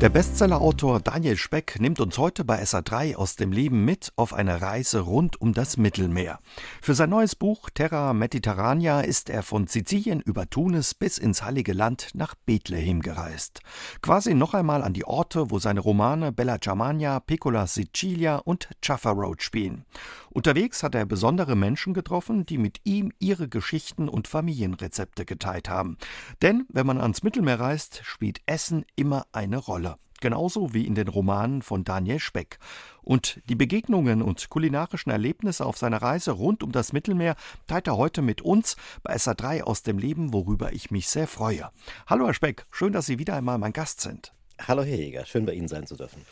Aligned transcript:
Der 0.00 0.10
Bestsellerautor 0.10 1.00
Daniel 1.00 1.36
Speck 1.36 1.80
nimmt 1.80 1.98
uns 1.98 2.18
heute 2.18 2.44
bei 2.44 2.62
SA3 2.62 3.16
aus 3.16 3.34
dem 3.34 3.50
Leben 3.50 3.84
mit 3.84 4.12
auf 4.14 4.32
eine 4.32 4.62
Reise 4.62 5.00
rund 5.00 5.40
um 5.40 5.54
das 5.54 5.76
Mittelmeer. 5.76 6.38
Für 6.80 6.94
sein 6.94 7.10
neues 7.10 7.34
Buch 7.34 7.68
Terra 7.68 8.12
Mediterranea 8.12 9.00
ist 9.00 9.28
er 9.28 9.42
von 9.42 9.66
Sizilien 9.66 10.20
über 10.20 10.48
Tunis 10.48 10.94
bis 10.94 11.18
ins 11.18 11.42
Heilige 11.42 11.72
Land 11.72 12.10
nach 12.14 12.36
Bethlehem 12.36 13.02
gereist. 13.02 13.58
Quasi 14.00 14.34
noch 14.34 14.54
einmal 14.54 14.84
an 14.84 14.92
die 14.92 15.04
Orte, 15.04 15.50
wo 15.50 15.58
seine 15.58 15.80
Romane 15.80 16.30
Bella 16.30 16.58
Germania, 16.58 17.18
Piccola 17.18 17.66
Sicilia 17.66 18.36
und 18.36 18.68
Jaffa 18.80 19.10
Road 19.10 19.42
spielen. 19.42 19.84
Unterwegs 20.30 20.84
hat 20.84 20.94
er 20.94 21.06
besondere 21.06 21.56
Menschen 21.56 21.92
getroffen, 21.92 22.46
die 22.46 22.58
mit 22.58 22.78
ihm 22.84 23.10
ihre 23.18 23.48
Geschichten 23.48 24.08
und 24.08 24.28
Familienrezepte 24.28 25.24
geteilt 25.24 25.68
haben. 25.68 25.98
Denn 26.40 26.66
wenn 26.68 26.86
man 26.86 27.00
ans 27.00 27.24
Mittelmeer 27.24 27.58
reist, 27.58 28.02
spielt 28.04 28.42
Essen 28.46 28.84
immer 28.94 29.26
eine 29.32 29.56
Rolle 29.56 29.87
genauso 30.20 30.74
wie 30.74 30.86
in 30.86 30.94
den 30.94 31.08
Romanen 31.08 31.62
von 31.62 31.84
Daniel 31.84 32.18
Speck. 32.18 32.58
Und 33.02 33.40
die 33.48 33.54
Begegnungen 33.54 34.20
und 34.22 34.50
kulinarischen 34.50 35.10
Erlebnisse 35.10 35.64
auf 35.64 35.78
seiner 35.78 36.02
Reise 36.02 36.32
rund 36.32 36.62
um 36.62 36.72
das 36.72 36.92
Mittelmeer 36.92 37.36
teilt 37.66 37.86
er 37.86 37.96
heute 37.96 38.22
mit 38.22 38.42
uns 38.42 38.76
bei 39.02 39.14
SA3 39.14 39.62
aus 39.62 39.82
dem 39.82 39.98
Leben, 39.98 40.32
worüber 40.32 40.72
ich 40.72 40.90
mich 40.90 41.08
sehr 41.08 41.26
freue. 41.26 41.70
Hallo 42.06 42.26
Herr 42.26 42.34
Speck, 42.34 42.66
schön, 42.70 42.92
dass 42.92 43.06
Sie 43.06 43.18
wieder 43.18 43.34
einmal 43.34 43.58
mein 43.58 43.72
Gast 43.72 44.00
sind. 44.00 44.32
Hallo 44.66 44.82
Herr 44.82 44.96
Jäger, 44.96 45.24
schön 45.24 45.46
bei 45.46 45.54
Ihnen 45.54 45.68
sein 45.68 45.86
zu 45.86 45.96
dürfen. 45.96 46.22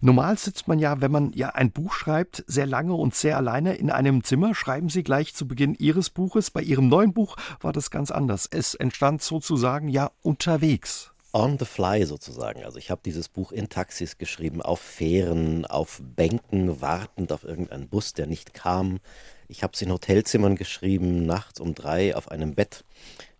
Normal 0.00 0.38
sitzt 0.38 0.68
man 0.68 0.78
ja, 0.78 1.00
wenn 1.00 1.10
man 1.10 1.32
ja 1.32 1.50
ein 1.50 1.72
Buch 1.72 1.92
schreibt, 1.92 2.44
sehr 2.46 2.66
lange 2.66 2.94
und 2.94 3.14
sehr 3.14 3.36
alleine 3.36 3.74
in 3.74 3.90
einem 3.90 4.24
Zimmer. 4.24 4.54
Schreiben 4.54 4.88
Sie 4.88 5.02
gleich 5.02 5.34
zu 5.34 5.46
Beginn 5.46 5.74
Ihres 5.74 6.10
Buches. 6.10 6.50
Bei 6.50 6.62
Ihrem 6.62 6.88
neuen 6.88 7.12
Buch 7.12 7.36
war 7.60 7.72
das 7.72 7.90
ganz 7.90 8.10
anders. 8.10 8.48
Es 8.50 8.74
entstand 8.74 9.22
sozusagen 9.22 9.88
ja 9.88 10.10
unterwegs 10.22 11.11
on 11.32 11.58
the 11.58 11.64
fly 11.64 12.04
sozusagen. 12.04 12.64
Also 12.64 12.78
ich 12.78 12.90
habe 12.90 13.00
dieses 13.04 13.28
Buch 13.28 13.52
in 13.52 13.68
Taxis 13.68 14.18
geschrieben, 14.18 14.62
auf 14.62 14.80
Fähren, 14.80 15.64
auf 15.66 16.00
Bänken, 16.02 16.80
wartend 16.80 17.32
auf 17.32 17.44
irgendeinen 17.44 17.88
Bus, 17.88 18.12
der 18.12 18.26
nicht 18.26 18.54
kam. 18.54 19.00
Ich 19.48 19.62
habe 19.62 19.72
es 19.74 19.82
in 19.82 19.90
Hotelzimmern 19.92 20.56
geschrieben, 20.56 21.24
nachts 21.26 21.60
um 21.60 21.74
drei 21.74 22.14
auf 22.14 22.30
einem 22.30 22.54
Bett, 22.54 22.84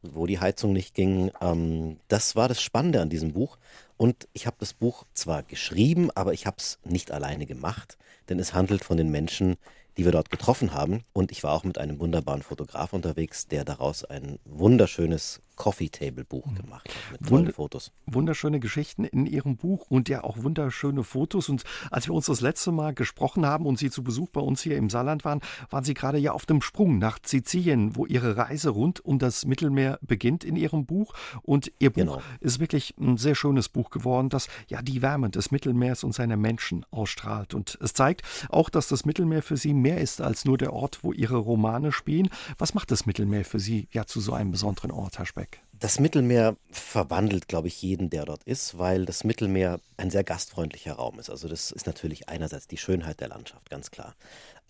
wo 0.02 0.26
die 0.26 0.40
Heizung 0.40 0.72
nicht 0.72 0.94
ging. 0.94 1.30
Ähm, 1.40 1.98
das 2.08 2.34
war 2.34 2.48
das 2.48 2.62
Spannende 2.62 3.00
an 3.00 3.10
diesem 3.10 3.32
Buch. 3.32 3.58
Und 3.96 4.26
ich 4.32 4.46
habe 4.46 4.56
das 4.58 4.72
Buch 4.72 5.04
zwar 5.14 5.42
geschrieben, 5.42 6.10
aber 6.14 6.32
ich 6.32 6.46
habe 6.46 6.56
es 6.58 6.78
nicht 6.84 7.12
alleine 7.12 7.46
gemacht, 7.46 7.98
denn 8.28 8.38
es 8.38 8.54
handelt 8.54 8.84
von 8.84 8.96
den 8.96 9.10
Menschen, 9.10 9.56
die 9.96 10.04
wir 10.04 10.12
dort 10.12 10.30
getroffen 10.30 10.74
haben. 10.74 11.04
Und 11.12 11.32
ich 11.32 11.42
war 11.42 11.52
auch 11.52 11.64
mit 11.64 11.78
einem 11.78 12.00
wunderbaren 12.00 12.42
Fotograf 12.42 12.92
unterwegs, 12.92 13.46
der 13.46 13.64
daraus 13.64 14.04
ein 14.04 14.38
wunderschönes 14.44 15.40
Coffee 15.56 15.90
Table 15.90 16.24
Buch 16.24 16.46
mhm. 16.46 16.54
gemacht 16.56 16.88
hat 16.88 17.20
mit 17.20 17.28
tollen 17.28 17.52
Fotos. 17.52 17.92
Wunderschöne 18.06 18.58
Geschichten 18.58 19.04
in 19.04 19.26
Ihrem 19.26 19.56
Buch 19.56 19.86
und 19.90 20.08
ja 20.08 20.24
auch 20.24 20.42
wunderschöne 20.42 21.04
Fotos. 21.04 21.48
Und 21.48 21.62
als 21.90 22.08
wir 22.08 22.14
uns 22.14 22.26
das 22.26 22.40
letzte 22.40 22.72
Mal 22.72 22.94
gesprochen 22.94 23.44
haben 23.46 23.66
und 23.66 23.78
Sie 23.78 23.90
zu 23.90 24.02
Besuch 24.02 24.30
bei 24.30 24.40
uns 24.40 24.62
hier 24.62 24.76
im 24.76 24.90
Saarland 24.90 25.24
waren, 25.24 25.40
waren 25.70 25.84
Sie 25.84 25.94
gerade 25.94 26.18
ja 26.18 26.32
auf 26.32 26.46
dem 26.46 26.62
Sprung 26.62 26.98
nach 26.98 27.18
Sizilien, 27.24 27.96
wo 27.96 28.06
Ihre 28.06 28.36
Reise 28.36 28.70
rund 28.70 29.04
um 29.04 29.18
das 29.18 29.44
Mittelmeer 29.44 29.98
beginnt 30.02 30.42
in 30.42 30.56
Ihrem 30.56 30.86
Buch. 30.86 31.14
Und 31.42 31.70
Ihr 31.78 31.90
Buch 31.90 31.96
genau. 31.96 32.22
ist 32.40 32.58
wirklich 32.58 32.94
ein 32.98 33.16
sehr 33.16 33.34
schönes 33.34 33.68
Buch 33.68 33.90
geworden, 33.90 34.30
das 34.30 34.48
ja 34.68 34.82
die 34.82 35.02
Wärme 35.02 35.30
des 35.30 35.50
Mittelmeers 35.50 36.02
und 36.02 36.12
seiner 36.12 36.36
Menschen 36.36 36.86
ausstrahlt. 36.90 37.54
Und 37.54 37.78
es 37.80 37.92
zeigt 37.92 38.22
auch, 38.48 38.70
dass 38.70 38.88
das 38.88 39.04
Mittelmeer 39.04 39.42
für 39.42 39.56
Sie 39.56 39.74
mehr 39.82 39.98
ist 39.98 40.20
als 40.20 40.44
nur 40.44 40.56
der 40.56 40.72
Ort, 40.72 41.00
wo 41.02 41.12
Ihre 41.12 41.36
Romane 41.36 41.92
spielen. 41.92 42.30
Was 42.58 42.74
macht 42.74 42.90
das 42.90 43.04
Mittelmeer 43.04 43.44
für 43.44 43.60
Sie 43.60 43.88
ja 43.92 44.06
zu 44.06 44.20
so 44.20 44.32
einem 44.32 44.50
besonderen 44.50 44.90
Ort, 44.90 45.18
Herr 45.18 45.26
Speck? 45.26 45.60
Das 45.78 45.98
Mittelmeer 45.98 46.56
verwandelt, 46.70 47.48
glaube 47.48 47.66
ich, 47.66 47.82
jeden, 47.82 48.08
der 48.08 48.24
dort 48.24 48.44
ist, 48.44 48.78
weil 48.78 49.04
das 49.04 49.24
Mittelmeer 49.24 49.80
ein 49.96 50.10
sehr 50.10 50.22
gastfreundlicher 50.22 50.92
Raum 50.92 51.18
ist. 51.18 51.28
Also 51.28 51.48
das 51.48 51.72
ist 51.72 51.86
natürlich 51.86 52.28
einerseits 52.28 52.68
die 52.68 52.76
Schönheit 52.76 53.20
der 53.20 53.28
Landschaft, 53.28 53.68
ganz 53.68 53.90
klar. 53.90 54.14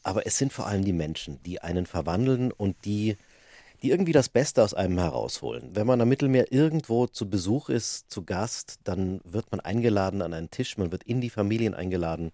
Aber 0.03 0.27
es 0.27 0.39
sind 0.39 0.53
vor 0.53 0.67
allem 0.67 0.85
die 0.85 0.95
Menschen, 0.95 1.39
die 1.45 1.61
einen 1.61 1.85
verwandeln 1.85 2.51
und 2.51 2.77
die, 2.87 3.19
die 3.83 3.91
irgendwie 3.91 4.13
das 4.13 4.31
Beste 4.31 4.63
aus 4.63 4.75
einem 4.75 4.99
herausholen. 4.99 5.71
Wenn 5.75 5.87
man 5.87 6.01
am 6.01 6.09
Mittelmeer 6.09 6.51
irgendwo 6.51 7.07
zu 7.07 7.29
Besuch 7.29 7.69
ist, 7.69 8.11
zu 8.11 8.25
Gast, 8.25 8.79
dann 8.85 9.21
wird 9.25 9.51
man 9.51 9.61
eingeladen 9.61 10.23
an 10.23 10.33
einen 10.33 10.51
Tisch, 10.51 10.79
man 10.79 10.93
wird 10.93 11.05
in 11.05 11.21
die 11.21 11.31
Familien 11.31 11.75
eingeladen. 11.75 12.33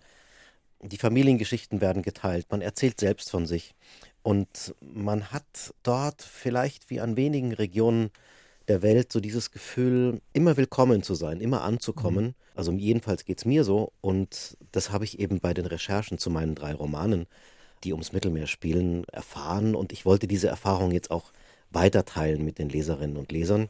Die 0.83 0.99
Familiengeschichten 0.99 1.81
werden 1.81 2.03
geteilt, 2.03 2.47
man 2.51 2.61
erzählt 2.61 3.01
selbst 3.01 3.31
von 3.31 3.47
sich. 3.47 3.75
Und 4.23 4.75
man 4.81 5.33
hat 5.33 5.75
dort 5.83 6.23
vielleicht 6.23 6.91
wie 6.91 7.01
an 7.01 7.17
wenigen 7.17 7.53
Regionen 7.53 8.11
der 8.69 8.83
Welt 8.83 9.11
so 9.11 9.21
dieses 9.21 9.51
Gefühl, 9.51 10.21
immer 10.33 10.57
willkommen 10.57 11.03
zu 11.03 11.15
sein, 11.15 11.41
immer 11.41 11.63
anzukommen. 11.63 12.27
Mhm. 12.27 12.35
Also 12.55 12.73
jedenfalls 12.73 13.25
geht 13.25 13.39
es 13.39 13.45
mir 13.45 13.65
so. 13.65 13.93
Und 14.01 14.57
das 14.73 14.91
habe 14.93 15.05
ich 15.05 15.19
eben 15.19 15.41
bei 15.41 15.55
den 15.55 15.67
Recherchen 15.67 16.19
zu 16.19 16.31
meinen 16.31 16.55
drei 16.55 16.75
Romanen, 16.75 17.27
die 17.85 17.93
ums 17.93 18.13
Mittelmeer 18.13 18.47
spielen, 18.47 19.05
erfahren. 19.11 19.75
Und 19.75 19.93
ich 19.93 20.05
wollte 20.05 20.27
diese 20.27 20.49
Erfahrung 20.49 20.91
jetzt 20.93 21.11
auch 21.11 21.33
weiterteilen 21.71 22.45
mit 22.45 22.59
den 22.59 22.69
Leserinnen 22.69 23.17
und 23.17 23.33
Lesern 23.33 23.69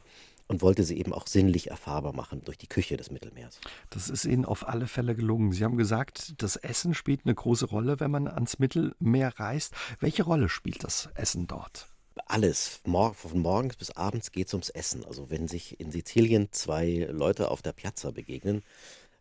und 0.49 0.61
wollte 0.61 0.83
sie 0.83 0.97
eben 0.97 1.13
auch 1.13 1.27
sinnlich 1.27 1.69
erfahrbar 1.69 2.13
machen 2.13 2.41
durch 2.43 2.57
die 2.57 2.67
Küche 2.67 2.97
des 2.97 3.11
Mittelmeers. 3.11 3.61
Das 3.91 4.09
ist 4.09 4.25
Ihnen 4.25 4.43
auf 4.43 4.67
alle 4.67 4.87
Fälle 4.87 5.15
gelungen. 5.15 5.53
Sie 5.53 5.63
haben 5.63 5.77
gesagt, 5.77 6.33
das 6.41 6.57
Essen 6.57 6.93
spielt 6.93 7.21
eine 7.23 7.35
große 7.35 7.67
Rolle, 7.67 7.99
wenn 8.01 8.11
man 8.11 8.27
ans 8.27 8.59
Mittelmeer 8.59 9.39
reist. 9.39 9.73
Welche 10.01 10.23
Rolle 10.23 10.49
spielt 10.49 10.83
das 10.83 11.09
Essen 11.15 11.47
dort? 11.47 11.87
alles. 12.25 12.81
von 12.83 13.39
morgens 13.39 13.75
bis 13.77 13.91
abends 13.91 14.31
geht 14.31 14.47
es 14.47 14.53
ums 14.53 14.69
Essen. 14.69 15.05
Also 15.05 15.29
wenn 15.29 15.47
sich 15.47 15.79
in 15.79 15.91
Sizilien 15.91 16.49
zwei 16.51 17.07
Leute 17.09 17.49
auf 17.49 17.61
der 17.61 17.73
Piazza 17.73 18.11
begegnen, 18.11 18.61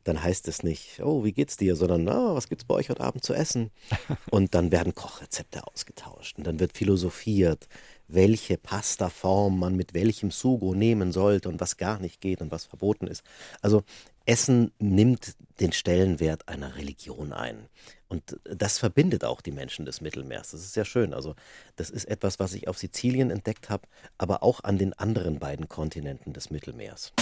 dann 0.04 0.22
heißt 0.22 0.48
es 0.48 0.62
nicht, 0.62 1.00
oh, 1.02 1.24
wie 1.24 1.32
geht's 1.32 1.56
dir, 1.56 1.76
sondern, 1.76 2.08
ah, 2.08 2.34
was 2.34 2.48
gibt's 2.48 2.64
bei 2.64 2.74
euch 2.74 2.88
heute 2.88 3.02
Abend 3.02 3.24
zu 3.24 3.34
essen? 3.34 3.70
Und 4.30 4.54
dann 4.54 4.72
werden 4.72 4.94
Kochrezepte 4.94 5.66
ausgetauscht 5.66 6.38
und 6.38 6.46
dann 6.46 6.60
wird 6.60 6.76
philosophiert, 6.76 7.68
welche 8.08 8.56
Pastaform 8.56 9.58
man 9.58 9.76
mit 9.76 9.94
welchem 9.94 10.30
Sugo 10.30 10.74
nehmen 10.74 11.12
sollte 11.12 11.48
und 11.48 11.60
was 11.60 11.76
gar 11.76 12.00
nicht 12.00 12.20
geht 12.20 12.40
und 12.40 12.50
was 12.50 12.64
verboten 12.64 13.06
ist. 13.06 13.22
Also 13.60 13.84
Essen 14.26 14.72
nimmt 14.78 15.36
den 15.60 15.72
Stellenwert 15.72 16.48
einer 16.48 16.76
Religion 16.76 17.32
ein. 17.32 17.68
Und 18.08 18.38
das 18.44 18.78
verbindet 18.78 19.24
auch 19.24 19.40
die 19.40 19.52
Menschen 19.52 19.84
des 19.84 20.00
Mittelmeers. 20.00 20.50
Das 20.50 20.60
ist 20.60 20.72
sehr 20.72 20.84
schön. 20.86 21.12
Also 21.12 21.34
das 21.76 21.90
ist 21.90 22.06
etwas, 22.06 22.38
was 22.38 22.54
ich 22.54 22.68
auf 22.68 22.78
Sizilien 22.78 23.30
entdeckt 23.30 23.68
habe, 23.68 23.86
aber 24.16 24.42
auch 24.42 24.64
an 24.64 24.78
den 24.78 24.94
anderen 24.94 25.38
beiden 25.38 25.68
Kontinenten 25.68 26.32
des 26.32 26.50
Mittelmeers. 26.50 27.12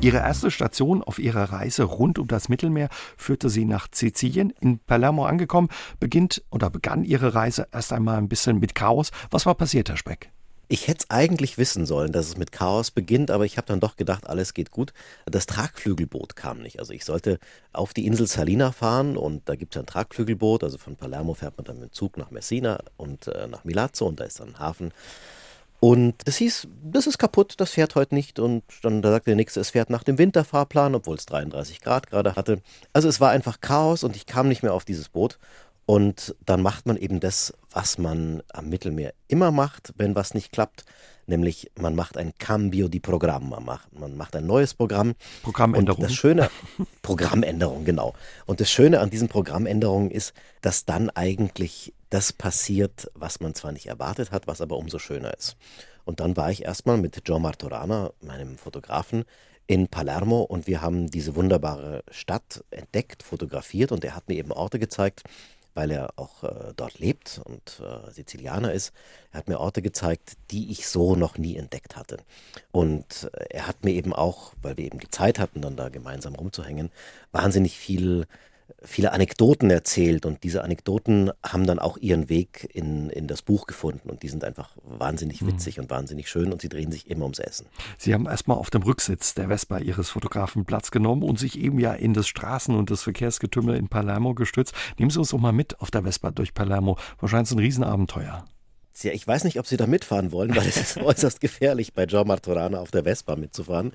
Ihre 0.00 0.18
erste 0.18 0.52
Station 0.52 1.02
auf 1.02 1.18
ihrer 1.18 1.52
Reise 1.52 1.82
rund 1.82 2.20
um 2.20 2.28
das 2.28 2.48
Mittelmeer 2.48 2.88
führte 3.16 3.50
sie 3.50 3.64
nach 3.64 3.88
Sizilien. 3.90 4.54
In 4.60 4.78
Palermo 4.78 5.26
angekommen, 5.26 5.68
beginnt 5.98 6.44
oder 6.50 6.70
begann 6.70 7.02
ihre 7.02 7.34
Reise 7.34 7.66
erst 7.72 7.92
einmal 7.92 8.16
ein 8.16 8.28
bisschen 8.28 8.60
mit 8.60 8.76
Chaos. 8.76 9.10
Was 9.32 9.44
war 9.44 9.56
passiert, 9.56 9.88
Herr 9.88 9.96
Speck? 9.96 10.30
Ich 10.68 10.86
hätte 10.86 11.00
es 11.00 11.10
eigentlich 11.10 11.58
wissen 11.58 11.84
sollen, 11.84 12.12
dass 12.12 12.28
es 12.28 12.36
mit 12.36 12.52
Chaos 12.52 12.92
beginnt, 12.92 13.32
aber 13.32 13.44
ich 13.44 13.56
habe 13.56 13.66
dann 13.66 13.80
doch 13.80 13.96
gedacht, 13.96 14.28
alles 14.28 14.54
geht 14.54 14.70
gut. 14.70 14.92
Das 15.26 15.46
Tragflügelboot 15.46 16.36
kam 16.36 16.60
nicht. 16.60 16.78
Also 16.78 16.92
ich 16.92 17.04
sollte 17.04 17.40
auf 17.72 17.92
die 17.92 18.06
Insel 18.06 18.28
Salina 18.28 18.70
fahren 18.70 19.16
und 19.16 19.48
da 19.48 19.56
gibt 19.56 19.74
es 19.74 19.80
ein 19.80 19.86
Tragflügelboot. 19.86 20.62
Also 20.62 20.78
von 20.78 20.94
Palermo 20.94 21.34
fährt 21.34 21.56
man 21.56 21.64
dann 21.64 21.80
mit 21.80 21.90
dem 21.90 21.92
Zug 21.92 22.18
nach 22.18 22.30
Messina 22.30 22.80
und 22.98 23.26
äh, 23.26 23.48
nach 23.48 23.64
Milazzo 23.64 24.06
und 24.06 24.20
da 24.20 24.24
ist 24.24 24.38
dann 24.38 24.50
ein 24.50 24.58
Hafen. 24.60 24.92
Und 25.80 26.14
das 26.26 26.36
hieß, 26.36 26.66
das 26.82 27.06
ist 27.06 27.18
kaputt, 27.18 27.54
das 27.58 27.70
fährt 27.70 27.94
heute 27.94 28.14
nicht. 28.14 28.38
Und 28.40 28.64
dann 28.82 29.00
da 29.00 29.10
sagte 29.10 29.30
der 29.30 29.36
Nächste, 29.36 29.60
es 29.60 29.70
fährt 29.70 29.90
nach 29.90 30.02
dem 30.02 30.18
Winterfahrplan, 30.18 30.94
obwohl 30.94 31.16
es 31.16 31.26
33 31.26 31.80
Grad 31.80 32.08
gerade 32.08 32.34
hatte. 32.34 32.60
Also 32.92 33.08
es 33.08 33.20
war 33.20 33.30
einfach 33.30 33.60
Chaos 33.60 34.02
und 34.02 34.16
ich 34.16 34.26
kam 34.26 34.48
nicht 34.48 34.62
mehr 34.62 34.74
auf 34.74 34.84
dieses 34.84 35.08
Boot. 35.08 35.38
Und 35.86 36.34
dann 36.44 36.60
macht 36.60 36.86
man 36.86 36.96
eben 36.96 37.20
das, 37.20 37.54
was 37.70 37.96
man 37.96 38.42
am 38.52 38.68
Mittelmeer 38.68 39.14
immer 39.28 39.52
macht, 39.52 39.94
wenn 39.96 40.14
was 40.14 40.34
nicht 40.34 40.52
klappt, 40.52 40.84
nämlich 41.28 41.70
man 41.78 41.94
macht 41.94 42.16
ein 42.16 42.32
Cambio 42.38 42.88
di 42.88 43.00
Programma, 43.00 43.56
man 43.56 43.64
macht, 43.64 43.98
man 43.98 44.16
macht 44.16 44.36
ein 44.36 44.46
neues 44.46 44.74
Programm. 44.74 45.14
Programmänderung. 45.42 46.02
Und 46.02 46.10
das 46.10 46.14
Schöne, 46.14 46.50
Programmänderung, 47.02 47.84
genau. 47.84 48.14
Und 48.46 48.60
das 48.60 48.70
Schöne 48.70 49.00
an 49.00 49.10
diesen 49.10 49.28
Programmänderungen 49.28 50.10
ist, 50.10 50.32
dass 50.60 50.84
dann 50.84 51.10
eigentlich 51.10 51.92
das 52.10 52.32
passiert, 52.32 53.10
was 53.14 53.40
man 53.40 53.54
zwar 53.54 53.72
nicht 53.72 53.86
erwartet 53.86 54.32
hat, 54.32 54.46
was 54.46 54.60
aber 54.60 54.76
umso 54.76 54.98
schöner 54.98 55.36
ist. 55.36 55.56
Und 56.04 56.20
dann 56.20 56.36
war 56.36 56.50
ich 56.50 56.64
erstmal 56.64 56.96
mit 56.96 57.20
Joe 57.26 57.38
Martorana, 57.38 58.12
meinem 58.22 58.56
Fotografen, 58.56 59.24
in 59.68 59.86
Palermo 59.86 60.40
und 60.40 60.66
wir 60.66 60.80
haben 60.80 61.08
diese 61.08 61.36
wunderbare 61.36 62.02
Stadt 62.10 62.64
entdeckt, 62.70 63.22
fotografiert 63.22 63.92
und 63.92 64.02
er 64.02 64.16
hat 64.16 64.26
mir 64.26 64.36
eben 64.36 64.50
Orte 64.50 64.78
gezeigt, 64.78 65.24
weil 65.78 65.92
er 65.92 66.10
auch 66.16 66.42
äh, 66.42 66.72
dort 66.74 66.98
lebt 66.98 67.40
und 67.44 67.80
äh, 67.80 68.10
Sizilianer 68.10 68.72
ist. 68.72 68.92
Er 69.30 69.38
hat 69.38 69.48
mir 69.48 69.60
Orte 69.60 69.80
gezeigt, 69.80 70.32
die 70.50 70.72
ich 70.72 70.88
so 70.88 71.14
noch 71.14 71.38
nie 71.38 71.56
entdeckt 71.56 71.94
hatte. 71.94 72.16
Und 72.72 73.30
äh, 73.32 73.44
er 73.50 73.68
hat 73.68 73.84
mir 73.84 73.92
eben 73.92 74.12
auch, 74.12 74.54
weil 74.60 74.76
wir 74.76 74.86
eben 74.86 74.98
die 74.98 75.10
Zeit 75.10 75.38
hatten, 75.38 75.62
dann 75.62 75.76
da 75.76 75.88
gemeinsam 75.88 76.34
rumzuhängen, 76.34 76.90
wahnsinnig 77.30 77.78
viel 77.78 78.26
viele 78.82 79.12
Anekdoten 79.12 79.70
erzählt 79.70 80.26
und 80.26 80.44
diese 80.44 80.62
Anekdoten 80.62 81.30
haben 81.44 81.66
dann 81.66 81.78
auch 81.78 81.96
ihren 81.96 82.28
Weg 82.28 82.68
in, 82.72 83.10
in 83.10 83.26
das 83.26 83.42
Buch 83.42 83.66
gefunden 83.66 84.10
und 84.10 84.22
die 84.22 84.28
sind 84.28 84.44
einfach 84.44 84.76
wahnsinnig 84.82 85.42
mhm. 85.42 85.48
witzig 85.48 85.76
mhm. 85.76 85.84
und 85.84 85.90
wahnsinnig 85.90 86.28
schön 86.28 86.52
und 86.52 86.60
sie 86.60 86.68
drehen 86.68 86.92
sich 86.92 87.10
immer 87.10 87.24
ums 87.24 87.38
Essen. 87.38 87.66
Sie 87.96 88.14
haben 88.14 88.26
erstmal 88.26 88.58
auf 88.58 88.70
dem 88.70 88.82
Rücksitz 88.82 89.34
der 89.34 89.48
Vespa 89.48 89.78
Ihres 89.78 90.10
Fotografen 90.10 90.64
Platz 90.64 90.90
genommen 90.90 91.22
und 91.22 91.38
sich 91.38 91.58
eben 91.58 91.78
ja 91.78 91.92
in 91.92 92.14
das 92.14 92.26
Straßen- 92.26 92.76
und 92.76 92.90
das 92.90 93.02
Verkehrsgetümmel 93.02 93.76
in 93.76 93.88
Palermo 93.88 94.34
gestützt. 94.34 94.74
Nehmen 94.98 95.10
Sie 95.10 95.18
uns 95.18 95.30
doch 95.30 95.38
mal 95.38 95.52
mit 95.52 95.80
auf 95.80 95.90
der 95.90 96.02
Vespa 96.02 96.30
durch 96.30 96.54
Palermo. 96.54 96.98
Wahrscheinlich 97.18 97.50
ein 97.52 97.58
Riesenabenteuer. 97.58 98.44
Ja, 99.02 99.12
ich 99.12 99.26
weiß 99.26 99.44
nicht, 99.44 99.58
ob 99.58 99.66
Sie 99.66 99.76
da 99.76 99.86
mitfahren 99.86 100.32
wollen, 100.32 100.54
weil 100.56 100.66
es 100.66 100.76
ist 100.76 100.96
äußerst 101.02 101.40
gefährlich, 101.40 101.94
bei 101.94 102.04
Joe 102.04 102.24
Martorana 102.24 102.80
auf 102.80 102.90
der 102.90 103.04
Vespa 103.04 103.36
mitzufahren. 103.36 103.92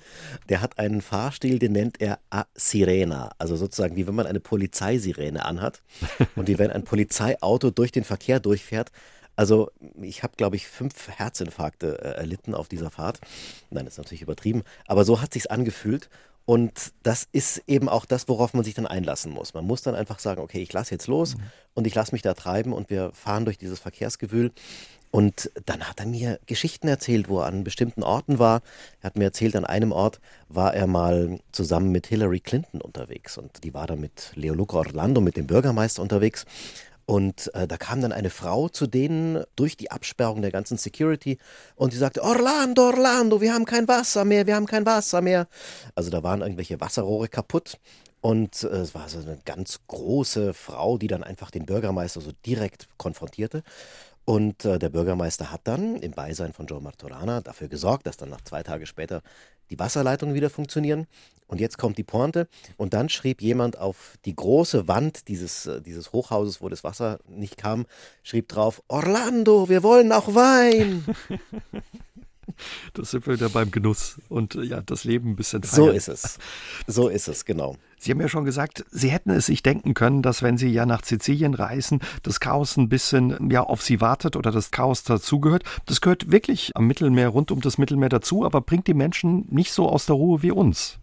Der 0.50 0.62
hat 0.62 0.80
einen 0.80 1.02
Fahrstil, 1.02 1.60
den 1.60 1.74
nennt 1.74 2.02
er 2.02 2.20
A 2.30 2.46
Sirena. 2.56 3.32
Also 3.38 3.56
sozusagen 3.56 3.96
wie 3.96 4.08
wenn 4.08 4.16
man 4.16 4.28
eine 4.28 4.40
Polizeisirene 4.40 5.46
anhat 5.46 5.82
und 6.36 6.48
wie 6.48 6.58
wenn 6.58 6.72
ein 6.72 6.84
Polizeiauto 6.84 7.72
durch 7.72 7.92
den 7.92 8.04
Verkehr 8.04 8.40
durchfährt. 8.40 8.92
Also 9.36 9.72
ich 10.02 10.24
habe, 10.24 10.36
glaube 10.38 10.56
ich, 10.56 10.68
fünf 10.68 11.10
Herzinfarkte 11.10 12.00
äh, 12.00 12.18
erlitten 12.20 12.54
auf 12.54 12.68
dieser 12.68 12.92
Fahrt. 12.92 13.20
Nein, 13.72 13.86
das 13.86 13.96
ist 13.96 13.98
natürlich 13.98 14.22
übertrieben. 14.22 14.64
Aber 14.86 15.06
so 15.06 15.22
hat 15.22 15.34
sich's 15.34 15.48
angefühlt. 15.48 16.10
Und 16.45 16.94
das 17.04 17.28
ist 17.31 17.63
eben 17.68 17.88
auch 17.88 18.06
das, 18.06 18.28
worauf 18.28 18.54
man 18.54 18.63
sich 18.63 18.74
dann 18.74 18.86
einlassen 18.86 19.31
muss. 19.31 19.54
Man 19.54 19.66
muss 19.66 19.81
dann 19.81 19.95
einfach 19.95 20.19
sagen, 20.19 20.42
okay, 20.42 20.62
ich 20.62 20.74
lasse 20.74 20.92
jetzt 20.92 21.07
los 21.07 21.38
mhm. 21.38 21.44
und 21.74 21.88
ich 21.88 21.95
lasse 21.95 22.12
mich 22.13 22.22
da 22.22 22.34
treiben 22.34 22.74
und 22.74 22.90
wir 22.90 23.12
fahren 23.13 23.45
durch 23.45 23.57
dieses 23.57 23.80
Verkehrsgewühl. 23.80 24.51
Und 25.10 25.51
dann 25.68 25.88
hat 25.88 26.00
er 26.00 26.07
mir 26.07 26.40
Geschichten 26.48 26.88
erzählt, 26.88 27.30
wo 27.30 27.40
er 27.40 27.45
an 27.45 27.63
bestimmten 27.63 28.01
Orten 28.01 28.40
war. 28.40 28.62
Er 29.00 29.07
hat 29.07 29.16
mir 29.16 29.25
erzählt, 29.25 29.56
an 29.56 29.63
einem 29.63 29.92
Ort 29.92 30.19
war 30.50 30.74
er 30.74 30.88
mal 30.88 31.40
zusammen 31.51 31.92
mit 31.92 32.07
Hillary 32.07 32.40
Clinton 32.40 32.81
unterwegs. 32.81 33.38
Und 33.38 33.63
die 33.63 33.75
war 33.75 33.86
da 33.86 33.95
mit 33.95 34.31
Leo 34.34 34.56
Luca 34.56 34.78
Orlando, 34.78 35.22
mit 35.22 35.38
dem 35.38 35.45
Bürgermeister 35.45 36.01
unterwegs. 36.01 36.45
Und 37.06 37.54
äh, 37.54 37.68
da 37.68 37.78
kam 37.78 38.02
dann 38.02 38.12
eine 38.12 38.30
Frau 38.30 38.70
zu 38.70 38.88
denen 38.88 39.44
durch 39.56 39.76
die 39.76 39.92
Absperrung 39.92 40.42
der 40.42 40.52
ganzen 40.52 40.78
Security 40.78 41.38
und 41.76 41.94
die 41.94 41.98
sagte, 41.98 42.24
Orlando, 42.24 42.88
Orlando, 42.88 43.42
wir 43.42 43.54
haben 43.54 43.66
kein 43.66 43.88
Wasser 43.88 44.24
mehr, 44.24 44.48
wir 44.48 44.56
haben 44.56 44.68
kein 44.68 44.86
Wasser 44.86 45.22
mehr. 45.22 45.48
Also 45.96 46.10
da 46.10 46.24
waren 46.24 46.42
irgendwelche 46.42 46.80
Wasserrohre 46.80 47.28
kaputt. 47.28 47.78
Und 48.22 48.64
äh, 48.64 48.68
es 48.68 48.96
war 48.96 49.10
so 49.10 49.20
eine 49.20 49.38
ganz 49.44 49.82
große 49.88 50.54
Frau, 50.54 50.98
die 50.98 51.08
dann 51.08 51.26
einfach 51.26 51.52
den 51.52 51.66
Bürgermeister 51.66 52.22
so 52.22 52.32
direkt 52.46 52.88
konfrontierte. 52.98 53.64
Und 54.24 54.64
äh, 54.64 54.80
der 54.80 54.88
Bürgermeister 54.88 55.52
hat 55.52 55.62
dann 55.66 55.98
im 55.98 56.12
Beisein 56.12 56.54
von 56.54 56.66
Joe 56.66 56.80
Martorana 56.80 57.42
dafür 57.42 57.68
gesorgt, 57.68 58.08
dass 58.08 58.16
dann 58.16 58.30
nach 58.30 58.42
zwei 58.42 58.64
Tage 58.64 58.86
später 58.86 59.22
die 59.74 59.80
Wasserleitungen 59.80 60.36
wieder 60.36 60.52
funktionieren. 60.52 61.08
Und 61.48 61.60
jetzt 61.60 61.78
kommt 61.78 61.98
die 61.98 62.04
Pointe. 62.04 62.48
Und 62.78 62.94
dann 62.94 63.10
schrieb 63.10 63.42
jemand 63.42 63.78
auf 63.78 64.18
die 64.25 64.36
große 64.36 64.88
Wand 64.88 65.28
dieses, 65.28 65.66
äh, 65.66 65.81
dieses 65.81 66.14
Hochhauses, 66.14 66.62
wo 66.62 66.70
das 66.70 66.84
Wasser 66.84 67.20
nicht 67.28 67.58
kam, 67.58 67.86
schrieb 68.24 68.48
drauf, 68.48 68.84
Orlando, 68.88 69.70
wir 69.70 69.84
wollen 69.84 70.12
auch 70.12 70.36
Wein. 70.36 71.04
Das 72.94 73.12
sind 73.12 73.25
wir 73.25 73.34
wieder 73.34 73.50
beim 73.50 73.72
Genuss 73.72 74.19
und 74.30 74.56
äh, 74.56 74.63
ja, 74.63 74.81
das 74.81 75.04
Leben 75.04 75.31
ein 75.31 75.36
bisschen 75.36 75.63
feiern. 75.63 75.86
So 75.88 75.90
ist 75.90 76.07
es. 76.07 76.38
So 76.88 77.10
ist 77.10 77.28
es, 77.28 77.45
genau. 77.45 77.75
Sie 77.98 78.12
haben 78.12 78.22
ja 78.22 78.28
schon 78.28 78.45
gesagt, 78.45 78.84
Sie 78.92 79.10
hätten 79.10 79.30
es 79.31 79.45
sich 79.48 79.63
denken 79.63 79.94
können, 79.94 80.22
dass 80.22 80.44
wenn 80.44 80.57
Sie 80.57 80.68
ja 80.68 80.86
nach 80.86 81.04
Sizilien 81.04 81.54
reisen, 81.54 82.01
das 82.22 82.40
Chaos 82.40 82.78
ein 82.78 82.90
bisschen 82.90 83.50
ja 83.50 83.63
auf 83.63 83.81
Sie 83.81 84.01
wartet 84.01 84.36
oder 84.36 84.51
das 84.51 84.72
Chaos 84.72 85.04
dazugehört. 85.04 85.63
Das 85.86 86.01
gehört 86.01 86.31
wirklich 86.31 86.72
am 86.75 86.86
Mittelmeer, 86.86 87.30
rund 87.30 87.51
um 87.51 87.62
das 87.62 87.78
Mittelmeer 87.78 88.10
dazu, 88.10 88.45
aber 88.45 88.62
bringt 88.62 88.88
die 88.88 88.94
Menschen 88.94 89.48
nicht 89.50 89.72
so 89.72 89.90
aus 89.90 90.06
der 90.06 90.16
Ruhe 90.16 90.42
wie 90.42 90.51
uns. 90.51 91.00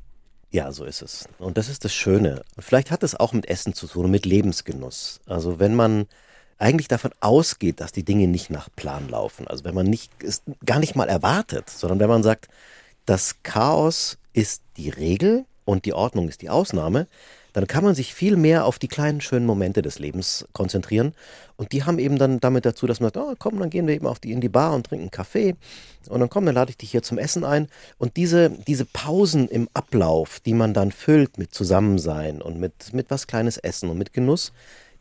Ja, 0.52 0.72
so 0.72 0.84
ist 0.84 1.00
es. 1.00 1.28
Und 1.38 1.56
das 1.56 1.68
ist 1.68 1.84
das 1.84 1.94
Schöne. 1.94 2.42
Vielleicht 2.58 2.90
hat 2.90 3.02
es 3.02 3.18
auch 3.18 3.32
mit 3.32 3.48
Essen 3.48 3.72
zu 3.72 3.86
tun 3.86 4.06
und 4.06 4.10
mit 4.10 4.26
Lebensgenuss. 4.26 5.20
Also 5.26 5.60
wenn 5.60 5.74
man 5.74 6.06
eigentlich 6.60 6.88
davon 6.88 7.12
ausgeht, 7.20 7.80
dass 7.80 7.92
die 7.92 8.04
Dinge 8.04 8.28
nicht 8.28 8.50
nach 8.50 8.68
Plan 8.76 9.08
laufen. 9.08 9.48
Also 9.48 9.64
wenn 9.64 9.74
man 9.74 9.86
nicht, 9.86 10.10
es 10.22 10.42
gar 10.64 10.78
nicht 10.78 10.94
mal 10.94 11.08
erwartet, 11.08 11.70
sondern 11.70 11.98
wenn 11.98 12.08
man 12.08 12.22
sagt, 12.22 12.48
das 13.06 13.36
Chaos 13.42 14.18
ist 14.32 14.62
die 14.76 14.90
Regel 14.90 15.46
und 15.64 15.84
die 15.84 15.94
Ordnung 15.94 16.28
ist 16.28 16.42
die 16.42 16.50
Ausnahme, 16.50 17.06
dann 17.52 17.66
kann 17.66 17.82
man 17.82 17.94
sich 17.94 18.14
viel 18.14 18.36
mehr 18.36 18.64
auf 18.64 18.78
die 18.78 18.88
kleinen 18.88 19.20
schönen 19.20 19.46
Momente 19.46 19.82
des 19.82 19.98
Lebens 19.98 20.46
konzentrieren. 20.52 21.14
Und 21.56 21.72
die 21.72 21.82
haben 21.82 21.98
eben 21.98 22.18
dann 22.18 22.40
damit 22.40 22.64
dazu, 22.64 22.86
dass 22.86 23.00
man 23.00 23.10
sagt, 23.12 23.16
oh, 23.16 23.34
komm, 23.38 23.58
dann 23.58 23.70
gehen 23.70 23.86
wir 23.86 23.94
eben 23.94 24.06
auf 24.06 24.20
die, 24.20 24.32
in 24.32 24.40
die 24.40 24.48
Bar 24.48 24.74
und 24.74 24.86
trinken 24.86 25.10
Kaffee. 25.10 25.56
Und 26.08 26.20
dann 26.20 26.30
komm, 26.30 26.46
dann 26.46 26.54
lade 26.54 26.70
ich 26.70 26.76
dich 26.76 26.92
hier 26.92 27.02
zum 27.02 27.18
Essen 27.18 27.44
ein. 27.44 27.68
Und 27.98 28.16
diese, 28.16 28.50
diese 28.50 28.84
Pausen 28.84 29.48
im 29.48 29.68
Ablauf, 29.74 30.40
die 30.40 30.54
man 30.54 30.74
dann 30.74 30.92
füllt 30.92 31.38
mit 31.38 31.52
Zusammensein 31.52 32.40
und 32.40 32.58
mit, 32.58 32.92
mit 32.92 33.10
was 33.10 33.26
kleines 33.26 33.56
Essen 33.56 33.90
und 33.90 33.98
mit 33.98 34.12
Genuss, 34.12 34.52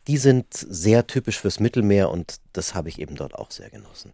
die 0.09 0.17
sind 0.17 0.47
sehr 0.51 1.06
typisch 1.06 1.39
fürs 1.39 1.59
Mittelmeer 1.59 2.09
und 2.09 2.38
das 2.53 2.73
habe 2.73 2.89
ich 2.89 2.97
eben 2.97 3.13
dort 3.13 3.35
auch 3.35 3.51
sehr 3.51 3.69
genossen. 3.69 4.11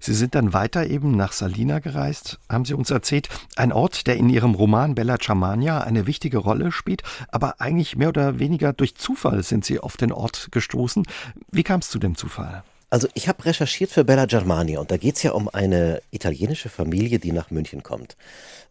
Sie 0.00 0.12
sind 0.12 0.34
dann 0.34 0.52
weiter 0.52 0.88
eben 0.88 1.12
nach 1.12 1.30
Salina 1.30 1.78
gereist, 1.78 2.40
haben 2.48 2.64
Sie 2.64 2.74
uns 2.74 2.90
erzählt. 2.90 3.28
Ein 3.54 3.70
Ort, 3.70 4.08
der 4.08 4.16
in 4.16 4.28
Ihrem 4.28 4.56
Roman 4.56 4.96
Bella 4.96 5.18
Ciamania 5.18 5.82
eine 5.82 6.08
wichtige 6.08 6.38
Rolle 6.38 6.72
spielt, 6.72 7.04
aber 7.28 7.60
eigentlich 7.60 7.94
mehr 7.94 8.08
oder 8.08 8.40
weniger 8.40 8.72
durch 8.72 8.96
Zufall 8.96 9.44
sind 9.44 9.64
Sie 9.64 9.78
auf 9.78 9.96
den 9.96 10.10
Ort 10.10 10.48
gestoßen. 10.50 11.06
Wie 11.52 11.62
kam 11.62 11.78
es 11.78 11.90
zu 11.90 12.00
dem 12.00 12.16
Zufall? 12.16 12.64
Also 12.90 13.06
ich 13.14 13.28
habe 13.28 13.44
recherchiert 13.44 13.90
für 13.90 14.04
Bella 14.04 14.26
Germania 14.26 14.80
und 14.80 14.90
da 14.90 14.96
geht 14.96 15.16
es 15.16 15.22
ja 15.22 15.32
um 15.32 15.48
eine 15.48 16.02
italienische 16.10 16.68
Familie, 16.68 17.20
die 17.20 17.30
nach 17.30 17.50
München 17.50 17.84
kommt 17.84 18.16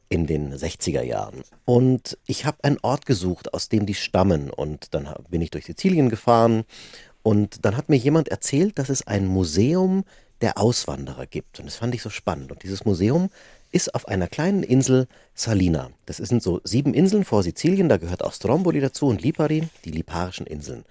in 0.10 0.28
den 0.28 0.54
60er 0.54 1.04
Jahren. 1.04 1.44
Und 1.66 2.18
ich 2.26 2.46
habe 2.46 2.58
einen 2.64 2.80
Ort 2.82 3.06
gesucht, 3.06 3.54
aus 3.54 3.70
dem 3.70 3.86
die 3.86 3.94
stammen. 3.94 4.50
Und 4.50 4.94
dann 4.94 5.08
bin 5.30 5.42
ich 5.42 5.52
durch 5.52 5.66
Sizilien 5.66 6.10
gefahren. 6.10 6.66
Und 7.22 7.64
dann 7.64 7.78
hat 7.78 7.90
mir 7.90 7.96
jemand 7.96 8.28
erzählt, 8.28 8.80
dass 8.80 8.90
es 8.90 9.06
ein 9.06 9.28
Museum 9.28 10.04
der 10.42 10.58
Auswanderer 10.58 11.28
gibt. 11.28 11.60
Und 11.60 11.68
das 11.68 11.76
fand 11.76 11.94
ich 11.94 12.02
so 12.02 12.10
spannend. 12.10 12.52
Und 12.52 12.64
dieses 12.64 12.86
Museum 12.86 13.30
ist 13.72 13.94
auf 13.94 14.08
einer 14.08 14.28
kleinen 14.28 14.64
Insel 14.64 15.08
Salina. 15.36 15.92
Das 16.08 16.18
sind 16.18 16.42
so 16.42 16.60
sieben 16.64 16.94
Inseln 16.94 17.24
vor 17.24 17.44
Sizilien. 17.44 17.88
Da 17.88 17.98
gehört 17.98 18.24
auch 18.24 18.34
Stromboli 18.34 18.80
dazu 18.80 19.08
und 19.08 19.22
Lipari, 19.22 19.70
die 19.86 19.92
Liparischen 19.92 20.48
Inseln. 20.48 20.86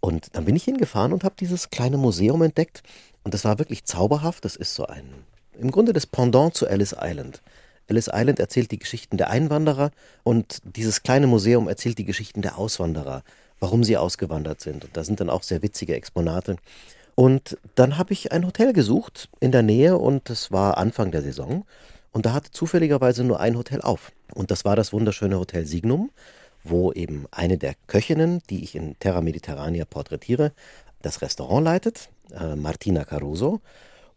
Und 0.00 0.34
dann 0.34 0.46
bin 0.46 0.56
ich 0.56 0.64
hingefahren 0.64 1.12
und 1.12 1.24
habe 1.24 1.34
dieses 1.38 1.70
kleine 1.70 1.98
Museum 1.98 2.42
entdeckt. 2.42 2.82
Und 3.22 3.34
das 3.34 3.44
war 3.44 3.58
wirklich 3.58 3.84
zauberhaft. 3.84 4.44
Das 4.44 4.56
ist 4.56 4.74
so 4.74 4.86
ein, 4.86 5.04
im 5.58 5.70
Grunde 5.70 5.92
das 5.92 6.06
Pendant 6.06 6.54
zu 6.54 6.66
Ellis 6.66 6.94
Island. 6.98 7.42
Ellis 7.86 8.08
Island 8.12 8.38
erzählt 8.38 8.70
die 8.70 8.78
Geschichten 8.78 9.16
der 9.16 9.30
Einwanderer 9.30 9.90
und 10.22 10.60
dieses 10.64 11.02
kleine 11.02 11.26
Museum 11.26 11.68
erzählt 11.68 11.98
die 11.98 12.04
Geschichten 12.04 12.40
der 12.40 12.56
Auswanderer, 12.56 13.24
warum 13.58 13.82
sie 13.84 13.96
ausgewandert 13.96 14.60
sind. 14.60 14.84
Und 14.84 14.96
da 14.96 15.04
sind 15.04 15.20
dann 15.20 15.28
auch 15.28 15.42
sehr 15.42 15.62
witzige 15.62 15.94
Exponate. 15.94 16.56
Und 17.16 17.58
dann 17.74 17.98
habe 17.98 18.12
ich 18.12 18.32
ein 18.32 18.46
Hotel 18.46 18.72
gesucht 18.72 19.28
in 19.40 19.52
der 19.52 19.62
Nähe 19.62 19.98
und 19.98 20.30
es 20.30 20.52
war 20.52 20.78
Anfang 20.78 21.10
der 21.10 21.22
Saison. 21.22 21.66
Und 22.12 22.26
da 22.26 22.32
hatte 22.32 22.50
zufälligerweise 22.50 23.24
nur 23.24 23.40
ein 23.40 23.56
Hotel 23.56 23.82
auf. 23.82 24.12
Und 24.34 24.50
das 24.50 24.64
war 24.64 24.76
das 24.76 24.92
wunderschöne 24.92 25.38
Hotel 25.38 25.66
Signum, 25.66 26.10
wo 26.64 26.92
eben 26.92 27.26
eine 27.30 27.58
der 27.58 27.74
Köchinnen, 27.86 28.42
die 28.50 28.62
ich 28.62 28.74
in 28.74 28.98
Terra 28.98 29.20
Mediterranea 29.20 29.84
porträtiere, 29.84 30.52
das 31.02 31.22
Restaurant 31.22 31.64
leitet, 31.64 32.10
äh, 32.32 32.56
Martina 32.56 33.04
Caruso. 33.04 33.60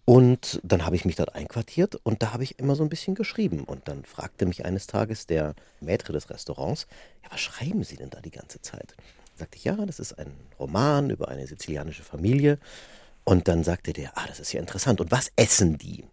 Und 0.05 0.59
dann 0.63 0.85
habe 0.85 0.97
ich 0.97 1.05
mich 1.05 1.15
dort 1.15 1.33
einquartiert 1.33 1.95
und 2.03 2.21
da 2.21 2.33
habe 2.33 2.43
ich 2.43 2.59
immer 2.59 2.75
so 2.75 2.83
ein 2.83 2.89
bisschen 2.89 3.15
geschrieben. 3.15 3.63
Und 3.63 3.87
dann 3.87 4.03
fragte 4.03 4.45
mich 4.45 4.65
eines 4.65 4.85
Tages 4.85 5.27
der 5.27 5.55
Maître 5.81 6.11
des 6.11 6.29
Restaurants, 6.29 6.87
ja, 7.23 7.31
was 7.31 7.39
schreiben 7.39 7.83
Sie 7.83 7.95
denn 7.95 8.09
da 8.09 8.19
die 8.19 8.31
ganze 8.31 8.61
Zeit? 8.61 8.95
Sagte 9.35 9.57
ich, 9.57 9.63
ja, 9.63 9.75
das 9.77 9.99
ist 9.99 10.19
ein 10.19 10.31
Roman 10.59 11.09
über 11.09 11.29
eine 11.29 11.47
sizilianische 11.47 12.03
Familie. 12.03 12.59
Und 13.23 13.47
dann 13.47 13.63
sagte 13.63 13.93
der, 13.93 14.17
ah, 14.17 14.25
das 14.27 14.41
ist 14.41 14.51
ja 14.51 14.59
interessant. 14.59 14.99
Und 14.99 15.09
was 15.09 15.31
essen 15.37 15.77
die? 15.77 16.03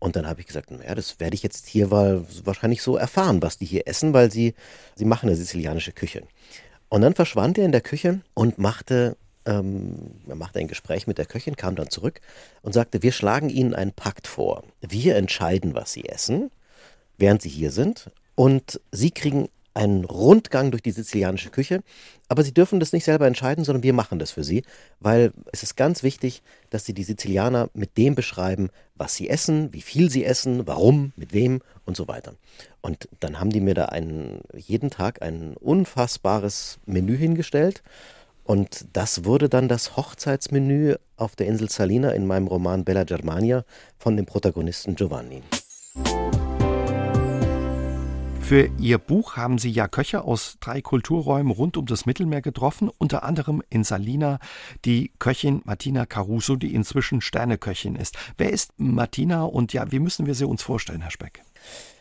Und 0.00 0.16
dann 0.16 0.26
habe 0.26 0.40
ich 0.40 0.46
gesagt, 0.46 0.70
naja, 0.70 0.94
das 0.94 1.20
werde 1.20 1.34
ich 1.34 1.42
jetzt 1.42 1.68
hier 1.68 1.90
wahrscheinlich 1.90 2.82
so 2.82 2.96
erfahren, 2.96 3.42
was 3.42 3.58
die 3.58 3.66
hier 3.66 3.86
essen, 3.86 4.12
weil 4.12 4.32
sie, 4.32 4.54
sie 4.96 5.04
machen 5.04 5.28
eine 5.28 5.36
sizilianische 5.36 5.92
Küche. 5.92 6.22
Und 6.88 7.02
dann 7.02 7.14
verschwand 7.14 7.58
er 7.58 7.66
in 7.66 7.72
der 7.72 7.82
Küche 7.82 8.20
und 8.34 8.58
machte 8.58 9.16
ähm, 9.46 10.20
er 10.28 10.36
machte 10.36 10.58
ein 10.58 10.68
Gespräch 10.68 11.06
mit 11.06 11.18
der 11.18 11.26
Köchin, 11.26 11.56
kam 11.56 11.76
dann 11.76 11.90
zurück 11.90 12.20
und 12.62 12.72
sagte, 12.72 13.02
wir 13.02 13.12
schlagen 13.12 13.48
Ihnen 13.48 13.74
einen 13.74 13.92
Pakt 13.92 14.26
vor. 14.26 14.64
Wir 14.80 15.16
entscheiden, 15.16 15.74
was 15.74 15.92
Sie 15.92 16.08
essen, 16.08 16.50
während 17.16 17.42
Sie 17.42 17.48
hier 17.48 17.70
sind. 17.70 18.10
Und 18.34 18.80
Sie 18.92 19.10
kriegen 19.10 19.48
einen 19.74 20.04
Rundgang 20.04 20.70
durch 20.70 20.82
die 20.82 20.90
sizilianische 20.90 21.50
Küche, 21.50 21.82
aber 22.28 22.42
Sie 22.42 22.52
dürfen 22.54 22.80
das 22.80 22.92
nicht 22.92 23.04
selber 23.04 23.26
entscheiden, 23.26 23.64
sondern 23.64 23.82
wir 23.82 23.92
machen 23.92 24.18
das 24.18 24.32
für 24.32 24.44
Sie, 24.44 24.62
weil 24.98 25.32
es 25.52 25.62
ist 25.62 25.76
ganz 25.76 26.02
wichtig, 26.02 26.42
dass 26.70 26.84
Sie 26.84 26.94
die 26.94 27.04
Sizilianer 27.04 27.70
mit 27.74 27.96
dem 27.96 28.14
beschreiben, 28.14 28.70
was 29.00 29.16
sie 29.16 29.30
essen, 29.30 29.72
wie 29.72 29.80
viel 29.80 30.10
sie 30.10 30.26
essen, 30.26 30.66
warum, 30.66 31.12
mit 31.16 31.32
wem 31.32 31.62
und 31.86 31.96
so 31.96 32.06
weiter. 32.06 32.34
Und 32.82 33.08
dann 33.18 33.40
haben 33.40 33.48
die 33.48 33.60
mir 33.60 33.74
da 33.74 33.86
einen, 33.86 34.42
jeden 34.54 34.90
Tag 34.90 35.22
ein 35.22 35.56
unfassbares 35.56 36.78
Menü 36.84 37.16
hingestellt 37.16 37.82
und 38.44 38.86
das 38.92 39.24
wurde 39.24 39.48
dann 39.48 39.68
das 39.68 39.96
Hochzeitsmenü 39.96 40.96
auf 41.16 41.34
der 41.34 41.46
Insel 41.46 41.70
Salina 41.70 42.10
in 42.10 42.26
meinem 42.26 42.46
Roman 42.46 42.84
Bella 42.84 43.04
Germania 43.04 43.64
von 43.98 44.16
dem 44.16 44.26
Protagonisten 44.26 44.96
Giovanni. 44.96 45.42
Für 48.50 48.68
Ihr 48.80 48.98
Buch 48.98 49.36
haben 49.36 49.58
Sie 49.58 49.70
ja 49.70 49.86
Köche 49.86 50.22
aus 50.22 50.56
drei 50.58 50.82
Kulturräumen 50.82 51.52
rund 51.52 51.76
um 51.76 51.86
das 51.86 52.04
Mittelmeer 52.04 52.42
getroffen, 52.42 52.90
unter 52.98 53.22
anderem 53.22 53.62
in 53.70 53.84
Salina 53.84 54.40
die 54.84 55.12
Köchin 55.20 55.62
Martina 55.64 56.04
Caruso, 56.04 56.56
die 56.56 56.74
inzwischen 56.74 57.20
Sterneköchin 57.20 57.94
ist. 57.94 58.16
Wer 58.38 58.50
ist 58.50 58.72
Martina 58.76 59.44
und 59.44 59.72
ja, 59.72 59.92
wie 59.92 60.00
müssen 60.00 60.26
wir 60.26 60.34
sie 60.34 60.48
uns 60.48 60.64
vorstellen, 60.64 61.02
Herr 61.02 61.12
Speck? 61.12 61.44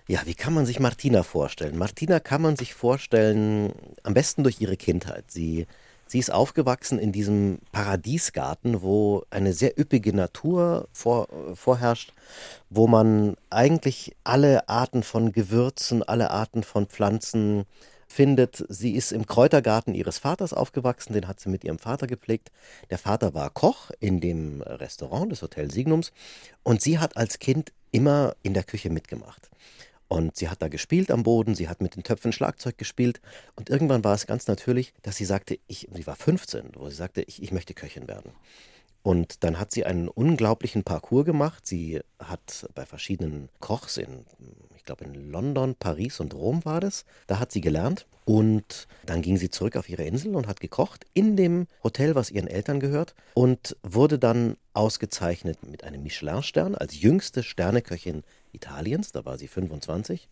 Ja, 0.07 0.21
wie 0.25 0.33
kann 0.33 0.55
man 0.55 0.65
sich 0.65 0.79
Martina 0.79 1.21
vorstellen? 1.21 1.77
Martina 1.77 2.19
kann 2.19 2.41
man 2.41 2.55
sich 2.55 2.73
vorstellen, 2.73 3.71
am 4.01 4.15
besten 4.15 4.41
durch 4.41 4.59
ihre 4.59 4.75
Kindheit. 4.75 5.29
Sie 5.29 5.67
Sie 6.11 6.17
ist 6.17 6.33
aufgewachsen 6.33 6.97
in 6.97 7.11
diesem 7.11 7.59
Paradiesgarten, 7.71 8.81
wo 8.81 9.25
eine 9.29 9.53
sehr 9.53 9.79
üppige 9.79 10.11
Natur 10.11 10.87
vor, 10.91 11.27
vorherrscht, 11.53 12.13
wo 12.71 12.87
man 12.87 13.35
eigentlich 13.51 14.15
alle 14.23 14.67
Arten 14.67 15.03
von 15.03 15.31
Gewürzen, 15.31 16.01
alle 16.01 16.31
Arten 16.31 16.63
von 16.63 16.87
Pflanzen 16.87 17.65
findet. 18.07 18.65
Sie 18.69 18.93
ist 18.93 19.11
im 19.11 19.27
Kräutergarten 19.27 19.93
ihres 19.93 20.17
Vaters 20.17 20.51
aufgewachsen, 20.51 21.13
den 21.13 21.27
hat 21.27 21.39
sie 21.39 21.49
mit 21.49 21.63
ihrem 21.63 21.77
Vater 21.77 22.07
gepflegt. 22.07 22.51
Der 22.89 22.97
Vater 22.97 23.35
war 23.35 23.51
Koch 23.51 23.91
in 23.99 24.19
dem 24.19 24.63
Restaurant 24.63 25.31
des 25.31 25.43
Hotel 25.43 25.69
Signums 25.69 26.11
und 26.63 26.81
sie 26.81 26.97
hat 26.97 27.17
als 27.17 27.37
Kind 27.37 27.71
immer 27.91 28.35
in 28.41 28.55
der 28.55 28.63
Küche 28.63 28.89
mitgemacht. 28.89 29.51
Und 30.09 30.35
sie 30.35 30.49
hat 30.49 30.61
da 30.61 30.67
gespielt 30.67 31.11
am 31.11 31.23
Boden, 31.23 31.53
sie 31.53 31.69
hat 31.69 31.81
mit 31.81 31.95
den 31.95 32.03
Töpfen 32.03 32.33
Schlagzeug 32.33 32.77
gespielt. 32.79 33.21
Und 33.55 33.69
irgendwann 33.69 34.03
war 34.03 34.15
es 34.15 34.25
ganz 34.25 34.47
natürlich, 34.47 34.93
dass 35.03 35.15
sie 35.15 35.25
sagte, 35.25 35.59
ich, 35.67 35.87
sie 35.93 36.07
war 36.07 36.15
15, 36.15 36.71
wo 36.73 36.89
sie 36.89 36.95
sagte, 36.95 37.21
ich, 37.21 37.41
ich 37.43 37.51
möchte 37.51 37.75
Köchin 37.75 38.07
werden. 38.07 38.33
Und 39.03 39.43
dann 39.43 39.59
hat 39.59 39.71
sie 39.71 39.85
einen 39.85 40.09
unglaublichen 40.09 40.83
Parcours 40.83 41.25
gemacht. 41.25 41.65
Sie 41.67 42.01
hat 42.17 42.67
bei 42.73 42.85
verschiedenen 42.85 43.49
Kochs 43.59 43.97
in, 43.97 44.25
ich 44.75 44.83
glaube 44.83 45.05
in 45.05 45.31
London, 45.31 45.75
Paris 45.75 46.19
und 46.19 46.33
Rom 46.33 46.65
war 46.65 46.81
das, 46.81 47.05
da 47.27 47.39
hat 47.39 47.51
sie 47.51 47.61
gelernt. 47.61 48.07
Und 48.25 48.87
dann 49.05 49.21
ging 49.21 49.37
sie 49.37 49.49
zurück 49.49 49.75
auf 49.75 49.89
ihre 49.89 50.03
Insel 50.03 50.35
und 50.35 50.47
hat 50.47 50.59
gekocht 50.59 51.05
in 51.13 51.35
dem 51.35 51.67
Hotel, 51.83 52.13
was 52.13 52.29
ihren 52.29 52.47
Eltern 52.47 52.79
gehört. 52.79 53.15
Und 53.33 53.77
wurde 53.83 54.19
dann 54.19 54.57
ausgezeichnet 54.73 55.63
mit 55.65 55.83
einem 55.83 56.03
Michelin-Stern 56.03 56.75
als 56.75 56.99
jüngste 56.99 57.41
Sterneköchin 57.41 58.23
Italiens. 58.51 59.11
Da 59.11 59.25
war 59.25 59.37
sie 59.37 59.47
25. 59.47 60.27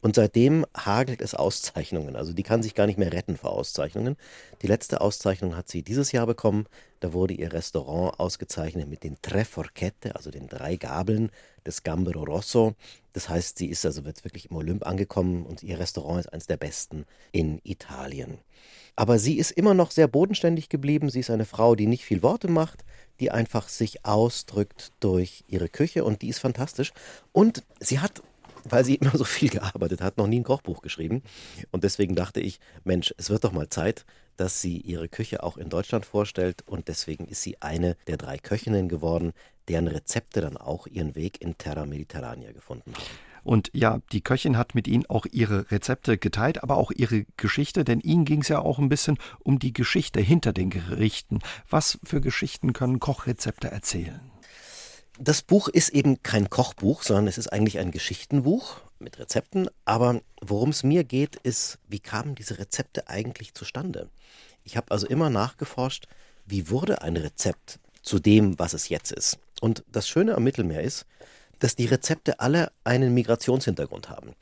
Und 0.00 0.16
seitdem 0.16 0.66
hagelt 0.76 1.20
es 1.22 1.34
Auszeichnungen. 1.34 2.14
Also 2.14 2.32
die 2.32 2.42
kann 2.42 2.62
sich 2.62 2.74
gar 2.74 2.86
nicht 2.86 2.98
mehr 2.98 3.12
retten 3.12 3.36
vor 3.36 3.52
Auszeichnungen. 3.52 4.16
Die 4.62 4.66
letzte 4.66 5.00
Auszeichnung 5.00 5.56
hat 5.56 5.68
sie 5.68 5.82
dieses 5.82 6.12
Jahr 6.12 6.26
bekommen. 6.26 6.66
Da 7.00 7.12
wurde 7.12 7.34
ihr 7.34 7.52
Restaurant 7.52 8.18
ausgezeichnet 8.20 8.88
mit 8.88 9.02
den 9.02 9.16
Tre 9.22 9.44
Forchette, 9.44 10.14
also 10.14 10.30
den 10.30 10.48
drei 10.48 10.76
Gabeln 10.76 11.30
des 11.66 11.82
Gambero 11.82 12.24
Rosso. 12.24 12.74
Das 13.14 13.28
heißt, 13.28 13.56
sie 13.56 13.66
ist 13.66 13.86
also 13.86 14.02
jetzt 14.02 14.24
wirklich 14.24 14.50
im 14.50 14.56
Olymp 14.56 14.86
angekommen 14.86 15.46
und 15.46 15.62
ihr 15.62 15.78
Restaurant 15.78 16.20
ist 16.20 16.32
eines 16.32 16.46
der 16.46 16.56
besten 16.56 17.06
in 17.32 17.60
Italien. 17.64 18.38
Aber 18.96 19.18
sie 19.18 19.38
ist 19.38 19.50
immer 19.50 19.74
noch 19.74 19.90
sehr 19.90 20.06
bodenständig 20.06 20.68
geblieben. 20.68 21.10
Sie 21.10 21.20
ist 21.20 21.30
eine 21.30 21.44
Frau, 21.44 21.74
die 21.74 21.86
nicht 21.86 22.04
viel 22.04 22.22
Worte 22.22 22.48
macht, 22.48 22.84
die 23.20 23.30
einfach 23.30 23.68
sich 23.68 24.04
ausdrückt 24.04 24.92
durch 25.00 25.44
ihre 25.46 25.68
Küche 25.68 26.04
und 26.04 26.22
die 26.22 26.28
ist 26.28 26.38
fantastisch. 26.38 26.92
Und 27.32 27.62
sie 27.80 28.00
hat 28.00 28.22
weil 28.68 28.84
sie 28.84 28.94
immer 28.96 29.16
so 29.16 29.24
viel 29.24 29.50
gearbeitet 29.50 30.00
hat, 30.00 30.16
noch 30.16 30.26
nie 30.26 30.40
ein 30.40 30.44
Kochbuch 30.44 30.82
geschrieben. 30.82 31.22
Und 31.70 31.84
deswegen 31.84 32.14
dachte 32.14 32.40
ich, 32.40 32.60
Mensch, 32.84 33.14
es 33.18 33.30
wird 33.30 33.44
doch 33.44 33.52
mal 33.52 33.68
Zeit, 33.68 34.04
dass 34.36 34.60
sie 34.60 34.78
ihre 34.78 35.08
Küche 35.08 35.42
auch 35.42 35.56
in 35.56 35.68
Deutschland 35.68 36.06
vorstellt. 36.06 36.62
Und 36.66 36.88
deswegen 36.88 37.26
ist 37.26 37.42
sie 37.42 37.60
eine 37.60 37.96
der 38.06 38.16
drei 38.16 38.38
Köchinnen 38.38 38.88
geworden, 38.88 39.32
deren 39.68 39.86
Rezepte 39.88 40.40
dann 40.40 40.56
auch 40.56 40.86
ihren 40.86 41.14
Weg 41.14 41.40
in 41.40 41.56
Terra 41.56 41.86
Mediterrania 41.86 42.52
gefunden 42.52 42.92
haben. 42.94 43.04
Und 43.44 43.70
ja, 43.74 44.00
die 44.10 44.22
Köchin 44.22 44.56
hat 44.56 44.74
mit 44.74 44.88
Ihnen 44.88 45.06
auch 45.06 45.26
ihre 45.30 45.70
Rezepte 45.70 46.18
geteilt, 46.18 46.62
aber 46.62 46.76
auch 46.76 46.90
ihre 46.90 47.26
Geschichte, 47.36 47.84
denn 47.84 48.00
Ihnen 48.00 48.24
ging 48.24 48.40
es 48.40 48.48
ja 48.48 48.58
auch 48.58 48.78
ein 48.78 48.88
bisschen 48.88 49.18
um 49.40 49.58
die 49.58 49.72
Geschichte 49.72 50.20
hinter 50.20 50.52
den 50.52 50.70
Gerichten. 50.70 51.40
Was 51.68 51.98
für 52.04 52.20
Geschichten 52.20 52.72
können 52.72 53.00
Kochrezepte 53.00 53.70
erzählen? 53.70 54.20
Das 55.18 55.42
Buch 55.42 55.68
ist 55.68 55.90
eben 55.90 56.22
kein 56.24 56.50
Kochbuch, 56.50 57.02
sondern 57.04 57.28
es 57.28 57.38
ist 57.38 57.52
eigentlich 57.52 57.78
ein 57.78 57.92
Geschichtenbuch 57.92 58.80
mit 58.98 59.18
Rezepten. 59.20 59.68
Aber 59.84 60.20
worum 60.40 60.70
es 60.70 60.82
mir 60.82 61.04
geht, 61.04 61.36
ist, 61.36 61.78
wie 61.86 62.00
kamen 62.00 62.34
diese 62.34 62.58
Rezepte 62.58 63.08
eigentlich 63.08 63.54
zustande? 63.54 64.08
Ich 64.64 64.76
habe 64.76 64.90
also 64.90 65.06
immer 65.06 65.30
nachgeforscht, 65.30 66.08
wie 66.46 66.68
wurde 66.68 67.02
ein 67.02 67.16
Rezept 67.16 67.78
zu 68.02 68.18
dem, 68.18 68.58
was 68.58 68.72
es 68.72 68.88
jetzt 68.88 69.12
ist. 69.12 69.38
Und 69.60 69.84
das 69.90 70.08
Schöne 70.08 70.34
am 70.34 70.42
Mittelmeer 70.42 70.82
ist, 70.82 71.06
dass 71.64 71.76
die 71.76 71.86
Rezepte 71.86 72.40
alle 72.40 72.72
einen 72.84 73.14
Migrationshintergrund 73.14 74.10
haben. 74.10 74.32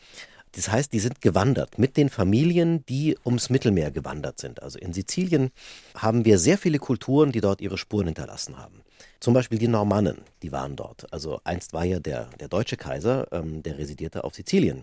Das 0.57 0.73
heißt, 0.73 0.93
die 0.93 0.99
sind 0.99 1.21
gewandert 1.21 1.79
mit 1.79 1.97
den 1.97 2.11
Familien, 2.11 2.85
die 2.87 3.17
ums 3.25 3.49
Mittelmeer 3.49 3.93
gewandert 3.93 4.41
sind. 4.41 4.61
Also 4.61 4.77
in 4.81 4.93
Sizilien 4.93 5.53
haben 5.95 6.25
wir 6.25 6.41
sehr 6.41 6.59
viele 6.59 6.81
Kulturen, 6.81 7.31
die 7.31 7.41
dort 7.41 7.61
ihre 7.61 7.79
Spuren 7.79 8.07
hinterlassen 8.07 8.59
haben. 8.59 8.83
Zum 9.21 9.35
Beispiel 9.35 9.61
die 9.61 9.69
Normannen, 9.69 10.19
die 10.43 10.51
waren 10.51 10.75
dort. 10.75 11.11
Also 11.13 11.41
einst 11.45 11.73
war 11.73 11.85
ja 11.85 12.01
der, 12.01 12.29
der 12.41 12.49
deutsche 12.49 12.77
Kaiser, 12.77 13.29
ähm, 13.31 13.63
der 13.63 13.79
residierte 13.79 14.25
auf 14.25 14.35
Sizilien, 14.35 14.83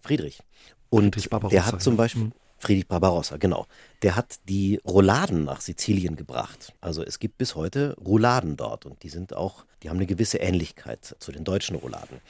Friedrich. 0.00 0.40
Und 0.90 1.14
Friedrich 1.14 1.50
der 1.50 1.66
hat 1.66 1.80
zum 1.80 1.96
Beispiel, 1.96 2.24
mhm. 2.24 2.32
Friedrich 2.58 2.88
Barbarossa, 2.88 3.36
genau. 3.36 3.66
Der 4.02 4.16
hat 4.16 4.36
die 4.48 4.80
Rouladen 4.84 5.44
nach 5.44 5.60
Sizilien 5.60 6.16
gebracht. 6.16 6.72
Also 6.80 7.04
es 7.04 7.20
gibt 7.20 7.38
bis 7.38 7.54
heute 7.54 7.94
Rouladen 8.04 8.56
dort 8.56 8.86
und 8.86 9.02
die 9.02 9.08
sind 9.08 9.34
auch, 9.34 9.66
die 9.86 9.90
haben 9.90 9.98
eine 9.98 10.06
gewisse 10.06 10.38
Ähnlichkeit 10.38 11.14
zu 11.20 11.30
den 11.30 11.44
deutschen 11.44 11.76
Rouladen. 11.76 12.20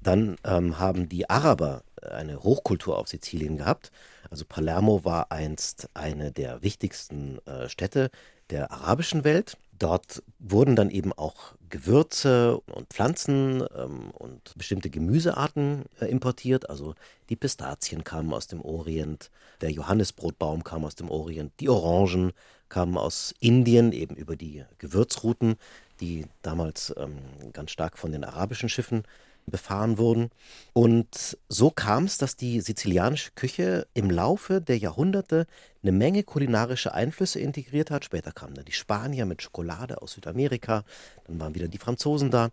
Dann 0.00 0.36
ähm, 0.44 0.78
haben 0.78 1.08
die 1.08 1.28
Araber 1.28 1.82
eine 2.00 2.44
Hochkultur 2.44 2.96
auf 2.96 3.08
Sizilien 3.08 3.56
gehabt. 3.56 3.90
Also 4.30 4.44
Palermo 4.44 5.04
war 5.04 5.32
einst 5.32 5.88
eine 5.92 6.30
der 6.30 6.62
wichtigsten 6.62 7.44
äh, 7.46 7.68
Städte 7.68 8.12
der 8.50 8.70
arabischen 8.70 9.24
Welt. 9.24 9.56
Dort 9.80 10.22
wurden 10.38 10.76
dann 10.76 10.88
eben 10.88 11.12
auch 11.12 11.54
Gewürze 11.68 12.60
und 12.60 12.86
Pflanzen 12.90 13.64
ähm, 13.76 14.12
und 14.12 14.56
bestimmte 14.56 14.88
Gemüsearten 14.88 15.86
äh, 16.00 16.06
importiert. 16.06 16.70
Also 16.70 16.94
die 17.28 17.36
Pistazien 17.36 18.04
kamen 18.04 18.32
aus 18.32 18.46
dem 18.46 18.60
Orient, 18.60 19.32
der 19.62 19.72
Johannisbrotbaum 19.72 20.62
kam 20.62 20.84
aus 20.84 20.94
dem 20.94 21.10
Orient, 21.10 21.52
die 21.58 21.68
Orangen 21.68 22.32
kamen 22.68 22.96
aus 22.96 23.34
Indien, 23.40 23.90
eben 23.92 24.14
über 24.14 24.36
die 24.36 24.64
Gewürzrouten, 24.78 25.56
die 26.00 26.26
damals 26.42 26.94
ähm, 26.96 27.18
ganz 27.52 27.70
stark 27.70 27.98
von 27.98 28.12
den 28.12 28.24
arabischen 28.24 28.68
Schiffen 28.68 29.04
befahren 29.46 29.98
wurden. 29.98 30.30
Und 30.72 31.36
so 31.48 31.70
kam 31.70 32.04
es, 32.04 32.18
dass 32.18 32.36
die 32.36 32.60
sizilianische 32.60 33.32
Küche 33.34 33.86
im 33.94 34.10
Laufe 34.10 34.60
der 34.60 34.78
Jahrhunderte 34.78 35.46
eine 35.82 35.92
Menge 35.92 36.22
kulinarische 36.22 36.94
Einflüsse 36.94 37.40
integriert 37.40 37.90
hat. 37.90 38.04
Später 38.04 38.32
kamen 38.32 38.54
dann 38.54 38.64
die 38.64 38.72
Spanier 38.72 39.26
mit 39.26 39.42
Schokolade 39.42 40.02
aus 40.02 40.12
Südamerika, 40.12 40.84
dann 41.26 41.40
waren 41.40 41.54
wieder 41.54 41.68
die 41.68 41.78
Franzosen 41.78 42.30
da 42.30 42.50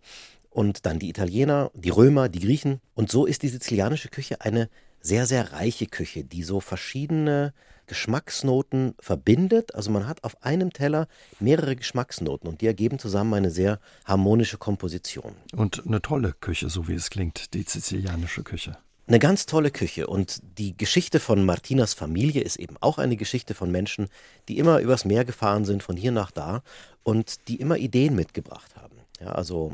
und 0.49 0.85
dann 0.85 0.99
die 0.99 1.09
Italiener, 1.09 1.71
die 1.73 1.89
Römer, 1.89 2.29
die 2.29 2.39
Griechen. 2.39 2.81
Und 2.95 3.11
so 3.11 3.25
ist 3.25 3.43
die 3.43 3.49
sizilianische 3.49 4.09
Küche 4.09 4.41
eine 4.41 4.69
sehr, 5.01 5.25
sehr 5.25 5.53
reiche 5.53 5.85
Küche, 5.85 6.23
die 6.23 6.43
so 6.43 6.59
verschiedene 6.59 7.53
Geschmacksnoten 7.87 8.93
verbindet. 8.99 9.73
Also 9.75 9.91
man 9.91 10.07
hat 10.07 10.23
auf 10.23 10.43
einem 10.43 10.71
Teller 10.71 11.07
mehrere 11.39 11.75
Geschmacksnoten 11.75 12.47
und 12.47 12.61
die 12.61 12.67
ergeben 12.67 12.99
zusammen 12.99 13.33
eine 13.33 13.51
sehr 13.51 13.79
harmonische 14.05 14.57
Komposition. 14.57 15.33
Und 15.55 15.85
eine 15.85 16.01
tolle 16.01 16.33
Küche, 16.33 16.69
so 16.69 16.87
wie 16.87 16.93
es 16.93 17.09
klingt, 17.09 17.53
die 17.53 17.63
sizilianische 17.63 18.43
Küche. 18.43 18.77
Eine 19.07 19.19
ganz 19.19 19.45
tolle 19.45 19.71
Küche 19.71 20.07
und 20.07 20.41
die 20.57 20.75
Geschichte 20.75 21.21
von 21.21 21.45
Martinas 21.45 21.93
Familie 21.93 22.41
ist 22.41 22.57
eben 22.57 22.75
auch 22.81 22.97
eine 22.97 23.15
Geschichte 23.15 23.53
von 23.53 23.71
Menschen, 23.71 24.09
die 24.49 24.57
immer 24.57 24.79
übers 24.79 25.05
Meer 25.05 25.23
gefahren 25.23 25.63
sind, 25.63 25.81
von 25.81 25.95
hier 25.95 26.11
nach 26.11 26.29
da 26.29 26.61
und 27.03 27.47
die 27.47 27.55
immer 27.55 27.77
Ideen 27.77 28.17
mitgebracht 28.17 28.75
haben. 28.75 28.97
Ja, 29.21 29.31
also 29.31 29.73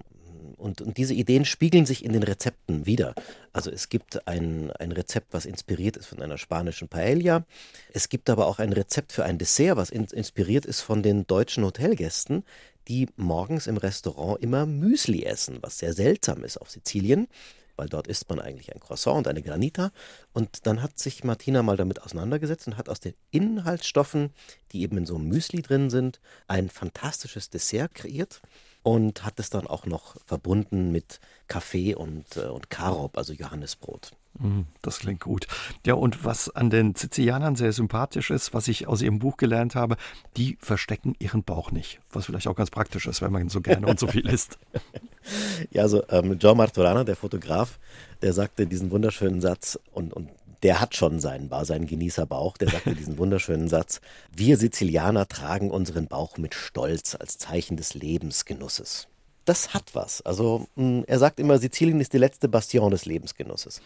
und, 0.64 0.82
und 0.82 0.98
diese 0.98 1.14
Ideen 1.14 1.44
spiegeln 1.44 1.86
sich 1.86 2.06
in 2.06 2.14
den 2.14 2.24
Rezepten 2.24 2.86
wieder. 2.86 3.14
Also 3.52 3.70
es 3.70 3.90
gibt 3.90 4.28
ein, 4.28 4.72
ein 4.72 4.94
Rezept, 4.94 5.34
was 5.34 5.46
inspiriert 5.46 5.98
ist 5.98 6.08
von 6.08 6.22
einer 6.22 6.38
spanischen 6.38 6.88
Paella. 6.88 7.46
Es 7.92 8.08
gibt 8.08 8.30
aber 8.30 8.48
auch 8.48 8.60
ein 8.60 8.72
Rezept 8.72 9.12
für 9.12 9.26
ein 9.26 9.38
Dessert, 9.38 9.76
was 9.76 9.90
in, 9.90 10.06
inspiriert 10.06 10.66
ist 10.66 10.80
von 10.80 11.04
den 11.04 11.28
deutschen 11.28 11.66
Hotelgästen, 11.66 12.46
die 12.88 13.10
morgens 13.18 13.68
im 13.68 13.76
Restaurant 13.76 14.42
immer 14.42 14.66
Müsli 14.66 15.24
essen, 15.24 15.58
was 15.62 15.80
sehr 15.80 15.94
seltsam 15.94 16.44
ist 16.44 16.58
auf 16.58 16.72
Sizilien 16.72 17.28
weil 17.76 17.90
dort 17.90 18.06
isst 18.06 18.30
man 18.30 18.40
eigentlich 18.40 18.72
ein 18.72 18.80
Croissant 18.80 19.18
und 19.18 19.28
eine 19.28 19.42
Granita. 19.42 19.92
Und 20.32 20.68
dann 20.68 20.84
hat 20.84 21.00
sich 21.00 21.24
Martina 21.24 21.64
mal 21.64 21.76
damit 21.76 22.04
auseinandergesetzt 22.04 22.68
und 22.68 22.78
hat 22.78 22.88
aus 22.88 23.00
den 23.00 23.16
Inhaltsstoffen, 23.32 24.30
die 24.72 24.84
eben 24.84 24.96
in 24.98 25.08
so 25.08 25.16
einem 25.16 25.28
Müsli 25.28 25.64
drin 25.64 25.90
sind, 25.90 26.20
ein 26.48 26.70
fantastisches 26.70 27.50
Dessert 27.50 27.96
kreiert 27.96 28.44
und 28.84 29.26
hat 29.26 29.40
es 29.40 29.50
dann 29.50 29.68
auch 29.68 29.86
noch 29.86 30.16
verbunden 30.26 30.92
mit 30.92 31.20
Kaffee 31.48 31.96
und, 31.96 32.38
äh, 32.38 32.42
und 32.42 32.70
Karob, 32.70 33.18
also 33.18 33.34
Johannesbrot. 33.34 34.12
Mm, 34.40 34.62
das 34.82 35.00
klingt 35.00 35.22
gut. 35.22 35.48
Ja, 35.86 35.94
und 35.94 36.26
was 36.26 36.50
an 36.50 36.70
den 36.70 36.96
Sizilianern 36.96 37.56
sehr 37.56 37.72
sympathisch 37.72 38.30
ist, 38.30 38.54
was 38.54 38.68
ich 38.68 38.88
aus 38.88 39.02
ihrem 39.02 39.20
Buch 39.20 39.38
gelernt 39.38 39.76
habe, 39.76 39.96
die 40.38 40.58
verstecken 40.60 41.16
ihren 41.20 41.44
Bauch 41.44 41.72
nicht. 41.72 42.00
Was 42.12 42.26
vielleicht 42.26 42.48
auch 42.48 42.56
ganz 42.56 42.72
praktisch 42.72 43.08
ist, 43.08 43.22
wenn 43.22 43.32
man 43.32 43.50
so 43.50 43.62
gerne 43.62 43.88
und 43.88 44.00
so 44.00 44.08
viel 44.08 44.28
isst. 44.28 44.58
Ja, 45.72 45.84
also 45.84 46.04
ähm, 46.10 46.38
John 46.40 46.58
Martorana, 46.58 47.04
der 47.04 47.16
Fotograf, 47.16 47.80
der 48.22 48.34
sagte 48.34 48.68
diesen 48.68 48.92
wunderschönen 48.92 49.42
Satz 49.42 49.80
und, 49.92 50.14
und 50.14 50.30
der 50.64 50.80
hat 50.80 50.96
schon 50.96 51.20
seinen, 51.20 51.50
seinen 51.66 51.88
Genießerbauch. 51.88 52.58
Der 52.58 52.70
sagte 52.70 52.96
diesen 52.96 53.18
wunderschönen 53.18 53.68
Satz: 53.68 54.02
Wir 54.32 54.58
Sizilianer 54.58 55.28
tragen 55.28 55.70
unseren 55.70 56.08
Bauch 56.08 56.38
mit 56.38 56.56
Stolz 56.56 57.16
als 57.16 57.38
Zeichen 57.38 57.78
des 57.78 57.94
Lebensgenusses. 57.94 59.08
Das 59.46 59.74
hat 59.74 59.94
was. 59.94 60.22
Also 60.22 60.68
hm, 60.76 61.04
er 61.06 61.20
sagt 61.20 61.40
immer, 61.40 61.60
Sizilien 61.60 62.00
ist 62.00 62.14
die 62.14 62.18
letzte 62.18 62.48
Bastion 62.48 62.92
des 62.92 63.06
Lebensgenusses. 63.06 63.82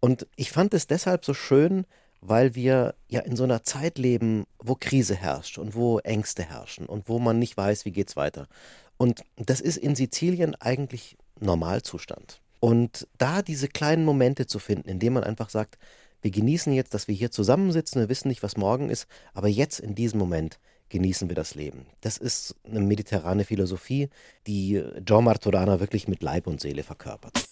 Und 0.00 0.26
ich 0.36 0.50
fand 0.50 0.74
es 0.74 0.88
deshalb 0.88 1.24
so 1.24 1.32
schön, 1.32 1.86
weil 2.20 2.54
wir 2.54 2.94
ja 3.08 3.20
in 3.20 3.36
so 3.36 3.44
einer 3.44 3.62
Zeit 3.62 3.98
leben, 3.98 4.46
wo 4.58 4.74
Krise 4.74 5.14
herrscht 5.14 5.58
und 5.58 5.74
wo 5.74 6.00
Ängste 6.00 6.42
herrschen 6.42 6.86
und 6.86 7.08
wo 7.08 7.18
man 7.18 7.38
nicht 7.38 7.56
weiß, 7.56 7.84
wie 7.84 7.92
geht's 7.92 8.16
weiter. 8.16 8.48
Und 8.96 9.22
das 9.36 9.60
ist 9.60 9.76
in 9.76 9.94
Sizilien 9.94 10.54
eigentlich 10.56 11.16
Normalzustand. 11.38 12.40
Und 12.58 13.06
da 13.18 13.42
diese 13.42 13.68
kleinen 13.68 14.04
Momente 14.04 14.46
zu 14.46 14.58
finden, 14.58 14.88
in 14.88 14.98
denen 14.98 15.14
man 15.14 15.24
einfach 15.24 15.50
sagt, 15.50 15.78
wir 16.26 16.32
genießen 16.32 16.72
jetzt, 16.72 16.92
dass 16.92 17.06
wir 17.06 17.14
hier 17.14 17.30
zusammensitzen, 17.30 18.00
wir 18.00 18.08
wissen 18.08 18.26
nicht, 18.26 18.42
was 18.42 18.56
morgen 18.56 18.90
ist, 18.90 19.06
aber 19.32 19.46
jetzt 19.46 19.78
in 19.78 19.94
diesem 19.94 20.18
Moment 20.18 20.58
genießen 20.88 21.28
wir 21.28 21.36
das 21.36 21.54
Leben. 21.54 21.86
Das 22.00 22.16
ist 22.16 22.56
eine 22.68 22.80
mediterrane 22.80 23.44
Philosophie, 23.44 24.08
die 24.48 24.82
John 25.06 25.22
Martorana 25.22 25.78
wirklich 25.78 26.08
mit 26.08 26.24
Leib 26.24 26.48
und 26.48 26.60
Seele 26.60 26.82
verkörpert. 26.82 27.44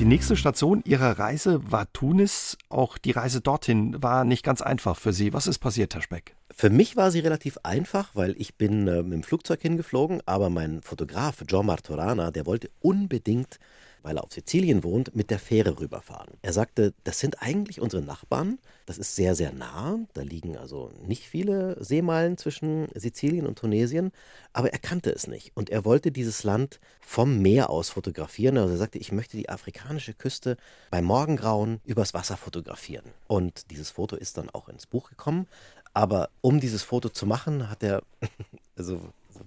Die 0.00 0.04
nächste 0.04 0.34
Station 0.34 0.82
Ihrer 0.84 1.20
Reise 1.20 1.60
war 1.70 1.86
Tunis. 1.92 2.58
Auch 2.68 2.98
die 2.98 3.12
Reise 3.12 3.40
dorthin 3.40 4.02
war 4.02 4.24
nicht 4.24 4.42
ganz 4.42 4.60
einfach 4.60 4.96
für 4.96 5.12
Sie. 5.12 5.32
Was 5.32 5.46
ist 5.46 5.60
passiert, 5.60 5.94
Herr 5.94 6.02
Speck? 6.02 6.34
Für 6.54 6.70
mich 6.70 6.96
war 6.96 7.10
sie 7.10 7.20
relativ 7.20 7.58
einfach, 7.62 8.10
weil 8.14 8.34
ich 8.38 8.56
bin 8.56 8.86
äh, 8.86 9.02
mit 9.02 9.12
dem 9.12 9.22
Flugzeug 9.22 9.60
hingeflogen, 9.62 10.22
aber 10.26 10.50
mein 10.50 10.82
Fotograf 10.82 11.42
John 11.48 11.66
Martorana, 11.66 12.30
der 12.30 12.46
wollte 12.46 12.70
unbedingt 12.80 13.58
weil 14.02 14.16
er 14.16 14.24
auf 14.24 14.32
Sizilien 14.32 14.84
wohnt, 14.84 15.14
mit 15.14 15.30
der 15.30 15.38
Fähre 15.38 15.78
rüberfahren. 15.78 16.34
Er 16.42 16.52
sagte, 16.52 16.92
das 17.04 17.20
sind 17.20 17.40
eigentlich 17.40 17.80
unsere 17.80 18.02
Nachbarn. 18.02 18.58
Das 18.86 18.98
ist 18.98 19.14
sehr, 19.14 19.34
sehr 19.34 19.52
nah. 19.52 19.98
Da 20.12 20.22
liegen 20.22 20.56
also 20.56 20.90
nicht 21.06 21.26
viele 21.28 21.82
Seemeilen 21.82 22.36
zwischen 22.36 22.88
Sizilien 22.94 23.46
und 23.46 23.58
Tunesien. 23.58 24.12
Aber 24.52 24.72
er 24.72 24.78
kannte 24.78 25.10
es 25.10 25.26
nicht. 25.26 25.52
Und 25.54 25.70
er 25.70 25.84
wollte 25.84 26.10
dieses 26.10 26.42
Land 26.42 26.80
vom 27.00 27.38
Meer 27.40 27.70
aus 27.70 27.90
fotografieren. 27.90 28.58
Also 28.58 28.74
er 28.74 28.78
sagte, 28.78 28.98
ich 28.98 29.12
möchte 29.12 29.36
die 29.36 29.48
afrikanische 29.48 30.14
Küste 30.14 30.56
beim 30.90 31.04
Morgengrauen 31.04 31.80
übers 31.84 32.14
Wasser 32.14 32.36
fotografieren. 32.36 33.06
Und 33.28 33.70
dieses 33.70 33.90
Foto 33.90 34.16
ist 34.16 34.36
dann 34.36 34.50
auch 34.50 34.68
ins 34.68 34.86
Buch 34.86 35.10
gekommen. 35.10 35.46
Aber 35.94 36.30
um 36.40 36.60
dieses 36.60 36.82
Foto 36.82 37.08
zu 37.08 37.26
machen, 37.26 37.68
hat 37.68 37.82
er, 37.82 38.02
also 38.76 39.00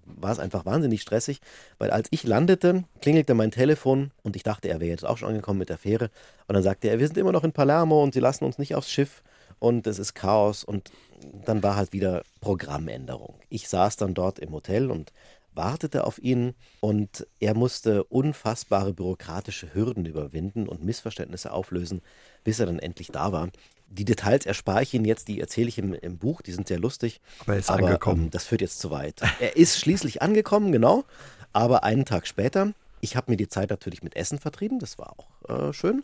war 0.05 0.31
es 0.31 0.39
einfach 0.39 0.65
wahnsinnig 0.65 1.01
stressig, 1.01 1.39
weil 1.77 1.91
als 1.91 2.07
ich 2.11 2.23
landete, 2.23 2.83
klingelte 3.01 3.33
mein 3.33 3.51
Telefon 3.51 4.11
und 4.23 4.35
ich 4.35 4.43
dachte, 4.43 4.69
er 4.69 4.79
wäre 4.79 4.91
jetzt 4.91 5.05
auch 5.05 5.17
schon 5.17 5.29
angekommen 5.29 5.59
mit 5.59 5.69
der 5.69 5.77
Fähre. 5.77 6.09
Und 6.47 6.53
dann 6.53 6.63
sagte 6.63 6.89
er, 6.89 6.99
wir 6.99 7.07
sind 7.07 7.17
immer 7.17 7.31
noch 7.31 7.43
in 7.43 7.51
Palermo 7.51 8.03
und 8.03 8.13
sie 8.13 8.19
lassen 8.19 8.45
uns 8.45 8.57
nicht 8.57 8.75
aufs 8.75 8.91
Schiff 8.91 9.23
und 9.59 9.87
es 9.87 9.99
ist 9.99 10.13
Chaos. 10.13 10.63
Und 10.63 10.91
dann 11.45 11.63
war 11.63 11.75
halt 11.75 11.93
wieder 11.93 12.23
Programmänderung. 12.41 13.35
Ich 13.49 13.67
saß 13.67 13.97
dann 13.97 14.13
dort 14.13 14.39
im 14.39 14.51
Hotel 14.51 14.91
und 14.91 15.11
wartete 15.53 16.03
auf 16.03 16.19
ihn 16.19 16.53
und 16.81 17.25
er 17.39 17.55
musste 17.55 18.03
unfassbare 18.03 18.93
bürokratische 18.93 19.73
Hürden 19.73 20.05
überwinden 20.05 20.67
und 20.67 20.83
Missverständnisse 20.83 21.51
auflösen, 21.51 22.01
bis 22.43 22.59
er 22.59 22.65
dann 22.65 22.79
endlich 22.79 23.07
da 23.07 23.31
war. 23.31 23.49
Die 23.87 24.05
Details 24.05 24.45
erspare 24.45 24.83
ich 24.83 24.93
Ihnen 24.93 25.05
jetzt, 25.05 25.27
die 25.27 25.39
erzähle 25.39 25.69
ich 25.69 25.77
im, 25.77 25.93
im 25.93 26.17
Buch, 26.17 26.41
die 26.41 26.51
sind 26.51 26.67
sehr 26.67 26.79
lustig. 26.79 27.21
Aber 27.41 27.53
er 27.53 27.59
ist 27.59 27.69
aber, 27.69 27.87
angekommen. 27.87 28.25
Ähm, 28.25 28.31
das 28.31 28.45
führt 28.45 28.61
jetzt 28.61 28.79
zu 28.79 28.91
weit. 28.91 29.21
Er 29.39 29.55
ist 29.55 29.79
schließlich 29.79 30.21
angekommen, 30.21 30.71
genau, 30.71 31.05
aber 31.53 31.83
einen 31.83 32.05
Tag 32.05 32.27
später. 32.27 32.73
Ich 33.01 33.15
habe 33.15 33.31
mir 33.31 33.37
die 33.37 33.47
Zeit 33.47 33.69
natürlich 33.69 34.03
mit 34.03 34.15
Essen 34.15 34.39
vertrieben, 34.39 34.79
das 34.79 34.97
war 34.97 35.15
auch 35.17 35.69
äh, 35.69 35.73
schön. 35.73 36.03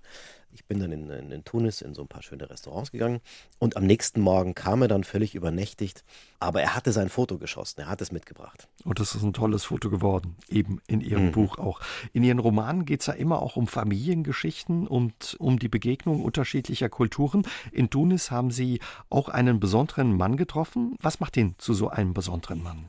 Ich 0.54 0.66
bin 0.66 0.80
dann 0.80 0.92
in, 0.92 1.10
in, 1.10 1.32
in, 1.32 1.44
Tunis 1.44 1.82
in 1.82 1.94
so 1.94 2.02
ein 2.02 2.08
paar 2.08 2.22
schöne 2.22 2.50
Restaurants 2.50 2.92
gegangen 2.92 3.22
und 3.60 3.78
am 3.78 3.86
nächsten 3.86 4.22
Morgen 4.22 4.56
kam 4.56 4.82
er 4.82 4.88
dann 4.88 5.04
völlig 5.04 5.36
übernächtigt, 5.36 6.04
aber 6.40 6.62
er 6.62 6.76
hatte 6.76 6.92
sein 6.92 7.10
Foto 7.10 7.38
geschossen, 7.38 7.82
er 7.82 7.88
hat 7.88 8.02
es 8.02 8.12
mitgebracht. 8.12 8.68
Und 8.84 9.00
das 9.00 9.16
ist 9.16 9.24
ein 9.24 9.34
tolles 9.34 9.66
Foto 9.66 9.90
geworden, 9.90 10.36
eben 10.50 10.82
in 10.88 11.02
Ihrem 11.02 11.28
mhm. 11.28 11.32
Buch 11.32 11.58
auch. 11.58 11.82
In 12.14 12.24
Ihren 12.24 12.40
Romanen 12.40 12.86
geht 12.86 13.02
es 13.02 13.08
ja 13.08 13.14
immer 13.14 13.42
auch 13.42 13.56
um 13.56 13.68
Familiengeschichten 13.68 14.88
und 14.88 15.36
um 15.40 15.60
die 15.60 15.70
Begegnung 15.70 16.24
unterschiedlicher 16.24 16.90
Kulturen. 16.90 17.44
In 17.72 17.90
Tunis 17.90 18.32
haben 18.32 18.52
Sie 18.52 18.80
auch 19.10 19.30
einen 19.30 19.60
besonderen 19.60 20.16
Mann 20.16 20.38
getroffen. 20.38 20.96
Was 21.02 21.20
macht 21.20 21.38
ihn 21.38 21.56
zu 21.58 21.74
so 21.74 21.90
einem 21.90 22.14
besonderen 22.14 22.62
Mann? 22.62 22.86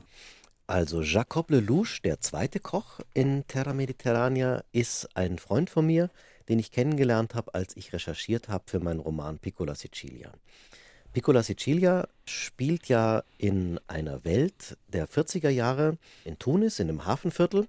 Also 0.65 1.01
Jacob 1.01 1.51
Lelouch, 1.51 1.99
der 2.01 2.21
zweite 2.21 2.59
Koch 2.59 3.01
in 3.13 3.45
Terra 3.47 3.73
Mediterranea, 3.73 4.63
ist 4.71 5.09
ein 5.15 5.37
Freund 5.37 5.69
von 5.69 5.85
mir, 5.85 6.09
den 6.49 6.59
ich 6.59 6.71
kennengelernt 6.71 7.35
habe, 7.35 7.53
als 7.53 7.75
ich 7.77 7.93
recherchiert 7.93 8.49
habe 8.49 8.63
für 8.67 8.79
meinen 8.79 8.99
Roman 8.99 9.39
Piccola 9.39 9.75
Sicilia. 9.75 10.31
Piccola 11.13 11.43
Sicilia 11.43 12.07
spielt 12.25 12.87
ja 12.87 13.23
in 13.37 13.79
einer 13.87 14.25
Welt 14.25 14.77
der 14.87 15.07
40er 15.07 15.49
Jahre 15.49 15.97
in 16.25 16.39
Tunis, 16.39 16.79
in 16.79 16.89
einem 16.89 17.05
Hafenviertel, 17.05 17.67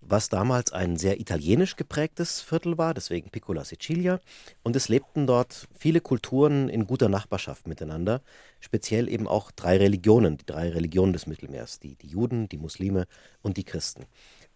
was 0.00 0.30
damals 0.30 0.72
ein 0.72 0.96
sehr 0.96 1.20
italienisch 1.20 1.76
geprägtes 1.76 2.40
Viertel 2.40 2.78
war, 2.78 2.94
deswegen 2.94 3.28
Piccola 3.28 3.64
Sicilia. 3.64 4.20
Und 4.62 4.74
es 4.74 4.88
lebten 4.88 5.26
dort 5.26 5.68
viele 5.78 6.00
Kulturen 6.00 6.70
in 6.70 6.86
guter 6.86 7.10
Nachbarschaft 7.10 7.66
miteinander, 7.66 8.22
speziell 8.60 9.08
eben 9.08 9.28
auch 9.28 9.50
drei 9.50 9.76
Religionen, 9.76 10.38
die 10.38 10.46
drei 10.46 10.70
Religionen 10.70 11.12
des 11.12 11.26
Mittelmeers, 11.26 11.80
die, 11.80 11.96
die 11.96 12.08
Juden, 12.08 12.48
die 12.48 12.58
Muslime 12.58 13.06
und 13.42 13.58
die 13.58 13.64
Christen. 13.64 14.06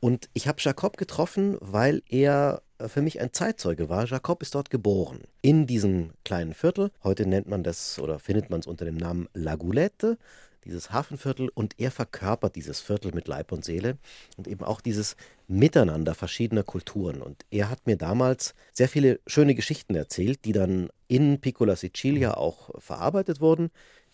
Und 0.00 0.30
ich 0.32 0.48
habe 0.48 0.60
Jacob 0.60 0.96
getroffen, 0.96 1.56
weil 1.60 2.02
er 2.08 2.62
für 2.88 3.02
mich 3.02 3.20
ein 3.20 3.32
Zeitzeuge 3.32 3.88
war. 3.88 4.06
Jacob 4.06 4.42
ist 4.42 4.54
dort 4.54 4.70
geboren, 4.70 5.20
in 5.40 5.66
diesem 5.66 6.10
kleinen 6.24 6.54
Viertel. 6.54 6.90
Heute 7.02 7.26
nennt 7.26 7.48
man 7.48 7.62
das 7.62 7.98
oder 7.98 8.18
findet 8.18 8.50
man 8.50 8.60
es 8.60 8.66
unter 8.66 8.84
dem 8.84 8.96
Namen 8.96 9.28
La 9.34 9.56
Goulette, 9.56 10.18
dieses 10.64 10.92
Hafenviertel. 10.92 11.50
Und 11.54 11.74
er 11.78 11.90
verkörpert 11.90 12.56
dieses 12.56 12.80
Viertel 12.80 13.12
mit 13.12 13.28
Leib 13.28 13.52
und 13.52 13.64
Seele 13.64 13.98
und 14.36 14.48
eben 14.48 14.64
auch 14.64 14.80
dieses 14.80 15.16
Miteinander 15.48 16.14
verschiedener 16.14 16.62
Kulturen. 16.62 17.22
Und 17.22 17.44
er 17.50 17.70
hat 17.70 17.86
mir 17.86 17.96
damals 17.96 18.54
sehr 18.72 18.88
viele 18.88 19.20
schöne 19.26 19.54
Geschichten 19.54 19.94
erzählt, 19.94 20.44
die 20.44 20.52
dann 20.52 20.88
in 21.08 21.40
Piccola 21.40 21.76
Sicilia 21.76 22.34
auch 22.34 22.70
verarbeitet 22.80 23.40
wurden, 23.40 23.70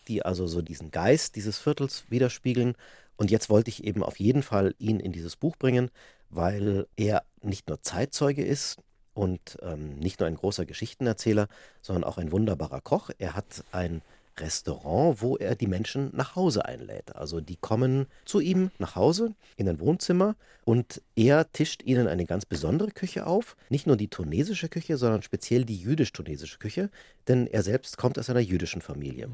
die 0.07 0.23
also 0.23 0.47
so 0.47 0.61
diesen 0.61 0.91
Geist 0.91 1.35
dieses 1.35 1.59
Viertels 1.59 2.05
widerspiegeln 2.09 2.75
und 3.19 3.31
jetzt 3.31 3.49
wollte 3.49 3.69
ich 3.69 3.83
eben 3.83 4.01
auf 4.01 4.17
jeden 4.17 4.43
Fall 4.43 4.75
ihn 4.79 5.01
in 5.01 5.11
dieses 5.11 5.35
Buch 5.35 5.57
bringen, 5.57 5.91
weil 6.29 6.87
er 6.95 7.25
nicht 7.41 7.67
nur 7.67 7.81
Zeitzeuge 7.81 8.43
ist 8.43 8.77
und 9.13 9.57
ähm, 9.61 9.95
nicht 9.95 10.19
nur 10.19 10.27
ein 10.27 10.35
großer 10.35 10.65
Geschichtenerzähler, 10.65 11.47
sondern 11.81 12.03
auch 12.03 12.17
ein 12.17 12.31
wunderbarer 12.31 12.81
Koch. 12.81 13.09
Er 13.17 13.35
hat 13.35 13.63
ein 13.71 14.01
Restaurant, 14.39 15.21
wo 15.21 15.37
er 15.37 15.55
die 15.55 15.67
Menschen 15.67 16.09
nach 16.13 16.35
Hause 16.35 16.65
einlädt. 16.65 17.15
Also 17.15 17.41
die 17.41 17.55
kommen 17.55 18.07
zu 18.25 18.39
ihm 18.39 18.71
nach 18.79 18.95
Hause 18.95 19.33
in 19.57 19.67
ein 19.67 19.79
Wohnzimmer 19.79 20.35
und 20.65 21.01
er 21.15 21.51
tischt 21.51 21.83
ihnen 21.83 22.07
eine 22.07 22.25
ganz 22.25 22.45
besondere 22.45 22.91
Küche 22.91 23.25
auf. 23.25 23.55
Nicht 23.69 23.87
nur 23.87 23.97
die 23.97 24.07
tunesische 24.07 24.69
Küche, 24.69 24.97
sondern 24.97 25.21
speziell 25.21 25.65
die 25.65 25.77
jüdisch-tunesische 25.77 26.59
Küche, 26.59 26.89
denn 27.27 27.47
er 27.47 27.63
selbst 27.63 27.97
kommt 27.97 28.19
aus 28.19 28.29
einer 28.29 28.39
jüdischen 28.39 28.81
Familie. 28.81 29.29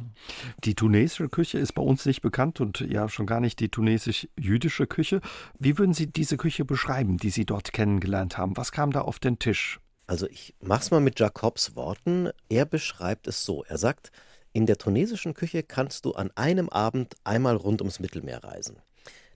Die 0.63 0.75
tunesische 0.75 1.29
Küche 1.29 1.59
ist 1.59 1.73
bei 1.73 1.81
uns 1.81 2.05
nicht 2.05 2.21
bekannt 2.21 2.61
und 2.61 2.79
ja 2.79 3.09
schon 3.09 3.25
gar 3.25 3.39
nicht 3.39 3.59
die 3.59 3.69
tunesisch-jüdische 3.69 4.87
Küche. 4.87 5.21
Wie 5.59 5.77
würden 5.77 5.93
Sie 5.93 6.07
diese 6.07 6.37
Küche 6.37 6.65
beschreiben, 6.65 7.17
die 7.17 7.29
Sie 7.29 7.45
dort 7.45 7.73
kennengelernt 7.73 8.37
haben? 8.37 8.57
Was 8.57 8.71
kam 8.71 8.91
da 8.91 9.01
auf 9.01 9.19
den 9.19 9.39
Tisch? 9.39 9.79
Also 10.07 10.27
ich 10.27 10.53
mach's 10.61 10.91
mal 10.91 10.99
mit 10.99 11.19
Jacobs 11.19 11.75
Worten. 11.75 12.29
Er 12.47 12.65
beschreibt 12.65 13.27
es 13.27 13.43
so. 13.43 13.63
Er 13.63 13.77
sagt, 13.77 14.11
in 14.55 14.65
der 14.65 14.77
tunesischen 14.77 15.33
Küche 15.33 15.63
kannst 15.63 16.05
du 16.05 16.13
an 16.13 16.31
einem 16.35 16.69
Abend 16.69 17.15
einmal 17.25 17.57
rund 17.57 17.81
ums 17.81 17.99
Mittelmeer 17.99 18.41
reisen. 18.41 18.77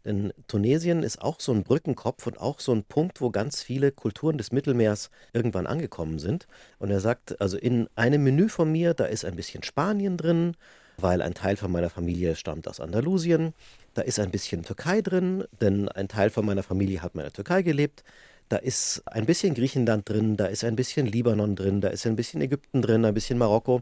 Denn 0.05 0.31
Tunesien 0.47 1.03
ist 1.03 1.21
auch 1.21 1.41
so 1.41 1.51
ein 1.51 1.63
Brückenkopf 1.63 2.25
und 2.25 2.39
auch 2.39 2.61
so 2.61 2.71
ein 2.71 2.85
Punkt, 2.85 3.19
wo 3.19 3.29
ganz 3.29 3.61
viele 3.61 3.91
Kulturen 3.91 4.37
des 4.37 4.53
Mittelmeers 4.53 5.09
irgendwann 5.33 5.67
angekommen 5.67 6.19
sind. 6.19 6.47
Und 6.77 6.89
er 6.89 7.01
sagt, 7.01 7.41
also 7.41 7.57
in 7.57 7.89
einem 7.97 8.23
Menü 8.23 8.47
von 8.47 8.71
mir, 8.71 8.93
da 8.93 9.05
ist 9.05 9.25
ein 9.25 9.35
bisschen 9.35 9.61
Spanien 9.61 10.15
drin, 10.15 10.55
weil 10.95 11.21
ein 11.21 11.33
Teil 11.33 11.57
von 11.57 11.69
meiner 11.69 11.89
Familie 11.89 12.37
stammt 12.37 12.65
aus 12.69 12.79
Andalusien. 12.79 13.53
Da 13.95 14.03
ist 14.03 14.21
ein 14.21 14.31
bisschen 14.31 14.63
Türkei 14.63 15.01
drin, 15.01 15.43
denn 15.59 15.89
ein 15.89 16.07
Teil 16.07 16.29
von 16.29 16.45
meiner 16.45 16.63
Familie 16.63 17.01
hat 17.01 17.15
in 17.15 17.19
der 17.19 17.33
Türkei 17.33 17.61
gelebt. 17.61 18.05
Da 18.47 18.55
ist 18.55 19.03
ein 19.05 19.25
bisschen 19.25 19.53
Griechenland 19.53 20.07
drin, 20.07 20.37
da 20.37 20.45
ist 20.45 20.63
ein 20.63 20.77
bisschen 20.77 21.07
Libanon 21.07 21.57
drin, 21.57 21.81
da 21.81 21.89
ist 21.89 22.07
ein 22.07 22.15
bisschen 22.15 22.39
Ägypten 22.39 22.81
drin, 22.81 23.03
ein 23.03 23.13
bisschen 23.13 23.37
Marokko. 23.37 23.81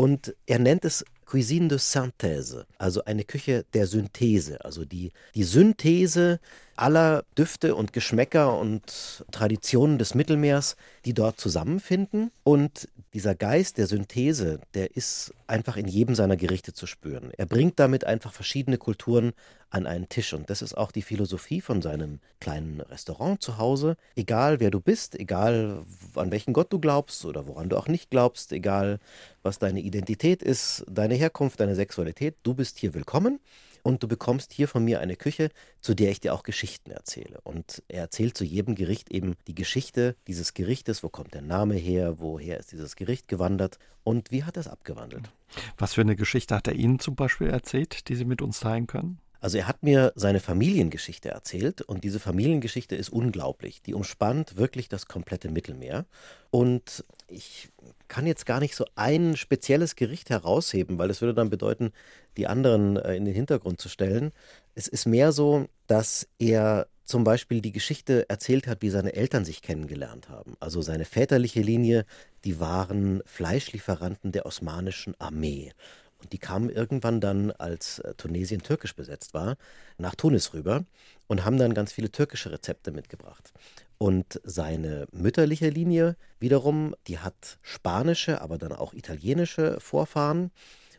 Und 0.00 0.34
er 0.46 0.58
nennt 0.58 0.86
es 0.86 1.04
Cuisine 1.26 1.68
de 1.68 1.76
Synthèse, 1.76 2.64
also 2.78 3.04
eine 3.04 3.22
Küche 3.22 3.66
der 3.74 3.86
Synthese, 3.86 4.64
also 4.64 4.86
die, 4.86 5.12
die 5.34 5.44
Synthese 5.44 6.40
aller 6.80 7.24
Düfte 7.36 7.74
und 7.74 7.92
Geschmäcker 7.92 8.58
und 8.58 9.24
Traditionen 9.30 9.98
des 9.98 10.14
Mittelmeers, 10.14 10.76
die 11.04 11.12
dort 11.12 11.38
zusammenfinden. 11.38 12.30
Und 12.42 12.88
dieser 13.12 13.34
Geist 13.34 13.76
der 13.76 13.86
Synthese, 13.86 14.60
der 14.74 14.96
ist 14.96 15.34
einfach 15.46 15.76
in 15.76 15.88
jedem 15.88 16.14
seiner 16.14 16.36
Gerichte 16.36 16.72
zu 16.72 16.86
spüren. 16.86 17.32
Er 17.36 17.46
bringt 17.46 17.78
damit 17.78 18.04
einfach 18.04 18.32
verschiedene 18.32 18.78
Kulturen 18.78 19.32
an 19.68 19.86
einen 19.86 20.08
Tisch. 20.08 20.32
Und 20.32 20.48
das 20.48 20.62
ist 20.62 20.76
auch 20.76 20.90
die 20.90 21.02
Philosophie 21.02 21.60
von 21.60 21.82
seinem 21.82 22.20
kleinen 22.40 22.80
Restaurant 22.80 23.42
zu 23.42 23.58
Hause. 23.58 23.96
Egal 24.16 24.58
wer 24.60 24.70
du 24.70 24.80
bist, 24.80 25.18
egal 25.18 25.82
an 26.14 26.30
welchen 26.30 26.54
Gott 26.54 26.72
du 26.72 26.78
glaubst 26.78 27.24
oder 27.26 27.46
woran 27.46 27.68
du 27.68 27.76
auch 27.76 27.88
nicht 27.88 28.10
glaubst, 28.10 28.52
egal 28.52 29.00
was 29.42 29.58
deine 29.58 29.80
Identität 29.80 30.42
ist, 30.42 30.84
deine 30.90 31.14
Herkunft, 31.14 31.60
deine 31.60 31.74
Sexualität, 31.74 32.36
du 32.42 32.54
bist 32.54 32.78
hier 32.78 32.94
willkommen 32.94 33.38
und 33.82 34.02
du 34.02 34.08
bekommst 34.08 34.52
hier 34.52 34.68
von 34.68 34.84
mir 34.84 35.00
eine 35.00 35.16
Küche, 35.16 35.50
zu 35.80 35.94
der 35.94 36.10
ich 36.10 36.20
dir 36.20 36.34
auch 36.34 36.42
Geschichten 36.42 36.90
erzähle. 36.90 37.40
Und 37.42 37.82
er 37.88 38.02
erzählt 38.02 38.36
zu 38.36 38.44
jedem 38.44 38.74
Gericht 38.74 39.10
eben 39.10 39.36
die 39.46 39.54
Geschichte 39.54 40.16
dieses 40.26 40.54
Gerichtes, 40.54 41.02
wo 41.02 41.08
kommt 41.08 41.34
der 41.34 41.42
Name 41.42 41.74
her, 41.74 42.18
woher 42.18 42.58
ist 42.58 42.72
dieses 42.72 42.96
Gericht 42.96 43.28
gewandert 43.28 43.78
und 44.04 44.30
wie 44.30 44.44
hat 44.44 44.56
er 44.56 44.60
es 44.60 44.68
abgewandelt. 44.68 45.30
Was 45.78 45.94
für 45.94 46.00
eine 46.02 46.16
Geschichte 46.16 46.54
hat 46.54 46.68
er 46.68 46.74
Ihnen 46.74 46.98
zum 46.98 47.16
Beispiel 47.16 47.48
erzählt, 47.48 48.08
die 48.08 48.14
Sie 48.14 48.24
mit 48.24 48.42
uns 48.42 48.60
teilen 48.60 48.86
können? 48.86 49.18
Also 49.40 49.58
er 49.58 49.66
hat 49.66 49.82
mir 49.82 50.12
seine 50.16 50.40
Familiengeschichte 50.40 51.30
erzählt 51.30 51.82
und 51.82 52.04
diese 52.04 52.20
Familiengeschichte 52.20 52.94
ist 52.94 53.08
unglaublich. 53.08 53.82
Die 53.82 53.94
umspannt 53.94 54.56
wirklich 54.56 54.88
das 54.88 55.06
komplette 55.06 55.50
Mittelmeer. 55.50 56.04
Und 56.50 57.04
ich 57.28 57.70
kann 58.08 58.26
jetzt 58.26 58.44
gar 58.44 58.60
nicht 58.60 58.76
so 58.76 58.84
ein 58.96 59.36
spezielles 59.36 59.96
Gericht 59.96 60.30
herausheben, 60.30 60.98
weil 60.98 61.10
es 61.10 61.20
würde 61.20 61.34
dann 61.34 61.50
bedeuten, 61.50 61.92
die 62.36 62.46
anderen 62.46 62.96
äh, 62.96 63.14
in 63.14 63.24
den 63.24 63.34
Hintergrund 63.34 63.80
zu 63.80 63.88
stellen. 63.88 64.32
Es 64.74 64.88
ist 64.88 65.06
mehr 65.06 65.32
so, 65.32 65.66
dass 65.86 66.28
er 66.38 66.88
zum 67.04 67.24
Beispiel 67.24 67.60
die 67.60 67.72
Geschichte 67.72 68.28
erzählt 68.28 68.68
hat, 68.68 68.82
wie 68.82 68.90
seine 68.90 69.14
Eltern 69.14 69.44
sich 69.44 69.62
kennengelernt 69.62 70.28
haben. 70.28 70.56
Also 70.60 70.80
seine 70.80 71.04
väterliche 71.04 71.60
Linie, 71.60 72.06
die 72.44 72.60
waren 72.60 73.20
Fleischlieferanten 73.26 74.30
der 74.30 74.46
osmanischen 74.46 75.20
Armee. 75.20 75.72
Und 76.20 76.32
die 76.32 76.38
kamen 76.38 76.70
irgendwann 76.70 77.20
dann, 77.20 77.50
als 77.52 77.98
äh, 78.00 78.14
Tunesien 78.14 78.62
türkisch 78.62 78.94
besetzt 78.94 79.34
war, 79.34 79.56
nach 79.98 80.14
Tunis 80.14 80.52
rüber 80.54 80.84
und 81.26 81.44
haben 81.44 81.58
dann 81.58 81.74
ganz 81.74 81.92
viele 81.92 82.10
türkische 82.10 82.52
Rezepte 82.52 82.90
mitgebracht. 82.90 83.52
Und 83.98 84.40
seine 84.44 85.06
mütterliche 85.12 85.68
Linie 85.68 86.16
wiederum, 86.38 86.94
die 87.06 87.18
hat 87.18 87.58
spanische, 87.62 88.40
aber 88.40 88.56
dann 88.56 88.72
auch 88.72 88.94
italienische 88.94 89.78
Vorfahren. 89.78 90.50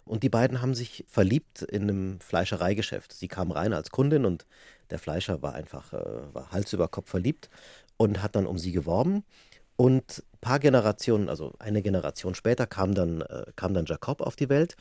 Und 0.05 0.23
die 0.23 0.29
beiden 0.29 0.61
haben 0.61 0.75
sich 0.75 1.05
verliebt 1.07 1.61
in 1.61 1.83
einem 1.83 2.19
Fleischereigeschäft. 2.19 3.13
Sie 3.13 3.27
kam 3.27 3.51
rein 3.51 3.73
als 3.73 3.91
Kundin 3.91 4.25
und 4.25 4.45
der 4.89 4.99
Fleischer 4.99 5.41
war 5.41 5.53
einfach 5.53 5.93
äh, 5.93 6.33
war 6.33 6.51
Hals 6.51 6.73
über 6.73 6.87
Kopf 6.87 7.09
verliebt 7.09 7.49
und 7.97 8.21
hat 8.21 8.35
dann 8.35 8.45
um 8.45 8.57
sie 8.57 8.71
geworben. 8.71 9.23
Und 9.81 10.23
ein 10.33 10.37
paar 10.41 10.59
Generationen, 10.59 11.27
also 11.27 11.53
eine 11.57 11.81
Generation 11.81 12.35
später, 12.35 12.67
kam 12.67 12.93
dann, 12.93 13.21
äh, 13.21 13.45
kam 13.55 13.73
dann 13.73 13.87
Jacob 13.87 14.21
auf 14.21 14.35
die 14.35 14.47
Welt. 14.47 14.75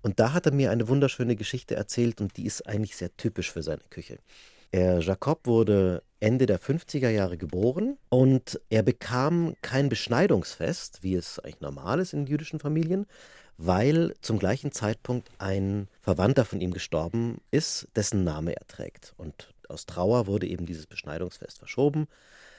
Und 0.00 0.18
da 0.18 0.32
hat 0.32 0.46
er 0.46 0.52
mir 0.52 0.70
eine 0.70 0.88
wunderschöne 0.88 1.36
Geschichte 1.36 1.76
erzählt 1.76 2.22
und 2.22 2.38
die 2.38 2.46
ist 2.46 2.66
eigentlich 2.66 2.96
sehr 2.96 3.14
typisch 3.18 3.52
für 3.52 3.62
seine 3.62 3.82
Küche. 3.90 4.16
Er, 4.72 5.00
Jacob 5.00 5.46
wurde 5.46 6.02
Ende 6.20 6.46
der 6.46 6.58
50er 6.58 7.10
Jahre 7.10 7.36
geboren 7.36 7.98
und 8.08 8.58
er 8.70 8.82
bekam 8.82 9.56
kein 9.60 9.90
Beschneidungsfest, 9.90 11.02
wie 11.02 11.16
es 11.16 11.38
eigentlich 11.38 11.60
normal 11.60 12.00
ist 12.00 12.14
in 12.14 12.26
jüdischen 12.26 12.58
Familien, 12.58 13.04
weil 13.58 14.14
zum 14.22 14.38
gleichen 14.38 14.72
Zeitpunkt 14.72 15.28
ein 15.36 15.86
Verwandter 16.00 16.46
von 16.46 16.62
ihm 16.62 16.72
gestorben 16.72 17.42
ist, 17.50 17.88
dessen 17.94 18.24
Name 18.24 18.56
er 18.56 18.66
trägt. 18.66 19.12
Und 19.18 19.52
aus 19.70 19.86
Trauer 19.86 20.26
wurde 20.26 20.46
eben 20.46 20.66
dieses 20.66 20.86
Beschneidungsfest 20.86 21.58
verschoben. 21.58 22.06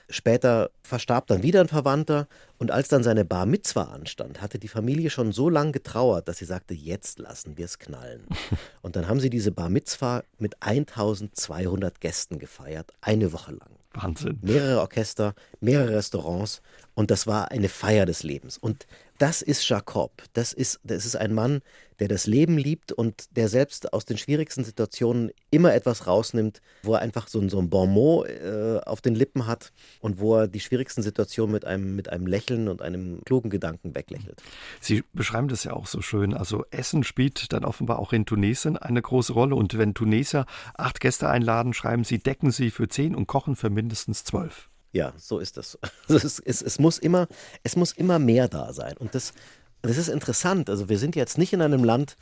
Später 0.10 0.70
verstarb 0.84 1.28
dann 1.28 1.44
wieder 1.44 1.60
ein 1.60 1.68
Verwandter 1.68 2.28
und 2.58 2.72
als 2.72 2.88
dann 2.88 3.04
seine 3.04 3.26
Bar 3.26 3.46
Mitzwa 3.46 3.84
anstand, 3.84 4.42
hatte 4.42 4.58
die 4.58 4.70
Familie 4.70 5.10
schon 5.10 5.34
so 5.34 5.50
lange 5.50 5.74
getrauert, 5.74 6.30
dass 6.30 6.38
sie 6.38 6.46
sagte, 6.46 6.74
jetzt 6.74 7.20
lassen 7.20 7.58
wir 7.58 7.66
es 7.66 7.78
knallen. 7.78 8.26
Und 8.82 8.96
dann 8.96 9.10
haben 9.10 9.20
sie 9.20 9.30
diese 9.30 9.52
Bar 9.52 9.70
Mitzwa 9.70 10.24
mit 10.40 10.56
1200 10.62 12.00
Gästen 12.00 12.40
gefeiert, 12.40 12.94
eine 13.02 13.34
Woche 13.34 13.52
lang. 13.52 13.70
Wahnsinn. 13.94 14.40
Mehrere 14.42 14.80
Orchester, 14.80 15.34
mehrere 15.60 15.98
Restaurants 15.98 16.62
und 16.94 17.12
das 17.12 17.28
war 17.28 17.52
eine 17.52 17.70
Feier 17.70 18.06
des 18.06 18.24
Lebens. 18.24 18.58
Und 18.58 18.88
das 19.18 19.42
ist 19.42 19.68
Jacob. 19.68 20.12
Das 20.34 20.54
ist, 20.54 20.80
das 20.84 21.06
ist 21.06 21.16
ein 21.16 21.34
Mann, 21.34 21.62
der 22.00 22.08
das 22.08 22.28
Leben 22.28 22.58
liebt 22.58 22.92
und 22.92 23.36
der 23.36 23.50
selbst 23.50 23.94
aus 23.94 24.06
den 24.06 24.18
schwierigsten 24.18 24.64
Situationen 24.64 25.32
immer 25.50 25.74
etwas 25.74 26.08
rausnimmt, 26.08 26.62
wo 26.84 26.94
er 26.94 27.00
einfach 27.00 27.28
so, 27.28 27.48
so 27.50 27.60
ein 27.60 27.70
Bonmot 27.70 28.28
äh, 28.28 28.80
auf 28.86 29.02
den 29.02 29.16
Lippen 29.16 29.48
hat 29.48 29.72
und 30.00 30.20
wo 30.20 30.36
er 30.36 30.48
die 30.48 30.60
schwierigsten 30.60 31.02
Situationen 31.02 31.52
mit 31.52 31.66
einem, 31.66 31.96
mit 31.96 32.10
einem 32.10 32.28
Lächeln 32.28 32.68
und 32.68 32.82
einem 32.82 33.22
klugen 33.26 33.50
Gedanken 33.50 33.96
weglächelt. 33.96 34.42
Sie 34.80 35.04
beschreiben 35.14 35.48
das 35.48 35.64
ja 35.64 35.74
auch 35.74 35.88
so 35.88 36.02
schön. 36.02 36.34
Also 36.34 36.66
Essen 36.72 37.04
spielt 37.04 37.52
dann 37.54 37.66
offenbar 37.66 38.00
auch 38.00 38.14
in 38.14 38.26
Tunesien 38.26 38.78
eine 38.78 39.02
große 39.02 39.34
Rolle. 39.34 39.56
Und 39.56 39.78
wenn 39.78 39.94
Tunesier 39.94 40.46
acht 40.76 41.00
Gäste 41.00 41.30
einladen, 41.30 41.74
schreiben 41.74 42.04
sie, 42.04 42.20
decken 42.20 42.52
sie 42.52 42.72
für 42.72 42.88
zehn 42.88 43.16
und 43.16 43.28
kochen 43.28 43.56
für 43.56 43.70
mindestens 43.70 44.24
zwölf. 44.24 44.70
Ja, 44.94 45.14
so 45.18 45.40
ist 45.40 45.58
das. 45.58 45.78
Also 46.08 46.16
es, 46.28 46.40
es, 46.40 46.62
es, 46.62 46.80
muss 46.80 46.98
immer, 46.98 47.28
es 47.64 47.76
muss 47.76 47.92
immer 47.92 48.20
mehr 48.20 48.48
da 48.48 48.74
sein. 48.74 48.96
Und 48.98 49.16
das, 49.16 49.34
das 49.82 49.98
ist 49.98 50.10
interessant. 50.10 50.70
Also 50.70 50.90
wir 50.90 50.98
sind 50.98 51.16
jetzt 51.16 51.38
nicht 51.38 51.54
in 51.54 51.62
einem 51.62 51.84
Land, 51.84 52.18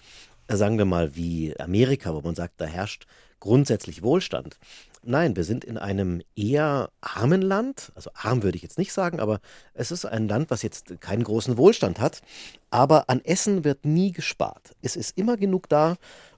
äh, 0.47 0.55
sagen 0.55 0.77
wir 0.77 0.85
mal, 0.85 1.15
wie 1.15 1.57
Amerika, 1.59 2.13
wo 2.13 2.21
man 2.21 2.35
sagt, 2.35 2.59
da 2.61 2.65
herrscht 2.65 3.05
grundsätzlich 3.39 4.01
Wohlstand. 4.03 4.57
Nein, 5.07 5.35
wir 5.35 5.43
sind 5.43 5.63
in 5.63 5.77
einem 5.77 6.21
eher 6.35 6.89
armen 6.99 7.43
Land. 7.43 7.91
Also 7.93 8.09
arm 8.15 8.41
würde 8.41 8.55
ich 8.55 8.63
jetzt 8.63 8.79
nicht 8.79 8.91
sagen, 8.91 9.19
aber 9.19 9.39
es 9.75 9.91
ist 9.91 10.03
ein 10.05 10.27
Land, 10.27 10.49
was 10.49 10.63
jetzt 10.63 10.99
keinen 10.99 11.23
großen 11.23 11.57
Wohlstand 11.57 11.99
hat. 11.99 12.21
Aber 12.71 13.07
an 13.07 13.21
Essen 13.23 13.63
wird 13.63 13.85
nie 13.85 14.11
gespart. 14.11 14.71
Es 14.81 14.95
ist 14.95 15.15
immer 15.15 15.37
genug 15.37 15.69
da. 15.69 15.97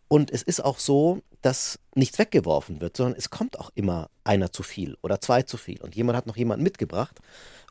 Und 0.10 0.32
es 0.32 0.44
ist 0.44 0.64
auch 0.64 0.80
so, 0.80 1.22
dass 1.42 1.80
nichts 1.96 2.20
weggeworfen 2.20 2.82
wird, 2.82 2.98
sondern 2.98 3.18
es 3.18 3.30
kommt 3.30 3.60
auch 3.60 3.72
immer 3.76 4.10
einer 4.24 4.52
zu 4.52 4.64
viel 4.64 4.98
oder 5.02 5.22
zwei 5.22 5.44
zu 5.44 5.56
viel. 5.56 5.82
Und 5.82 5.96
jemand 5.96 6.18
hat 6.18 6.28
noch 6.28 6.38
jemanden 6.38 6.64
mitgebracht. 6.64 7.20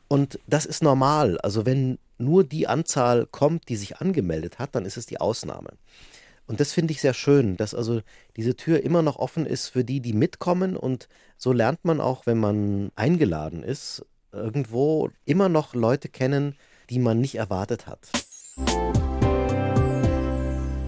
Und 0.07 0.39
das 0.47 0.65
ist 0.65 0.81
normal. 0.81 1.37
Also 1.41 1.65
wenn 1.65 1.99
nur 2.17 2.43
die 2.43 2.67
Anzahl 2.67 3.25
kommt, 3.25 3.69
die 3.69 3.75
sich 3.75 3.97
angemeldet 3.97 4.59
hat, 4.59 4.75
dann 4.75 4.85
ist 4.85 4.97
es 4.97 5.05
die 5.05 5.19
Ausnahme. 5.19 5.71
Und 6.47 6.61
das 6.61 6.71
finde 6.71 6.93
ich 6.93 7.01
sehr 7.01 7.13
schön, 7.13 7.57
dass 7.57 7.75
also 7.75 8.01
diese 8.37 8.55
Tür 8.55 8.81
immer 8.81 9.01
noch 9.01 9.17
offen 9.17 9.45
ist 9.45 9.67
für 9.67 9.83
die, 9.83 9.99
die 9.99 10.13
mitkommen. 10.13 10.77
Und 10.77 11.09
so 11.37 11.51
lernt 11.51 11.83
man 11.83 11.99
auch, 11.99 12.25
wenn 12.25 12.39
man 12.39 12.91
eingeladen 12.95 13.63
ist, 13.63 14.05
irgendwo 14.31 15.09
immer 15.25 15.49
noch 15.49 15.75
Leute 15.75 16.07
kennen, 16.07 16.55
die 16.89 16.99
man 16.99 17.19
nicht 17.19 17.35
erwartet 17.35 17.85
hat. 17.85 18.09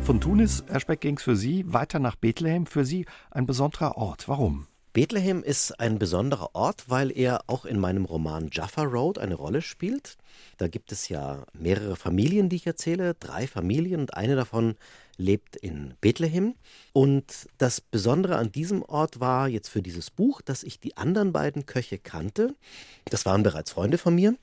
Von 0.03 0.21
Tunis, 0.21 0.63
Herr 0.67 0.79
Speck, 0.79 1.01
ging 1.01 1.17
es 1.17 1.23
für 1.23 1.35
Sie 1.35 1.71
weiter 1.71 1.99
nach 1.99 2.15
Bethlehem. 2.15 2.65
Für 2.65 2.85
Sie 2.85 3.05
ein 3.29 3.45
besonderer 3.45 3.97
Ort. 3.97 4.27
Warum? 4.27 4.68
Bethlehem 4.91 5.43
ist 5.43 5.80
ein 5.80 5.99
besonderer 5.99 6.56
Ort, 6.56 6.86
weil 6.88 7.15
er 7.15 7.41
auch 7.45 7.65
in 7.65 7.80
meinem 7.80 8.06
Roman 8.06 8.49
Jaffa 8.52 8.82
Road 8.82 9.19
eine 9.19 9.36
Rolle 9.36 9.62
spielt. 9.62 10.17
Da 10.58 10.67
gibt 10.67 10.91
es 10.91 11.10
ja 11.10 11.45
mehrere 11.54 11.95
Familien, 11.95 12.49
die 12.49 12.56
ich 12.56 12.65
erzähle, 12.65 13.13
drei 13.13 13.45
Familien 13.45 14.02
und 14.02 14.15
eine 14.15 14.36
davon 14.36 14.75
lebt 15.17 15.56
in 15.58 15.93
Bethlehem. 16.02 16.56
Und 16.91 17.47
das 17.60 17.82
Besondere 17.82 18.38
an 18.38 18.52
diesem 18.52 18.82
Ort 18.82 19.19
war 19.19 19.47
jetzt 19.47 19.69
für 19.69 19.84
dieses 19.84 20.10
Buch, 20.10 20.41
dass 20.41 20.63
ich 20.63 20.80
die 20.80 20.97
anderen 20.97 21.34
beiden 21.34 21.67
Köche 21.67 21.99
kannte. 21.99 22.56
Das 23.06 23.28
waren 23.28 23.43
bereits 23.43 23.71
Freunde 23.71 23.99
von 23.99 24.15
mir. 24.15 24.36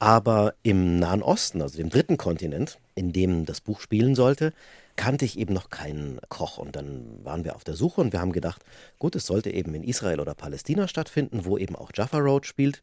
Aber 0.00 0.54
im 0.62 0.98
Nahen 0.98 1.22
Osten, 1.22 1.62
also 1.62 1.76
dem 1.76 1.90
dritten 1.90 2.16
Kontinent, 2.16 2.78
in 2.94 3.12
dem 3.12 3.46
das 3.46 3.60
Buch 3.60 3.80
spielen 3.80 4.14
sollte, 4.14 4.52
kannte 4.98 5.24
ich 5.24 5.38
eben 5.38 5.54
noch 5.54 5.70
keinen 5.70 6.20
Koch. 6.28 6.58
Und 6.58 6.74
dann 6.74 7.24
waren 7.24 7.44
wir 7.44 7.54
auf 7.54 7.62
der 7.62 7.76
Suche 7.76 8.00
und 8.00 8.12
wir 8.12 8.20
haben 8.20 8.32
gedacht, 8.32 8.64
gut, 8.98 9.14
es 9.14 9.26
sollte 9.26 9.50
eben 9.50 9.72
in 9.74 9.84
Israel 9.84 10.20
oder 10.20 10.34
Palästina 10.34 10.88
stattfinden, 10.88 11.44
wo 11.44 11.56
eben 11.56 11.76
auch 11.76 11.92
Jaffa 11.94 12.18
Road 12.18 12.44
spielt. 12.44 12.82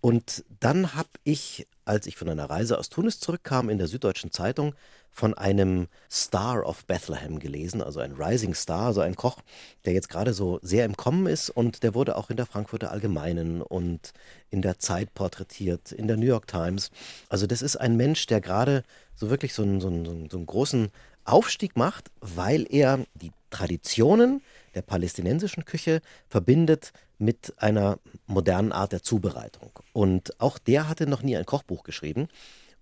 Und 0.00 0.44
dann 0.60 0.94
habe 0.94 1.08
ich, 1.24 1.66
als 1.84 2.06
ich 2.06 2.16
von 2.16 2.28
einer 2.28 2.48
Reise 2.48 2.78
aus 2.78 2.88
Tunis 2.88 3.18
zurückkam, 3.18 3.68
in 3.68 3.78
der 3.78 3.88
Süddeutschen 3.88 4.30
Zeitung 4.30 4.74
von 5.10 5.34
einem 5.34 5.88
Star 6.08 6.64
of 6.64 6.84
Bethlehem 6.84 7.40
gelesen, 7.40 7.82
also 7.82 7.98
ein 7.98 8.12
Rising 8.12 8.54
Star, 8.54 8.86
also 8.86 9.00
ein 9.00 9.16
Koch, 9.16 9.38
der 9.86 9.92
jetzt 9.92 10.08
gerade 10.08 10.34
so 10.34 10.60
sehr 10.62 10.84
im 10.84 10.96
Kommen 10.96 11.26
ist 11.26 11.50
und 11.50 11.82
der 11.82 11.94
wurde 11.94 12.16
auch 12.16 12.30
in 12.30 12.36
der 12.36 12.46
Frankfurter 12.46 12.92
Allgemeinen 12.92 13.60
und 13.60 14.12
in 14.50 14.62
der 14.62 14.78
Zeit 14.78 15.14
porträtiert, 15.14 15.90
in 15.90 16.06
der 16.06 16.16
New 16.16 16.26
York 16.26 16.46
Times. 16.46 16.90
Also 17.28 17.48
das 17.48 17.60
ist 17.60 17.74
ein 17.74 17.96
Mensch, 17.96 18.26
der 18.26 18.40
gerade 18.40 18.84
so 19.16 19.30
wirklich 19.30 19.54
so 19.54 19.62
einen, 19.62 19.80
so 19.80 19.88
einen, 19.88 20.30
so 20.30 20.36
einen 20.36 20.46
großen 20.46 20.92
Aufstieg 21.28 21.76
macht, 21.76 22.10
weil 22.20 22.66
er 22.68 23.04
die 23.14 23.32
Traditionen 23.50 24.42
der 24.74 24.82
palästinensischen 24.82 25.64
Küche 25.64 26.02
verbindet 26.28 26.92
mit 27.18 27.54
einer 27.56 27.98
modernen 28.26 28.72
Art 28.72 28.92
der 28.92 29.02
Zubereitung. 29.02 29.70
Und 29.92 30.40
auch 30.40 30.58
der 30.58 30.88
hatte 30.88 31.06
noch 31.06 31.22
nie 31.22 31.36
ein 31.36 31.46
Kochbuch 31.46 31.82
geschrieben. 31.82 32.28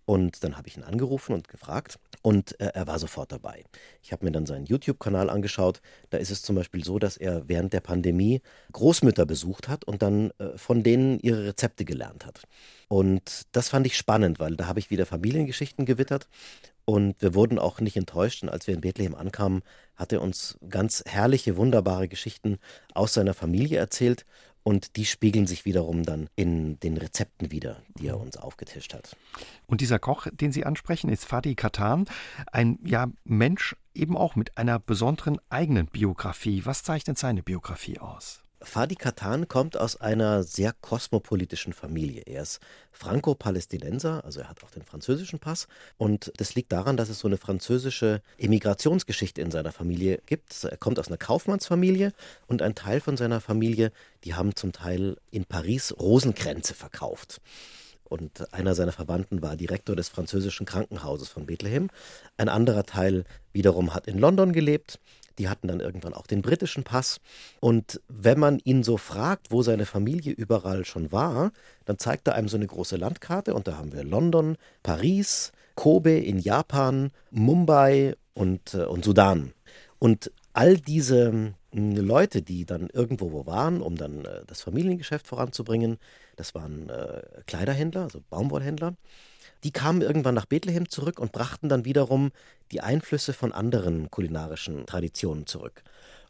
Und 0.07 0.45
dann 0.45 0.57
habe 0.57 0.69
ich 0.69 0.77
ihn 0.77 0.83
angerufen 0.83 1.33
und 1.33 1.49
gefragt 1.49 1.99
und 2.23 2.59
äh, 2.61 2.73
er 2.75 2.87
war 2.87 2.99
sofort 2.99 3.33
dabei. 3.33 3.65
Ich 4.03 4.13
habe 4.13 4.25
mir 4.25 4.33
dann 4.33 4.47
seinen 4.47 4.67
YouTube-Kanal 4.67 5.31
angeschaut. 5.31 5.81
Da 6.11 6.19
ist 6.19 6.31
es 6.31 6.43
zum 6.43 6.57
Beispiel 6.57 6.85
so, 6.85 6.99
dass 6.99 7.17
er 7.17 7.49
während 7.49 7.73
der 7.73 7.81
Pandemie 7.81 8.43
Großmütter 8.73 9.25
besucht 9.25 9.69
hat 9.69 9.85
und 9.85 10.03
dann 10.03 10.31
äh, 10.39 10.57
von 10.57 10.83
denen 10.83 11.19
ihre 11.21 11.47
Rezepte 11.47 11.85
gelernt 11.85 12.27
hat. 12.27 12.43
Und 12.89 13.47
das 13.53 13.71
fand 13.71 13.87
ich 13.87 13.97
spannend, 13.97 14.39
weil 14.41 14.57
da 14.57 14.67
habe 14.67 14.79
ich 14.79 14.91
wieder 14.91 15.07
Familiengeschichten 15.07 15.87
gewittert 15.87 16.29
und 16.85 17.21
wir 17.23 17.35
wurden 17.35 17.59
auch 17.59 17.81
nicht 17.81 17.97
enttäuscht. 17.97 18.43
Und 18.43 18.51
als 18.51 18.67
wir 18.67 18.75
in 18.75 18.81
Bethlehem 18.81 19.15
ankamen, 19.15 19.63
hat 19.97 20.13
er 20.13 20.21
uns 20.21 20.59
ganz 20.69 21.03
herrliche, 21.07 21.57
wunderbare 21.57 22.09
Geschichten 22.09 22.59
aus 22.93 23.15
seiner 23.15 23.35
Familie 23.35 23.79
erzählt. 23.79 24.27
Und 24.65 24.97
die 24.97 25.05
spiegeln 25.05 25.47
sich 25.47 25.67
wiederum 25.67 26.05
dann 26.05 26.29
in 26.37 26.81
den 26.81 26.97
Rezepten 26.97 27.51
wieder, 27.51 27.83
die 27.99 28.09
er 28.09 28.19
uns 28.19 28.39
aufgetischt 28.39 28.95
hat. 28.95 29.17
Und 29.67 29.83
dieser 29.83 29.99
Koch, 29.99 30.27
den 30.33 30.53
Sie 30.53 30.65
ansprechen, 30.65 31.11
ist 31.11 31.27
Fadi 31.27 31.55
Katan, 31.55 32.07
ein 32.51 32.79
ja, 32.83 33.09
Mensch 33.25 33.77
eben 33.95 34.17
auch 34.17 34.37
mit 34.37 34.57
einer 34.57 34.79
besonderen 34.79 35.39
eigenen 35.51 35.87
Biografie. 35.87 36.63
Was 36.65 36.83
zeichnet 36.83 37.19
seine 37.19 37.43
Biografie 37.43 37.99
aus? 37.99 38.44
Fadi 38.65 38.95
Katan 38.95 39.47
kommt 39.49 39.77
aus 39.77 40.01
einer 40.01 40.43
sehr 40.43 40.73
kosmopolitischen 40.81 41.73
Familie. 41.73 42.23
Er 42.27 42.43
ist 42.43 42.61
Franco-Palästinenser, 42.93 44.25
also 44.25 44.41
er 44.41 44.49
hat 44.49 44.65
auch 44.65 44.71
den 44.71 44.83
französischen 44.83 45.39
Pass. 45.39 45.69
Und 45.97 46.33
das 46.37 46.55
liegt 46.55 46.73
daran, 46.73 46.97
dass 46.97 47.09
es 47.09 47.19
so 47.19 47.29
eine 47.29 47.37
französische 47.37 48.23
Emigrationsgeschichte 48.39 49.41
in 49.41 49.51
seiner 49.51 49.73
Familie 49.73 50.21
gibt. 50.27 50.65
Er 50.65 50.77
kommt 50.77 50.99
aus 50.99 51.09
einer 51.09 51.19
Kaufmannsfamilie 51.19 52.13
und 52.47 52.63
ein 52.63 52.75
Teil 52.75 53.01
von 53.01 53.17
seiner 53.17 53.41
Familie, 53.41 53.93
die 54.25 54.35
haben 54.35 54.57
zum 54.57 54.73
Teil 54.73 55.17
in 55.31 55.45
Paris 55.45 55.95
Rosenkränze 55.99 56.75
verkauft. 56.75 57.41
Und 58.05 58.53
einer 58.53 58.75
seiner 58.75 58.93
Verwandten 58.93 59.43
war 59.43 59.57
Direktor 59.57 59.97
des 59.97 60.09
französischen 60.09 60.67
Krankenhauses 60.67 61.29
von 61.29 61.47
Bethlehem. 61.47 61.89
Ein 62.37 62.49
anderer 62.49 62.85
Teil 62.85 63.25
wiederum 63.53 63.95
hat 63.95 64.07
in 64.07 64.19
London 64.19 64.53
gelebt. 64.53 65.01
Die 65.39 65.49
hatten 65.49 65.69
dann 65.69 65.81
irgendwann 65.81 66.15
auch 66.15 66.27
den 66.27 66.43
britischen 66.43 66.85
Pass. 66.85 67.21
Und 67.61 68.01
wenn 68.09 68.39
man 68.39 68.59
ihn 68.65 68.83
so 68.83 68.97
fragt, 68.97 69.51
wo 69.51 69.63
seine 69.63 69.87
Familie 69.87 70.33
überall 70.33 70.85
schon 70.85 71.13
war, 71.13 71.53
dann 71.85 71.99
zeigt 71.99 72.29
er 72.29 72.35
einem 72.35 72.49
so 72.49 72.57
eine 72.57 72.67
große 72.67 72.97
Landkarte 72.97 73.55
und 73.55 73.67
da 73.67 73.77
haben 73.77 73.93
wir 73.93 74.05
London, 74.05 74.57
Paris, 74.83 75.53
Kobe 75.75 76.19
in 76.19 76.39
Japan, 76.39 77.11
Mumbai 77.31 78.15
und, 78.35 78.75
äh, 78.75 78.85
und 78.85 79.05
Sudan. 79.05 79.53
Und 79.99 80.31
all 80.53 80.77
diese 80.77 81.53
hm, 81.73 81.97
Leute, 81.97 82.43
die 82.43 82.65
dann 82.65 82.89
irgendwo 82.93 83.33
wo 83.33 83.47
waren, 83.47 83.83
um 83.83 83.97
dann 83.97 84.25
äh, 84.25 84.45
das 84.47 84.63
Familiengeschäft 84.63 85.27
voranzubringen, 85.27 85.99
das 86.37 86.55
waren 86.55 86.89
äh, 86.89 87.23
Kleiderhändler, 87.47 88.03
also 88.03 88.21
Baumwollhändler, 88.31 88.95
die 89.65 89.73
kamen 89.73 90.03
irgendwann 90.03 90.35
nach 90.35 90.47
Bethlehem 90.47 90.89
zurück 90.89 91.19
und 91.19 91.33
brachten 91.33 91.69
dann 91.69 91.85
wiederum 91.85 92.31
die 92.71 92.81
Einflüsse 92.81 93.33
von 93.33 93.53
anderen 93.53 94.11
kulinarischen 94.11 94.87
Traditionen 94.87 95.47
zurück. 95.47 95.83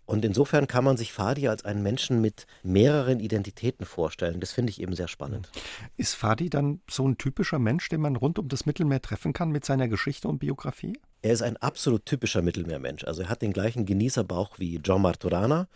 Und 0.07 0.25
insofern 0.25 0.66
kann 0.66 0.85
man 0.85 0.99
sich 0.99 1.12
Fadi 1.12 1.49
als 1.49 1.64
einen 1.64 1.83
Menschen 1.83 2.20
mit 2.20 2.47
mehreren 2.62 3.20
Identitäten 3.20 3.87
vorstellen. 3.87 4.38
Das 4.38 4.53
finde 4.53 4.70
ich 4.70 4.81
eben 4.81 4.94
sehr 4.94 5.09
spannend. 5.09 5.51
Ist 5.97 6.14
Fadi 6.14 6.51
dann 6.51 6.81
so 6.90 7.09
ein 7.09 7.16
typischer 7.16 7.59
Mensch, 7.59 7.88
den 7.88 8.03
man 8.03 8.16
rund 8.16 8.38
um 8.38 8.49
das 8.49 8.66
Mittelmeer 8.66 9.01
treffen 9.01 9.33
kann 9.33 9.51
mit 9.51 9.64
seiner 9.64 9.88
Geschichte 9.88 10.29
und 10.29 10.38
Biografie? 10.38 10.99
Er 11.23 11.33
ist 11.33 11.42
ein 11.42 11.57
absolut 11.57 12.05
typischer 12.05 12.42
Mittelmeermensch. 12.42 13.05
Also 13.05 13.23
er 13.23 13.31
hat 13.31 13.40
den 13.40 13.55
gleichen 13.55 13.87
Genießerbauch 13.87 14.59
wie 14.59 14.77
John 14.77 15.01
Martorana, 15.01 15.68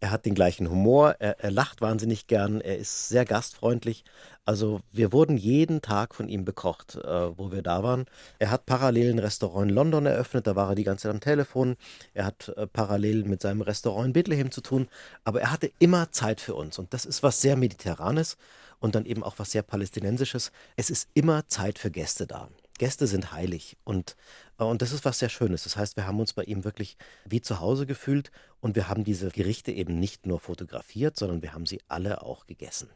er 0.00 0.10
hat 0.10 0.26
den 0.26 0.34
gleichen 0.34 0.68
Humor, 0.68 1.16
er, 1.18 1.40
er, 1.40 1.50
lacht 1.50 1.80
wahnsinnig 1.80 2.26
gern, 2.26 2.60
er 2.60 2.76
ist 2.76 3.08
sehr 3.08 3.24
gastfreundlich. 3.24 4.04
Also 4.44 4.80
wir 4.92 5.12
wurden 5.12 5.36
jeden 5.36 5.80
Tag 5.80 6.14
von 6.14 6.28
ihm 6.28 6.44
bekocht, 6.44 6.96
äh, 6.96 7.38
wo 7.38 7.52
wir 7.52 7.62
da 7.62 7.82
waren. 7.82 8.04
Er 8.38 8.50
hat 8.50 8.66
parallel 8.66 9.12
ein 9.12 9.18
Restaurant 9.18 9.70
in 9.70 9.74
London 9.74 10.06
eröffnet, 10.06 10.46
da 10.46 10.56
war 10.56 10.70
er 10.70 10.74
die 10.74 10.84
ganze 10.84 11.04
Zeit 11.04 11.12
am 11.12 11.20
Telefon. 11.20 11.76
Er 12.12 12.26
hat 12.26 12.48
äh, 12.56 12.66
parallel 12.66 13.24
mit 13.24 13.40
seinem 13.40 13.62
Restaurant 13.62 14.08
in 14.08 14.12
Bethlehem 14.12 14.50
zu 14.50 14.60
tun, 14.60 14.88
aber 15.24 15.40
er 15.40 15.50
hatte 15.50 15.70
immer 15.78 16.12
Zeit 16.12 16.40
für 16.40 16.54
uns 16.54 16.78
und 16.78 16.92
das 16.92 17.04
ist 17.04 17.22
was 17.22 17.40
sehr 17.40 17.56
Mediterranes 17.56 18.36
und 18.80 18.94
dann 18.94 19.06
eben 19.06 19.22
auch 19.22 19.38
was 19.38 19.52
sehr 19.52 19.62
Palästinensisches. 19.62 20.52
Es 20.76 20.90
ist 20.90 21.08
immer 21.14 21.46
Zeit 21.48 21.78
für 21.78 21.90
Gäste 21.90 22.26
da. 22.26 22.48
Gäste 22.78 23.06
sind 23.06 23.32
heilig 23.32 23.76
und, 23.84 24.16
äh, 24.58 24.64
und 24.64 24.82
das 24.82 24.92
ist 24.92 25.04
was 25.04 25.18
sehr 25.18 25.28
Schönes. 25.28 25.64
Das 25.64 25.76
heißt, 25.76 25.96
wir 25.96 26.06
haben 26.06 26.18
uns 26.18 26.32
bei 26.32 26.42
ihm 26.44 26.64
wirklich 26.64 26.96
wie 27.24 27.40
zu 27.40 27.60
Hause 27.60 27.86
gefühlt 27.86 28.30
und 28.60 28.76
wir 28.76 28.88
haben 28.88 29.04
diese 29.04 29.28
Gerichte 29.28 29.70
eben 29.72 30.00
nicht 30.00 30.26
nur 30.26 30.40
fotografiert, 30.40 31.16
sondern 31.16 31.42
wir 31.42 31.52
haben 31.52 31.66
sie 31.66 31.80
alle 31.86 32.22
auch 32.22 32.46
gegessen. 32.46 32.88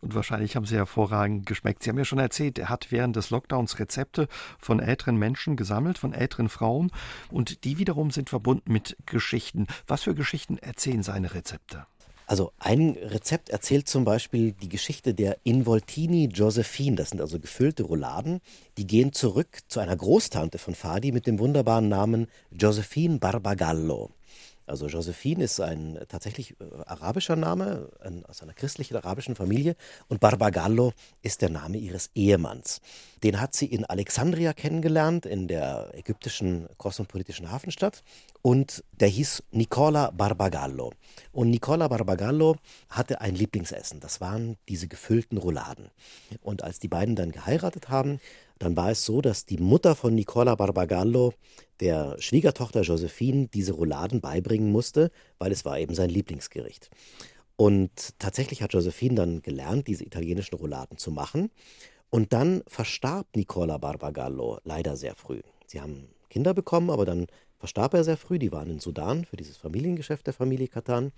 Und 0.00 0.14
wahrscheinlich 0.14 0.54
haben 0.54 0.66
sie 0.66 0.76
hervorragend 0.76 1.46
geschmeckt. 1.46 1.82
Sie 1.82 1.90
haben 1.90 1.98
ja 1.98 2.04
schon 2.04 2.18
erzählt, 2.18 2.58
er 2.58 2.68
hat 2.68 2.92
während 2.92 3.16
des 3.16 3.30
Lockdowns 3.30 3.78
Rezepte 3.78 4.28
von 4.58 4.80
älteren 4.80 5.16
Menschen 5.16 5.56
gesammelt, 5.56 5.98
von 5.98 6.12
älteren 6.12 6.48
Frauen 6.48 6.92
und 7.30 7.64
die 7.64 7.78
wiederum 7.78 8.10
sind 8.10 8.30
verbunden 8.30 8.72
mit 8.72 8.96
Geschichten. 9.06 9.66
Was 9.86 10.02
für 10.02 10.14
Geschichten 10.14 10.58
erzählen 10.58 11.02
seine 11.02 11.34
Rezepte? 11.34 11.86
Also 12.26 12.52
ein 12.58 12.96
Rezept 13.00 13.50
erzählt 13.50 13.88
zum 13.88 14.04
Beispiel 14.04 14.52
die 14.52 14.68
Geschichte 14.68 15.12
der 15.12 15.36
Involtini 15.44 16.26
Josephine. 16.26 16.96
Das 16.96 17.10
sind 17.10 17.20
also 17.20 17.38
gefüllte 17.38 17.82
Rouladen. 17.82 18.40
Die 18.78 18.86
gehen 18.86 19.12
zurück 19.12 19.58
zu 19.68 19.80
einer 19.80 19.96
Großtante 19.96 20.58
von 20.58 20.74
Fadi 20.74 21.12
mit 21.12 21.26
dem 21.26 21.38
wunderbaren 21.38 21.88
Namen 21.88 22.28
Josephine 22.50 23.18
Barbagallo. 23.18 24.10
Also 24.66 24.86
Josephine 24.86 25.44
ist 25.44 25.60
ein 25.60 25.98
tatsächlich 26.08 26.52
äh, 26.52 26.64
arabischer 26.86 27.36
Name 27.36 27.90
ein, 28.00 28.24
aus 28.24 28.42
einer 28.42 28.54
christlichen 28.54 28.96
arabischen 28.96 29.36
Familie 29.36 29.76
und 30.08 30.20
Barbagallo 30.20 30.92
ist 31.22 31.42
der 31.42 31.50
Name 31.50 31.76
ihres 31.76 32.10
Ehemanns. 32.14 32.80
Den 33.22 33.40
hat 33.40 33.54
sie 33.54 33.66
in 33.66 33.84
Alexandria 33.84 34.52
kennengelernt, 34.52 35.26
in 35.26 35.48
der 35.48 35.90
ägyptischen 35.94 36.68
kosmopolitischen 36.78 37.50
Hafenstadt 37.50 38.02
und 38.42 38.84
der 38.92 39.08
hieß 39.08 39.42
Nicola 39.50 40.10
Barbagallo. 40.10 40.92
Und 41.32 41.50
Nicola 41.50 41.88
Barbagallo 41.88 42.56
hatte 42.88 43.20
ein 43.20 43.34
Lieblingsessen, 43.34 44.00
das 44.00 44.20
waren 44.20 44.56
diese 44.68 44.88
gefüllten 44.88 45.38
Rouladen. 45.38 45.90
Und 46.42 46.62
als 46.62 46.78
die 46.78 46.88
beiden 46.88 47.16
dann 47.16 47.32
geheiratet 47.32 47.88
haben, 47.88 48.18
dann 48.58 48.76
war 48.76 48.90
es 48.90 49.04
so, 49.04 49.20
dass 49.20 49.46
die 49.46 49.58
Mutter 49.58 49.94
von 49.94 50.14
Nicola 50.14 50.54
Barbagallo 50.54 51.34
der 51.80 52.16
Schwiegertochter 52.20 52.82
Josephine 52.82 53.48
diese 53.48 53.72
Rouladen 53.72 54.20
beibringen 54.20 54.70
musste, 54.70 55.10
weil 55.38 55.52
es 55.52 55.64
war 55.64 55.78
eben 55.78 55.94
sein 55.94 56.10
Lieblingsgericht. 56.10 56.90
Und 57.56 58.18
tatsächlich 58.18 58.62
hat 58.62 58.72
Josephine 58.72 59.14
dann 59.14 59.42
gelernt, 59.42 59.86
diese 59.86 60.04
italienischen 60.04 60.56
Rouladen 60.56 60.98
zu 60.98 61.10
machen. 61.10 61.50
Und 62.10 62.32
dann 62.32 62.62
verstarb 62.66 63.26
Nicola 63.34 63.78
Barbagallo 63.78 64.58
leider 64.64 64.96
sehr 64.96 65.14
früh. 65.14 65.40
Sie 65.66 65.80
haben 65.80 66.08
Kinder 66.30 66.54
bekommen, 66.54 66.90
aber 66.90 67.04
dann 67.04 67.26
verstarb 67.58 67.94
er 67.94 68.04
sehr 68.04 68.16
früh. 68.16 68.38
Die 68.38 68.52
waren 68.52 68.70
in 68.70 68.80
Sudan 68.80 69.24
für 69.24 69.36
dieses 69.36 69.56
Familiengeschäft 69.56 70.26
der 70.26 70.34
Familie 70.34 70.68
Katan. 70.68 71.12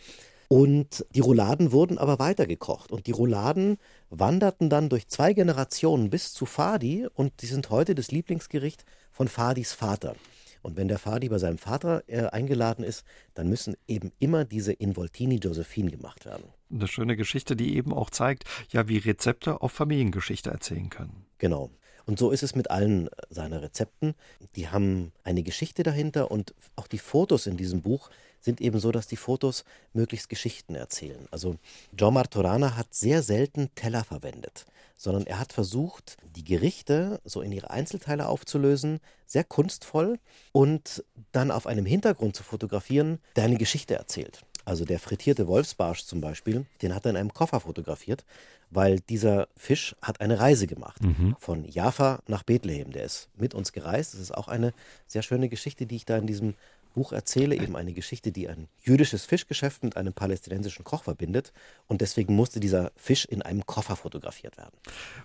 Und 0.48 1.04
die 1.14 1.20
Rouladen 1.20 1.72
wurden 1.72 1.98
aber 1.98 2.18
weitergekocht. 2.18 2.92
Und 2.92 3.06
die 3.06 3.12
Rouladen 3.12 3.78
wanderten 4.10 4.70
dann 4.70 4.88
durch 4.88 5.08
zwei 5.08 5.32
Generationen 5.32 6.10
bis 6.10 6.32
zu 6.32 6.46
Fadi 6.46 7.08
und 7.14 7.42
die 7.42 7.46
sind 7.46 7.70
heute 7.70 7.94
das 7.94 8.10
Lieblingsgericht 8.10 8.84
von 9.10 9.28
Fadis 9.28 9.72
Vater. 9.72 10.14
Und 10.62 10.76
wenn 10.76 10.88
der 10.88 10.98
Fadi 10.98 11.28
bei 11.28 11.38
seinem 11.38 11.58
Vater 11.58 12.02
äh, 12.08 12.26
eingeladen 12.26 12.84
ist, 12.84 13.04
dann 13.34 13.48
müssen 13.48 13.76
eben 13.86 14.10
immer 14.18 14.44
diese 14.44 14.72
Involtini 14.72 15.36
Josephine 15.36 15.90
gemacht 15.90 16.26
werden. 16.26 16.44
Eine 16.72 16.88
schöne 16.88 17.16
Geschichte, 17.16 17.54
die 17.54 17.76
eben 17.76 17.92
auch 17.92 18.10
zeigt, 18.10 18.44
ja, 18.70 18.88
wie 18.88 18.98
Rezepte 18.98 19.62
auf 19.62 19.70
Familiengeschichte 19.70 20.50
erzählen 20.50 20.90
können. 20.90 21.24
Genau. 21.38 21.70
Und 22.04 22.18
so 22.18 22.30
ist 22.30 22.42
es 22.42 22.54
mit 22.54 22.70
allen 22.70 23.08
seiner 23.30 23.62
Rezepten. 23.62 24.14
Die 24.54 24.68
haben 24.68 25.12
eine 25.24 25.42
Geschichte 25.42 25.82
dahinter 25.82 26.30
und 26.30 26.54
auch 26.76 26.86
die 26.86 26.98
Fotos 26.98 27.46
in 27.46 27.56
diesem 27.56 27.82
Buch 27.82 28.10
sind 28.46 28.60
eben 28.62 28.78
so, 28.78 28.92
dass 28.92 29.08
die 29.08 29.16
Fotos 29.16 29.64
möglichst 29.92 30.28
Geschichten 30.30 30.76
erzählen. 30.76 31.26
Also 31.30 31.56
John 31.98 32.14
Martorana 32.14 32.76
hat 32.76 32.94
sehr 32.94 33.22
selten 33.22 33.74
Teller 33.74 34.04
verwendet, 34.04 34.64
sondern 34.96 35.26
er 35.26 35.38
hat 35.40 35.52
versucht, 35.52 36.16
die 36.36 36.44
Gerichte 36.44 37.20
so 37.24 37.42
in 37.42 37.52
ihre 37.52 37.70
Einzelteile 37.70 38.28
aufzulösen, 38.28 39.00
sehr 39.26 39.44
kunstvoll 39.44 40.20
und 40.52 41.04
dann 41.32 41.50
auf 41.50 41.66
einem 41.66 41.84
Hintergrund 41.84 42.36
zu 42.36 42.44
fotografieren, 42.44 43.18
der 43.34 43.44
eine 43.44 43.58
Geschichte 43.58 43.96
erzählt. 43.96 44.42
Also 44.64 44.84
der 44.84 44.98
frittierte 44.98 45.46
Wolfsbarsch 45.46 46.04
zum 46.04 46.20
Beispiel, 46.20 46.66
den 46.82 46.94
hat 46.94 47.04
er 47.04 47.10
in 47.10 47.16
einem 47.16 47.34
Koffer 47.34 47.60
fotografiert, 47.60 48.24
weil 48.70 49.00
dieser 49.00 49.48
Fisch 49.56 49.94
hat 50.02 50.20
eine 50.20 50.38
Reise 50.40 50.66
gemacht 50.66 51.02
mhm. 51.02 51.36
von 51.38 51.64
Jaffa 51.64 52.20
nach 52.26 52.42
Bethlehem. 52.42 52.92
Der 52.92 53.04
ist 53.04 53.28
mit 53.36 53.54
uns 53.54 53.72
gereist. 53.72 54.14
Das 54.14 54.20
ist 54.20 54.34
auch 54.34 54.48
eine 54.48 54.72
sehr 55.06 55.22
schöne 55.22 55.48
Geschichte, 55.48 55.86
die 55.86 55.96
ich 55.96 56.04
da 56.04 56.16
in 56.16 56.26
diesem 56.26 56.54
Buch 56.96 57.12
erzähle, 57.12 57.54
eben 57.54 57.76
eine 57.76 57.92
Geschichte, 57.92 58.32
die 58.32 58.48
ein 58.48 58.68
jüdisches 58.80 59.26
Fischgeschäft 59.26 59.84
mit 59.84 59.98
einem 59.98 60.14
palästinensischen 60.14 60.82
Koch 60.82 61.04
verbindet. 61.04 61.52
Und 61.86 62.00
deswegen 62.00 62.34
musste 62.34 62.58
dieser 62.58 62.90
Fisch 62.96 63.26
in 63.26 63.42
einem 63.42 63.66
Koffer 63.66 63.96
fotografiert 63.96 64.56
werden. 64.56 64.74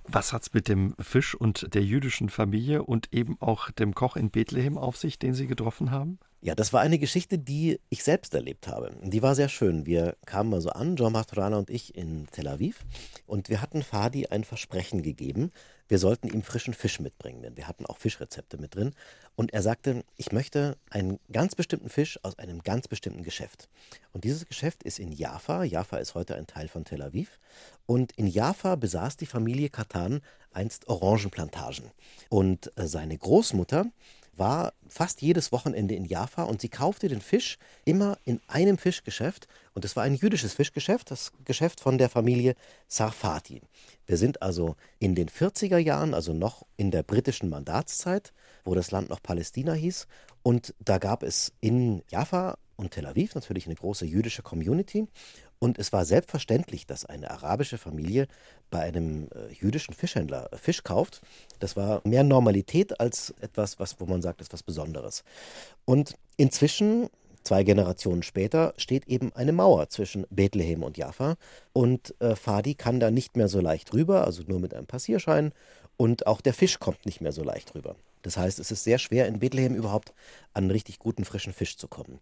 Was 0.03 0.33
hat 0.33 0.41
es 0.41 0.53
mit 0.53 0.67
dem 0.67 0.95
Fisch 0.99 1.33
und 1.33 1.73
der 1.73 1.81
jüdischen 1.81 2.29
Familie 2.29 2.83
und 2.83 3.13
eben 3.13 3.37
auch 3.39 3.71
dem 3.71 3.95
Koch 3.95 4.17
in 4.17 4.31
Bethlehem 4.31 4.77
auf 4.77 4.97
sich, 4.97 5.17
den 5.17 5.33
Sie 5.33 5.47
getroffen 5.47 5.91
haben? 5.91 6.19
Ja, 6.43 6.55
das 6.55 6.73
war 6.73 6.81
eine 6.81 6.97
Geschichte, 6.97 7.37
die 7.37 7.79
ich 7.89 8.03
selbst 8.03 8.33
erlebt 8.33 8.67
habe. 8.67 8.91
Die 9.03 9.21
war 9.21 9.35
sehr 9.35 9.47
schön. 9.47 9.85
Wir 9.85 10.17
kamen 10.25 10.53
also 10.53 10.71
an, 10.71 10.95
Jean 10.97 11.13
Martorana 11.13 11.57
und 11.57 11.69
ich 11.69 11.95
in 11.95 12.27
Tel 12.31 12.47
Aviv 12.47 12.83
und 13.27 13.47
wir 13.47 13.61
hatten 13.61 13.83
Fadi 13.83 14.25
ein 14.25 14.43
Versprechen 14.43 15.03
gegeben, 15.03 15.51
wir 15.91 15.99
sollten 15.99 16.29
ihm 16.29 16.41
frischen 16.41 16.73
Fisch 16.73 17.01
mitbringen, 17.01 17.41
denn 17.41 17.57
wir 17.57 17.67
hatten 17.67 17.85
auch 17.85 17.97
Fischrezepte 17.97 18.57
mit 18.57 18.75
drin. 18.75 18.93
Und 19.35 19.51
er 19.51 19.61
sagte, 19.61 20.05
ich 20.15 20.31
möchte 20.31 20.77
einen 20.89 21.19
ganz 21.33 21.53
bestimmten 21.53 21.89
Fisch 21.89 22.17
aus 22.23 22.39
einem 22.39 22.63
ganz 22.63 22.87
bestimmten 22.87 23.23
Geschäft. 23.23 23.67
Und 24.13 24.23
dieses 24.23 24.47
Geschäft 24.47 24.83
ist 24.83 24.99
in 24.99 25.11
Jaffa. 25.11 25.65
Jaffa 25.65 25.97
ist 25.97 26.15
heute 26.15 26.35
ein 26.35 26.47
Teil 26.47 26.69
von 26.69 26.85
Tel 26.85 27.01
Aviv. 27.01 27.39
Und 27.87 28.13
in 28.13 28.27
Jaffa 28.27 28.77
besaß 28.77 29.17
die 29.17 29.25
Familie 29.25 29.67
Katan 29.67 30.21
einst 30.53 30.87
Orangenplantagen. 30.87 31.91
Und 32.29 32.71
äh, 32.77 32.87
seine 32.87 33.17
Großmutter 33.17 33.87
war 34.35 34.73
fast 34.87 35.21
jedes 35.21 35.51
Wochenende 35.51 35.95
in 35.95 36.05
Jaffa 36.05 36.43
und 36.43 36.61
sie 36.61 36.69
kaufte 36.69 37.07
den 37.07 37.21
Fisch 37.21 37.57
immer 37.85 38.17
in 38.25 38.39
einem 38.47 38.77
Fischgeschäft. 38.77 39.47
Und 39.73 39.85
es 39.85 39.95
war 39.95 40.03
ein 40.03 40.15
jüdisches 40.15 40.53
Fischgeschäft, 40.53 41.11
das 41.11 41.31
Geschäft 41.45 41.79
von 41.79 41.97
der 41.97 42.09
Familie 42.09 42.55
Sarfati. 42.87 43.61
Wir 44.05 44.17
sind 44.17 44.41
also 44.41 44.75
in 44.99 45.15
den 45.15 45.29
40er 45.29 45.77
Jahren, 45.77 46.13
also 46.13 46.33
noch 46.33 46.65
in 46.77 46.91
der 46.91 47.03
britischen 47.03 47.49
Mandatszeit, 47.49 48.33
wo 48.63 48.75
das 48.75 48.91
Land 48.91 49.09
noch 49.09 49.21
Palästina 49.21 49.73
hieß. 49.73 50.07
Und 50.43 50.73
da 50.79 50.97
gab 50.97 51.23
es 51.23 51.53
in 51.61 52.03
Jaffa 52.09 52.57
und 52.75 52.91
Tel 52.91 53.05
Aviv 53.05 53.35
natürlich 53.35 53.67
eine 53.67 53.75
große 53.75 54.05
jüdische 54.05 54.41
Community. 54.41 55.07
Und 55.59 55.77
es 55.77 55.93
war 55.93 56.05
selbstverständlich, 56.05 56.87
dass 56.87 57.05
eine 57.05 57.29
arabische 57.29 57.77
Familie 57.77 58.27
bei 58.71 58.79
einem 58.79 59.27
äh, 59.35 59.53
jüdischen 59.53 59.93
Fischhändler 59.93 60.51
äh, 60.51 60.57
Fisch 60.57 60.83
kauft. 60.83 61.21
Das 61.59 61.75
war 61.75 62.01
mehr 62.03 62.23
Normalität 62.23 62.99
als 62.99 63.35
etwas, 63.41 63.79
was, 63.79 63.99
wo 63.99 64.05
man 64.05 64.23
sagt, 64.23 64.41
ist 64.41 64.51
was 64.51 64.63
Besonderes. 64.63 65.23
Und 65.85 66.15
inzwischen, 66.37 67.09
zwei 67.43 67.63
Generationen 67.63 68.23
später, 68.23 68.73
steht 68.77 69.07
eben 69.07 69.31
eine 69.35 69.51
Mauer 69.51 69.89
zwischen 69.89 70.25
Bethlehem 70.31 70.81
und 70.81 70.97
Jaffa. 70.97 71.35
Und 71.73 72.15
äh, 72.19 72.35
Fadi 72.35 72.73
kann 72.73 72.99
da 72.99 73.11
nicht 73.11 73.37
mehr 73.37 73.47
so 73.47 73.59
leicht 73.59 73.93
rüber, 73.93 74.25
also 74.25 74.41
nur 74.47 74.59
mit 74.59 74.73
einem 74.73 74.87
Passierschein. 74.87 75.53
Und 75.97 76.25
auch 76.25 76.41
der 76.41 76.55
Fisch 76.55 76.79
kommt 76.79 77.05
nicht 77.05 77.21
mehr 77.21 77.31
so 77.31 77.43
leicht 77.43 77.75
rüber. 77.75 77.95
Das 78.23 78.37
heißt, 78.37 78.59
es 78.59 78.71
ist 78.71 78.83
sehr 78.83 78.97
schwer, 78.97 79.27
in 79.27 79.39
Bethlehem 79.39 79.75
überhaupt 79.75 80.13
an 80.53 80.71
richtig 80.71 80.99
guten 80.99 81.25
frischen 81.25 81.53
Fisch 81.53 81.77
zu 81.77 81.87
kommen. 81.87 82.19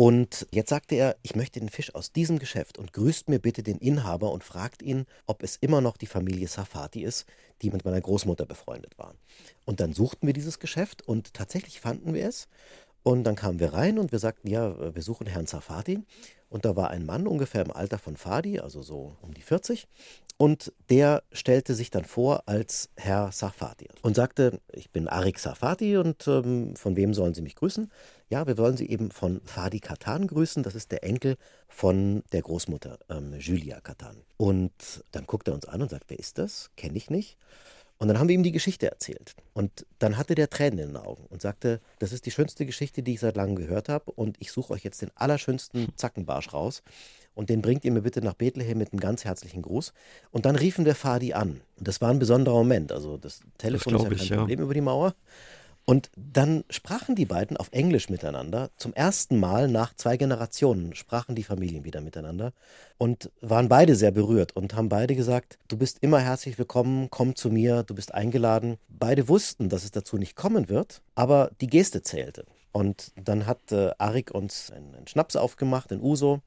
Und 0.00 0.46
jetzt 0.52 0.70
sagte 0.70 0.94
er, 0.94 1.16
ich 1.24 1.34
möchte 1.34 1.58
den 1.58 1.70
Fisch 1.70 1.92
aus 1.92 2.12
diesem 2.12 2.38
Geschäft 2.38 2.78
und 2.78 2.92
grüßt 2.92 3.28
mir 3.28 3.40
bitte 3.40 3.64
den 3.64 3.78
Inhaber 3.78 4.30
und 4.30 4.44
fragt 4.44 4.80
ihn, 4.80 5.06
ob 5.26 5.42
es 5.42 5.56
immer 5.56 5.80
noch 5.80 5.96
die 5.96 6.06
Familie 6.06 6.46
Safati 6.46 7.02
ist, 7.02 7.26
die 7.62 7.70
mit 7.72 7.84
meiner 7.84 8.00
Großmutter 8.00 8.46
befreundet 8.46 8.96
war. 8.96 9.16
Und 9.64 9.80
dann 9.80 9.92
suchten 9.94 10.28
wir 10.28 10.34
dieses 10.34 10.60
Geschäft 10.60 11.02
und 11.02 11.34
tatsächlich 11.34 11.80
fanden 11.80 12.14
wir 12.14 12.28
es. 12.28 12.46
Und 13.02 13.24
dann 13.24 13.34
kamen 13.34 13.58
wir 13.58 13.72
rein 13.72 13.98
und 13.98 14.12
wir 14.12 14.20
sagten, 14.20 14.46
ja, 14.46 14.94
wir 14.94 15.02
suchen 15.02 15.26
Herrn 15.26 15.48
Safati. 15.48 16.04
Und 16.48 16.64
da 16.64 16.76
war 16.76 16.90
ein 16.90 17.04
Mann 17.04 17.26
ungefähr 17.26 17.62
im 17.62 17.72
Alter 17.72 17.98
von 17.98 18.16
Fadi, 18.16 18.60
also 18.60 18.82
so 18.82 19.16
um 19.20 19.34
die 19.34 19.42
40. 19.42 19.86
Und 20.40 20.72
der 20.88 21.24
stellte 21.32 21.74
sich 21.74 21.90
dann 21.90 22.04
vor 22.04 22.44
als 22.46 22.90
Herr 22.96 23.32
Safati 23.32 23.88
und 24.02 24.14
sagte, 24.14 24.60
ich 24.72 24.90
bin 24.90 25.08
Arik 25.08 25.40
Safati 25.40 25.96
und 25.96 26.28
ähm, 26.28 26.76
von 26.76 26.94
wem 26.94 27.12
sollen 27.12 27.34
Sie 27.34 27.42
mich 27.42 27.56
grüßen? 27.56 27.90
Ja, 28.30 28.46
wir 28.46 28.56
wollen 28.56 28.76
Sie 28.76 28.88
eben 28.88 29.10
von 29.10 29.40
Fadi 29.44 29.80
Katan 29.80 30.28
grüßen. 30.28 30.62
Das 30.62 30.76
ist 30.76 30.92
der 30.92 31.02
Enkel 31.02 31.36
von 31.66 32.22
der 32.32 32.42
Großmutter 32.42 32.98
ähm, 33.10 33.34
Julia 33.40 33.80
Katan. 33.80 34.22
Und 34.36 34.72
dann 35.10 35.26
guckt 35.26 35.48
er 35.48 35.54
uns 35.54 35.66
an 35.66 35.82
und 35.82 35.90
sagt, 35.90 36.04
wer 36.06 36.20
ist 36.20 36.38
das? 36.38 36.70
Kenne 36.76 36.96
ich 36.96 37.10
nicht. 37.10 37.36
Und 37.98 38.06
dann 38.06 38.18
haben 38.18 38.28
wir 38.28 38.34
ihm 38.34 38.44
die 38.44 38.52
Geschichte 38.52 38.88
erzählt. 38.88 39.34
Und 39.54 39.84
dann 39.98 40.16
hatte 40.16 40.36
der 40.36 40.48
Tränen 40.48 40.78
in 40.78 40.86
den 40.88 40.96
Augen 40.96 41.24
und 41.30 41.42
sagte, 41.42 41.80
das 41.98 42.12
ist 42.12 42.26
die 42.26 42.30
schönste 42.30 42.64
Geschichte, 42.64 43.02
die 43.02 43.14
ich 43.14 43.20
seit 43.20 43.36
langem 43.36 43.56
gehört 43.56 43.88
habe. 43.88 44.12
Und 44.12 44.36
ich 44.38 44.52
suche 44.52 44.72
euch 44.72 44.84
jetzt 44.84 45.02
den 45.02 45.10
allerschönsten 45.16 45.88
Zackenbarsch 45.96 46.52
raus. 46.52 46.82
Und 47.34 47.50
den 47.50 47.60
bringt 47.60 47.84
ihr 47.84 47.92
mir 47.92 48.02
bitte 48.02 48.22
nach 48.22 48.34
Bethlehem 48.34 48.78
mit 48.78 48.92
einem 48.92 49.00
ganz 49.00 49.24
herzlichen 49.24 49.62
Gruß. 49.62 49.92
Und 50.30 50.46
dann 50.46 50.56
riefen 50.56 50.84
wir 50.84 50.94
Fadi 50.94 51.32
an. 51.32 51.60
Und 51.76 51.88
das 51.88 52.00
war 52.00 52.10
ein 52.10 52.18
besonderer 52.20 52.56
Moment. 52.56 52.92
Also 52.92 53.16
das 53.16 53.40
Telefon 53.58 53.92
das 53.92 54.02
ist 54.02 54.04
ja 54.04 54.16
kein 54.16 54.24
ich, 54.24 54.32
Problem 54.32 54.58
ja. 54.58 54.64
über 54.64 54.74
die 54.74 54.80
Mauer. 54.80 55.14
Und 55.88 56.10
dann 56.16 56.64
sprachen 56.68 57.14
die 57.14 57.24
beiden 57.24 57.56
auf 57.56 57.70
Englisch 57.72 58.10
miteinander. 58.10 58.68
Zum 58.76 58.92
ersten 58.92 59.40
Mal 59.40 59.68
nach 59.68 59.94
zwei 59.94 60.18
Generationen 60.18 60.94
sprachen 60.94 61.34
die 61.34 61.44
Familien 61.44 61.82
wieder 61.82 62.02
miteinander 62.02 62.52
und 62.98 63.30
waren 63.40 63.70
beide 63.70 63.96
sehr 63.96 64.10
berührt 64.10 64.54
und 64.54 64.74
haben 64.74 64.90
beide 64.90 65.16
gesagt, 65.16 65.58
du 65.66 65.78
bist 65.78 65.96
immer 66.02 66.18
herzlich 66.18 66.58
willkommen, 66.58 67.08
komm 67.08 67.36
zu 67.36 67.48
mir, 67.48 67.84
du 67.84 67.94
bist 67.94 68.12
eingeladen. 68.12 68.76
Beide 68.90 69.28
wussten, 69.28 69.70
dass 69.70 69.84
es 69.84 69.90
dazu 69.90 70.18
nicht 70.18 70.36
kommen 70.36 70.68
wird, 70.68 71.00
aber 71.14 71.52
die 71.62 71.68
Geste 71.68 72.02
zählte. 72.02 72.44
Und 72.72 73.12
dann 73.16 73.46
hat 73.46 73.72
äh, 73.72 73.90
Arik 73.98 74.30
uns 74.30 74.70
einen, 74.70 74.94
einen 74.94 75.06
Schnaps 75.06 75.36
aufgemacht 75.36 75.90
in 75.92 76.00
Uso. 76.00 76.40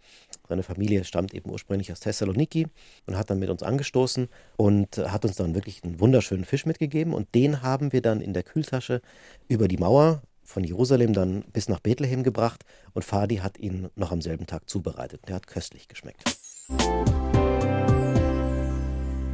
Seine 0.48 0.64
Familie 0.64 1.04
stammt 1.04 1.34
eben 1.34 1.50
ursprünglich 1.50 1.92
aus 1.92 2.00
Thessaloniki 2.00 2.68
und 3.08 3.18
hat 3.18 3.30
dann 3.30 3.40
mit 3.40 3.50
uns 3.50 3.64
angestoßen 3.64 4.30
und 4.58 4.98
äh, 4.98 5.10
hat 5.10 5.26
uns 5.26 5.36
dann 5.36 5.56
wirklich 5.56 5.84
einen 5.84 6.00
wunderschönen 6.00 6.46
Fisch 6.46 6.66
mitgegeben. 6.66 7.14
Und 7.14 7.34
den 7.36 7.62
haben 7.62 7.92
wir 7.92 8.02
dann 8.02 8.22
in 8.22 8.34
der 8.34 8.44
Kühltasche 8.44 9.02
über 9.48 9.68
die 9.68 9.78
Mauer 9.78 10.22
von 10.44 10.64
Jerusalem 10.64 11.14
dann 11.14 11.44
bis 11.54 11.70
nach 11.70 11.80
Bethlehem 11.80 12.24
gebracht. 12.24 12.64
Und 12.94 13.04
Fadi 13.04 13.38
hat 13.38 13.58
ihn 13.58 13.90
noch 13.96 14.12
am 14.12 14.22
selben 14.22 14.46
Tag 14.46 14.70
zubereitet. 14.70 15.22
Der 15.28 15.36
hat 15.36 15.48
köstlich 15.48 15.88
geschmeckt. 15.88 16.24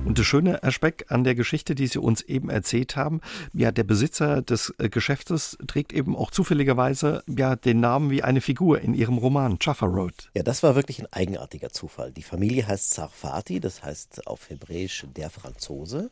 Und 0.08 0.18
das 0.18 0.26
Schöne, 0.26 0.62
Speck, 0.70 1.08
an 1.10 1.26
der 1.26 1.36
Geschichte, 1.36 1.76
die 1.76 1.88
Sie 1.88 2.00
uns 2.00 2.22
eben 2.22 2.50
erzählt 2.50 2.96
haben, 2.96 3.20
ja, 3.54 3.74
der 3.74 3.84
Besitzer 3.84 4.42
des 4.42 4.74
äh, 4.78 4.88
Geschäftes 4.88 5.58
trägt 5.68 5.92
eben 5.92 6.16
auch 6.16 6.32
zufälligerweise 6.32 7.24
ja 7.28 7.58
den 7.58 7.82
Namen 7.82 8.10
wie 8.10 8.24
eine 8.24 8.40
Figur 8.40 8.80
in 8.80 8.94
Ihrem 8.94 9.18
Roman 9.18 9.58
Jaffa 9.60 9.86
Road. 9.86 10.30
Ja, 10.34 10.44
das 10.44 10.64
war 10.64 10.76
wirklich 10.76 11.02
ein 11.02 11.12
eigenartiger 11.12 11.72
Zufall. 11.72 12.14
Die 12.14 12.24
Familie 12.24 12.66
heißt 12.66 12.94
Sarfati, 12.94 13.60
das 13.60 13.84
heißt 13.84 14.28
auf 14.28 14.50
Hebräisch 14.50 15.06
der 15.14 15.30
Franzose. 15.30 16.10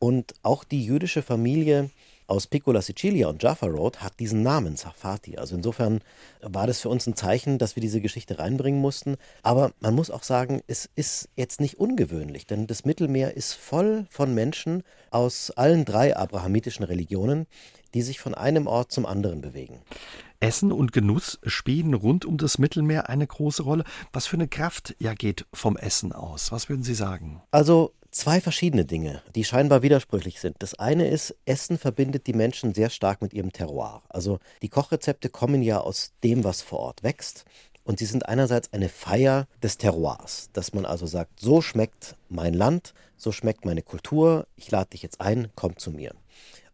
Und 0.00 0.34
auch 0.42 0.64
die 0.64 0.84
jüdische 0.84 1.22
Familie 1.22 1.90
aus 2.26 2.46
Piccola 2.46 2.82
Sicilia 2.82 3.28
und 3.28 3.42
Jaffa 3.42 3.66
Road 3.66 4.02
hat 4.02 4.18
diesen 4.18 4.42
Namen, 4.42 4.76
Safati. 4.76 5.38
Also 5.38 5.54
insofern 5.54 6.00
war 6.42 6.66
das 6.66 6.80
für 6.80 6.88
uns 6.88 7.06
ein 7.06 7.16
Zeichen, 7.16 7.58
dass 7.58 7.76
wir 7.76 7.80
diese 7.80 8.00
Geschichte 8.00 8.38
reinbringen 8.38 8.80
mussten. 8.80 9.16
Aber 9.42 9.72
man 9.80 9.94
muss 9.94 10.10
auch 10.10 10.22
sagen, 10.22 10.62
es 10.66 10.88
ist 10.96 11.28
jetzt 11.36 11.60
nicht 11.60 11.78
ungewöhnlich, 11.78 12.46
denn 12.46 12.66
das 12.66 12.84
Mittelmeer 12.84 13.36
ist 13.36 13.54
voll 13.54 14.06
von 14.10 14.34
Menschen 14.34 14.82
aus 15.10 15.50
allen 15.52 15.84
drei 15.84 16.16
abrahamitischen 16.16 16.84
Religionen, 16.84 17.46
die 17.94 18.02
sich 18.02 18.20
von 18.20 18.34
einem 18.34 18.66
Ort 18.66 18.92
zum 18.92 19.06
anderen 19.06 19.40
bewegen. 19.40 19.80
Essen 20.40 20.72
und 20.72 20.92
Genuss 20.92 21.38
spielen 21.44 21.94
rund 21.94 22.24
um 22.24 22.36
das 22.36 22.58
Mittelmeer 22.58 23.08
eine 23.08 23.26
große 23.26 23.62
Rolle. 23.62 23.84
Was 24.12 24.26
für 24.26 24.36
eine 24.36 24.48
Kraft 24.48 24.94
ja 24.98 25.14
geht 25.14 25.46
vom 25.52 25.76
Essen 25.76 26.12
aus? 26.12 26.52
Was 26.52 26.68
würden 26.68 26.82
Sie 26.82 26.94
sagen? 26.94 27.42
Also 27.50 27.92
zwei 28.16 28.40
verschiedene 28.40 28.86
Dinge, 28.86 29.22
die 29.34 29.44
scheinbar 29.44 29.82
widersprüchlich 29.82 30.40
sind. 30.40 30.56
Das 30.60 30.74
eine 30.74 31.06
ist, 31.08 31.36
Essen 31.44 31.76
verbindet 31.76 32.26
die 32.26 32.32
Menschen 32.32 32.72
sehr 32.72 32.88
stark 32.88 33.20
mit 33.20 33.34
ihrem 33.34 33.52
Terroir. 33.52 34.02
Also 34.08 34.38
die 34.62 34.70
Kochrezepte 34.70 35.28
kommen 35.28 35.62
ja 35.62 35.80
aus 35.80 36.12
dem, 36.24 36.42
was 36.42 36.62
vor 36.62 36.78
Ort 36.78 37.02
wächst. 37.02 37.44
Und 37.84 37.98
sie 37.98 38.06
sind 38.06 38.26
einerseits 38.26 38.72
eine 38.72 38.88
Feier 38.88 39.46
des 39.62 39.76
Terroirs, 39.76 40.48
dass 40.54 40.72
man 40.72 40.86
also 40.86 41.06
sagt, 41.06 41.38
so 41.38 41.60
schmeckt 41.60 42.16
mein 42.28 42.54
Land, 42.54 42.94
so 43.16 43.32
schmeckt 43.32 43.64
meine 43.64 43.82
Kultur, 43.82 44.46
ich 44.56 44.70
lade 44.70 44.90
dich 44.90 45.02
jetzt 45.02 45.20
ein, 45.20 45.48
komm 45.54 45.76
zu 45.76 45.90
mir. 45.90 46.12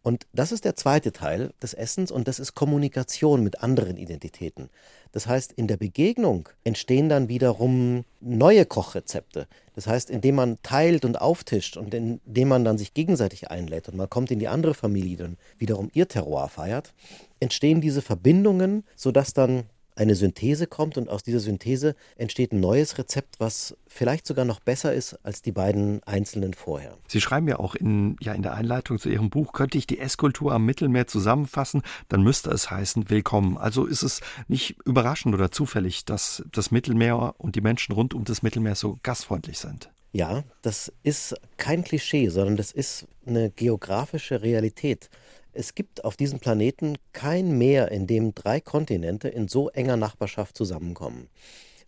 Und 0.03 0.27
das 0.33 0.51
ist 0.51 0.65
der 0.65 0.75
zweite 0.75 1.13
Teil 1.13 1.53
des 1.63 1.75
Essens 1.75 2.11
und 2.11 2.27
das 2.27 2.41
ist 2.41 2.55
Kommunikation 2.55 3.45
mit 3.45 3.63
anderen 3.63 3.97
Identitäten. 3.97 4.69
Das 5.13 5.27
heißt, 5.27 5.53
in 5.53 5.69
der 5.69 5.77
Begegnung 5.77 6.49
entstehen 6.65 7.09
dann 7.09 7.29
wiederum 7.29 8.05
neue 8.21 8.67
Kochrezepte. 8.67 9.47
Das 9.77 9.87
heißt, 9.87 10.11
indem 10.11 10.37
man 10.37 10.59
teilt 10.63 11.05
und 11.05 11.21
auftischt 11.21 11.77
und 11.77 11.95
indem 11.95 12.49
man 12.49 12.65
dann 12.65 12.79
sich 12.79 12.95
gegenseitig 12.95 13.51
einlädt 13.51 13.89
und 13.89 13.97
man 13.97 14.11
kommt 14.11 14.31
in 14.31 14.41
die 14.41 14.49
andere 14.49 14.75
Familie, 14.75 15.19
dann 15.19 15.37
wiederum 15.59 15.91
ihr 15.95 16.09
Terroir 16.09 16.49
feiert, 16.49 16.93
entstehen 17.39 17.81
diese 17.81 18.03
Verbindungen, 18.03 18.85
sodass 18.97 19.35
dann 19.35 19.65
eine 19.97 20.15
Synthese 20.15 20.67
kommt 20.67 20.97
und 20.97 21.09
aus 21.09 21.23
dieser 21.23 21.41
Synthese 21.41 21.95
entsteht 22.17 22.53
ein 22.53 22.61
neues 22.61 22.99
Rezept, 22.99 23.41
was 23.41 23.77
vielleicht 23.87 24.27
sogar 24.27 24.45
noch 24.45 24.61
besser 24.61 24.95
ist 24.95 25.15
als 25.25 25.43
die 25.43 25.53
beiden 25.53 26.03
einzelnen 26.05 26.55
vorher. 26.55 26.97
Sie 27.09 27.21
schreiben 27.21 27.49
ja 27.49 27.59
auch 27.59 27.75
in, 27.75 28.17
ja, 28.21 28.33
in 28.33 28.43
der 28.43 28.55
Einleitung 28.55 28.99
zu 28.99 29.09
Ihrem 29.09 29.31
Buch, 29.31 29.53
könnte 29.53 29.79
ich 29.79 29.87
die 29.87 29.99
Esskultur 29.99 30.53
am 30.53 30.65
Mittelmeer 30.65 31.07
zusammenfassen, 31.07 31.83
dann 32.09 32.23
müsste 32.23 32.51
es 32.51 32.71
heißen, 32.71 33.11
willkommen. 33.11 33.59
Also 33.59 33.85
ist 33.85 34.03
es 34.03 34.21
nicht 34.49 34.77
überraschend 34.85 35.35
oder 35.35 35.51
zufällig, 35.51 36.05
dass 36.05 36.43
das 36.53 36.71
Mittelmeer 36.71 37.35
und 37.39 37.57
die 37.57 37.61
Menschen 37.61 37.93
rund 37.93 38.15
um 38.15 38.25
das 38.25 38.43
Mittelmeer 38.43 38.75
so 38.75 38.99
gastfreundlich 39.03 39.59
sind. 39.59 39.91
Ja, 40.15 40.45
das 40.61 40.93
ist 41.03 41.35
kein 41.57 41.85
Klischee, 41.85 42.29
sondern 42.29 42.57
das 42.57 42.71
ist 42.71 43.07
eine 43.27 43.51
geografische 43.51 44.43
Realität. 44.43 45.09
Es 45.55 45.75
gibt 45.75 46.05
auf 46.05 46.17
diesem 46.17 46.39
Planeten 46.39 46.97
kein 47.13 47.59
Meer, 47.59 47.91
in 47.91 48.07
dem 48.07 48.35
drei 48.35 48.61
Kontinente 48.61 49.29
in 49.29 49.49
so 49.49 49.69
enger 49.69 49.97
Nachbarschaft 49.97 50.57
zusammenkommen. 50.57 51.29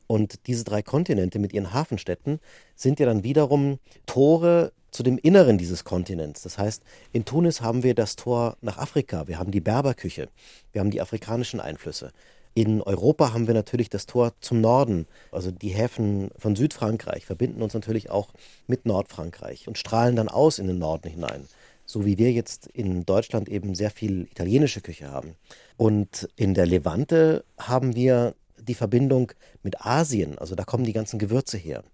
Und 0.07 0.47
diese 0.47 0.65
drei 0.65 0.83
Kontinente 0.83 1.39
mit 1.39 1.55
ihren 1.55 1.73
Hafenstädten 1.73 2.41
sind 2.77 3.01
ja 3.01 3.07
dann 3.07 3.25
wiederum 3.25 3.79
Tore 4.05 4.73
zu 4.91 5.03
dem 5.03 5.17
Inneren 5.17 5.57
dieses 5.57 5.85
Kontinents. 5.85 6.43
Das 6.43 6.59
heißt, 6.59 6.83
in 7.13 7.25
Tunis 7.25 7.63
haben 7.63 7.83
wir 7.83 7.95
das 7.95 8.17
Tor 8.17 8.57
nach 8.61 8.79
Afrika, 8.79 9.27
wir 9.27 9.39
haben 9.39 9.51
die 9.51 9.61
Berberküche, 9.61 10.29
wir 10.73 10.81
haben 10.81 10.91
die 10.91 11.01
afrikanischen 11.01 11.59
Einflüsse. 11.59 12.13
In 12.57 12.81
Europa 12.83 13.33
haben 13.33 13.49
wir 13.49 13.55
natürlich 13.55 13.89
das 13.89 14.07
Tor 14.07 14.33
zum 14.41 14.61
Norden, 14.61 15.09
also 15.33 15.51
die 15.51 15.71
Häfen 15.71 16.31
von 16.39 16.55
Südfrankreich 16.55 17.27
verbinden 17.27 17.63
uns 17.63 17.75
natürlich 17.75 18.11
auch 18.11 18.29
mit 18.69 18.87
Nordfrankreich 18.87 19.67
und 19.67 19.79
strahlen 19.79 20.15
dann 20.15 20.29
aus 20.29 20.61
in 20.61 20.69
den 20.69 20.79
Norden 20.79 21.09
hinein. 21.09 21.49
So 21.87 22.05
wie 22.05 22.19
wir 22.19 22.33
jetzt 22.33 22.67
in 22.67 23.05
Deutschland 23.05 23.49
eben 23.49 23.75
sehr 23.75 23.91
viel 23.91 24.23
italienische 24.23 24.81
Küche 24.81 25.11
haben. 25.11 25.37
Und 25.77 26.29
in 26.37 26.55
der 26.55 26.67
Levante 26.67 27.45
haben 27.59 27.95
wir 27.95 28.35
die 28.59 28.75
Verbindung 28.75 29.33
mit 29.63 29.85
Asien, 29.85 30.39
also 30.39 30.55
da 30.55 30.65
kommen 30.65 30.85
die 30.85 30.93
ganzen 30.93 31.19
Gewürze 31.19 31.59
her, 31.59 31.85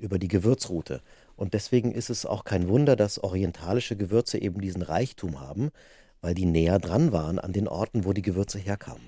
über 0.00 0.18
die 0.18 0.28
Gewürzroute. 0.28 1.02
Und 1.36 1.54
deswegen 1.54 1.92
ist 1.92 2.10
es 2.10 2.26
auch 2.26 2.44
kein 2.44 2.68
Wunder, 2.68 2.96
dass 2.96 3.22
orientalische 3.22 3.96
Gewürze 3.96 4.40
eben 4.40 4.60
diesen 4.60 4.82
Reichtum 4.82 5.40
haben, 5.40 5.70
weil 6.24 6.34
die 6.34 6.46
näher 6.46 6.78
dran 6.78 7.12
waren 7.12 7.38
an 7.38 7.52
den 7.52 7.68
Orten, 7.68 8.06
wo 8.06 8.14
die 8.14 8.22
Gewürze 8.22 8.58
herkamen. 8.58 9.02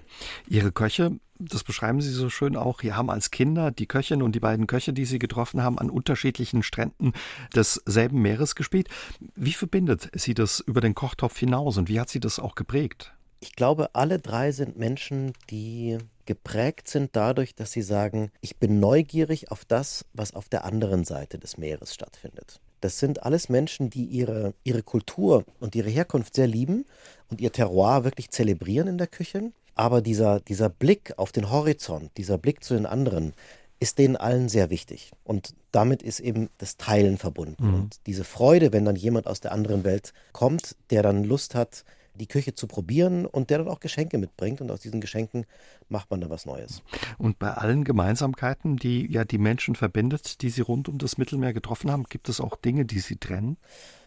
Ihre 0.49 0.71
Köche, 0.71 1.19
das 1.39 1.64
beschreiben 1.64 2.03
Sie 2.03 2.11
so 2.11 2.29
schön 2.29 2.57
auch, 2.57 2.83
hier 2.83 2.95
haben 2.95 3.09
als 3.09 3.31
Kinder 3.31 3.71
die 3.71 3.87
Köchin 3.87 4.23
und 4.23 4.35
die 4.35 4.41
beiden 4.41 4.67
Köche, 4.67 4.93
die 4.93 5.07
Sie 5.07 5.19
getroffen 5.19 5.62
haben, 5.62 5.79
an 5.79 5.89
unterschiedlichen 5.89 6.62
Stränden 6.62 7.14
desselben 7.55 8.21
Meeres 8.21 8.55
gespielt. 8.55 8.89
Wie 9.35 9.55
verbindet 9.55 10.11
Sie 10.14 10.35
das 10.35 10.61
über 10.61 10.83
den 10.83 10.95
Kochtopf 10.95 11.39
hinaus 11.39 11.79
und 11.79 11.89
wie 11.89 11.99
hat 11.99 12.11
Sie 12.11 12.21
das 12.21 12.39
auch 12.39 12.55
geprägt? 12.55 13.14
Ich 13.41 13.57
glaube, 13.57 13.95
alle 13.95 14.19
drei 14.19 14.53
sind 14.53 14.77
Menschen, 14.77 15.33
die 15.49 15.97
geprägt 16.27 16.89
sind 16.89 17.17
dadurch, 17.17 17.55
dass 17.55 17.73
sie 17.73 17.83
sagen, 17.83 18.31
ich 18.41 18.57
bin 18.57 18.81
neugierig 18.81 19.51
auf 19.51 19.64
das, 19.64 20.05
was 20.12 20.35
auf 20.35 20.49
der 20.49 20.64
anderen 20.64 21.05
Seite 21.05 21.39
des 21.39 21.57
Meeres 21.57 21.95
stattfindet. 21.95 22.61
Das 22.81 22.99
sind 22.99 23.22
alles 23.22 23.49
Menschen, 23.49 23.91
die 23.91 24.05
ihre, 24.05 24.55
ihre 24.64 24.83
Kultur 24.83 25.45
und 25.61 25.74
ihre 25.74 25.91
Herkunft 25.91 26.35
sehr 26.35 26.47
lieben 26.47 26.85
und 27.31 27.41
ihr 27.41 27.53
Terroir 27.53 28.05
wirklich 28.05 28.31
zelebrieren 28.31 28.89
in 28.89 28.99
der 28.99 29.07
Küche. 29.07 29.53
Aber 29.74 30.01
dieser, 30.01 30.41
dieser 30.41 30.68
Blick 30.68 31.14
auf 31.18 31.33
den 31.33 31.51
Horizont, 31.51 32.11
dieser 32.16 32.39
Blick 32.39 32.64
zu 32.64 32.74
den 32.74 32.87
anderen, 32.87 33.35
ist 33.79 33.99
denen 33.99 34.16
allen 34.16 34.49
sehr 34.49 34.70
wichtig. 34.70 35.11
Und 35.22 35.55
damit 35.70 36.03
ist 36.03 36.20
eben 36.20 36.49
das 36.59 36.77
Teilen 36.77 37.18
verbunden. 37.18 37.66
Mhm. 37.66 37.74
Und 37.74 37.97
diese 38.07 38.24
Freude, 38.24 38.72
wenn 38.72 38.85
dann 38.85 38.97
jemand 38.97 39.27
aus 39.27 39.41
der 39.41 39.53
anderen 39.53 39.85
Welt 39.85 40.12
kommt, 40.33 40.77
der 40.91 41.03
dann 41.03 41.24
Lust 41.24 41.55
hat, 41.55 41.85
die 42.17 42.27
Küche 42.27 42.55
zu 42.55 42.67
probieren 42.67 43.27
und 43.27 43.51
der 43.51 43.59
dann 43.59 43.69
auch 43.69 43.81
Geschenke 43.81 44.19
mitbringt. 44.19 44.61
Und 44.61 44.71
aus 44.71 44.81
diesen 44.81 45.01
Geschenken 45.01 45.47
macht 45.89 46.11
man 46.11 46.21
dann 46.21 46.31
was 46.31 46.47
Neues. 46.47 46.83
Und 47.19 47.39
bei 47.39 47.53
allen 47.53 47.85
Gemeinsamkeiten, 47.85 48.77
die 48.77 49.11
ja 49.11 49.25
die 49.25 49.39
Menschen 49.39 49.75
verbindet, 49.75 50.43
die 50.43 50.51
Sie 50.51 50.62
rund 50.62 50.89
um 50.89 50.99
das 50.99 51.19
Mittelmeer 51.19 51.53
getroffen 51.53 51.91
haben, 51.91 52.05
gibt 52.05 52.29
es 52.29 52.41
auch 52.41 52.57
Dinge, 52.57 52.85
die 52.85 53.01
Sie 53.01 53.17
trennen? 53.17 53.57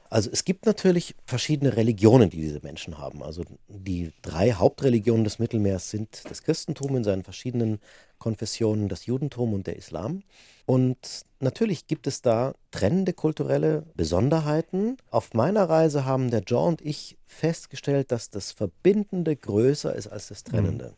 Also 0.09 0.31
es 0.31 0.43
gibt 0.43 0.65
natürlich 0.65 1.15
verschiedene 1.25 1.77
Religionen, 1.77 2.31
die 2.31 2.41
diese 2.41 2.61
Menschen 2.61 2.97
haben. 2.97 3.21
Also 3.21 3.43
die 3.67 4.11
drei 4.23 4.53
Hauptreligionen 4.53 5.23
des 5.23 5.37
Mittelmeers 5.37 5.91
sind 5.91 6.23
das 6.27 6.41
Christentum 6.41 6.95
in 6.97 7.03
seinen 7.03 7.23
verschiedenen 7.23 7.79
Konfessionen, 8.19 8.89
das 8.89 9.05
Judentum 9.05 9.53
und 9.53 9.67
der 9.67 9.77
Islam. 9.77 10.23
Und 10.65 11.25
natürlich 11.39 11.87
gibt 11.87 12.05
es 12.05 12.21
da 12.21 12.53
trennende 12.69 13.13
kulturelle 13.13 13.83
Besonderheiten. 13.95 14.97
Auf 15.09 15.33
meiner 15.33 15.67
Reise 15.67 16.05
haben 16.05 16.29
der 16.29 16.41
John 16.45 16.69
und 16.69 16.81
ich 16.81 17.17
festgestellt, 17.25 18.11
dass 18.11 18.29
das 18.29 18.51
Verbindende 18.51 19.35
größer 19.35 19.95
ist 19.95 20.07
als 20.07 20.27
das 20.27 20.43
Trennende. 20.43 20.89
Mhm. 20.89 20.93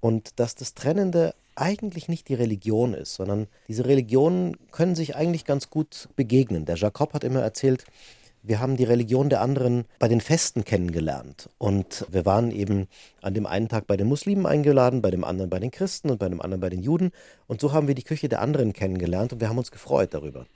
Und 0.00 0.40
dass 0.40 0.54
das 0.54 0.74
Trennende 0.74 1.34
eigentlich 1.56 2.08
nicht 2.08 2.28
die 2.28 2.34
Religion 2.34 2.94
ist, 2.94 3.14
sondern 3.14 3.46
diese 3.68 3.84
Religionen 3.86 4.56
können 4.70 4.94
sich 4.94 5.16
eigentlich 5.16 5.44
ganz 5.44 5.70
gut 5.70 6.08
begegnen. 6.16 6.64
Der 6.64 6.76
Jacob 6.76 7.12
hat 7.12 7.24
immer 7.24 7.40
erzählt, 7.40 7.84
wir 8.46 8.60
haben 8.60 8.76
die 8.76 8.84
Religion 8.84 9.30
der 9.30 9.40
anderen 9.40 9.86
bei 9.98 10.06
den 10.06 10.20
Festen 10.20 10.64
kennengelernt. 10.64 11.48
Und 11.58 12.06
wir 12.10 12.26
waren 12.26 12.50
eben 12.50 12.86
an 13.22 13.32
dem 13.32 13.46
einen 13.46 13.68
Tag 13.68 13.86
bei 13.86 13.96
den 13.96 14.06
Muslimen 14.06 14.44
eingeladen, 14.44 15.00
bei 15.00 15.10
dem 15.10 15.24
anderen 15.24 15.50
bei 15.50 15.58
den 15.58 15.70
Christen 15.70 16.10
und 16.10 16.18
bei 16.18 16.28
dem 16.28 16.42
anderen 16.42 16.60
bei 16.60 16.68
den 16.68 16.82
Juden. 16.82 17.10
Und 17.46 17.60
so 17.60 17.72
haben 17.72 17.88
wir 17.88 17.94
die 17.94 18.02
Küche 18.02 18.28
der 18.28 18.42
anderen 18.42 18.74
kennengelernt 18.74 19.32
und 19.32 19.40
wir 19.40 19.48
haben 19.48 19.58
uns 19.58 19.70
gefreut 19.70 20.12
darüber. 20.12 20.46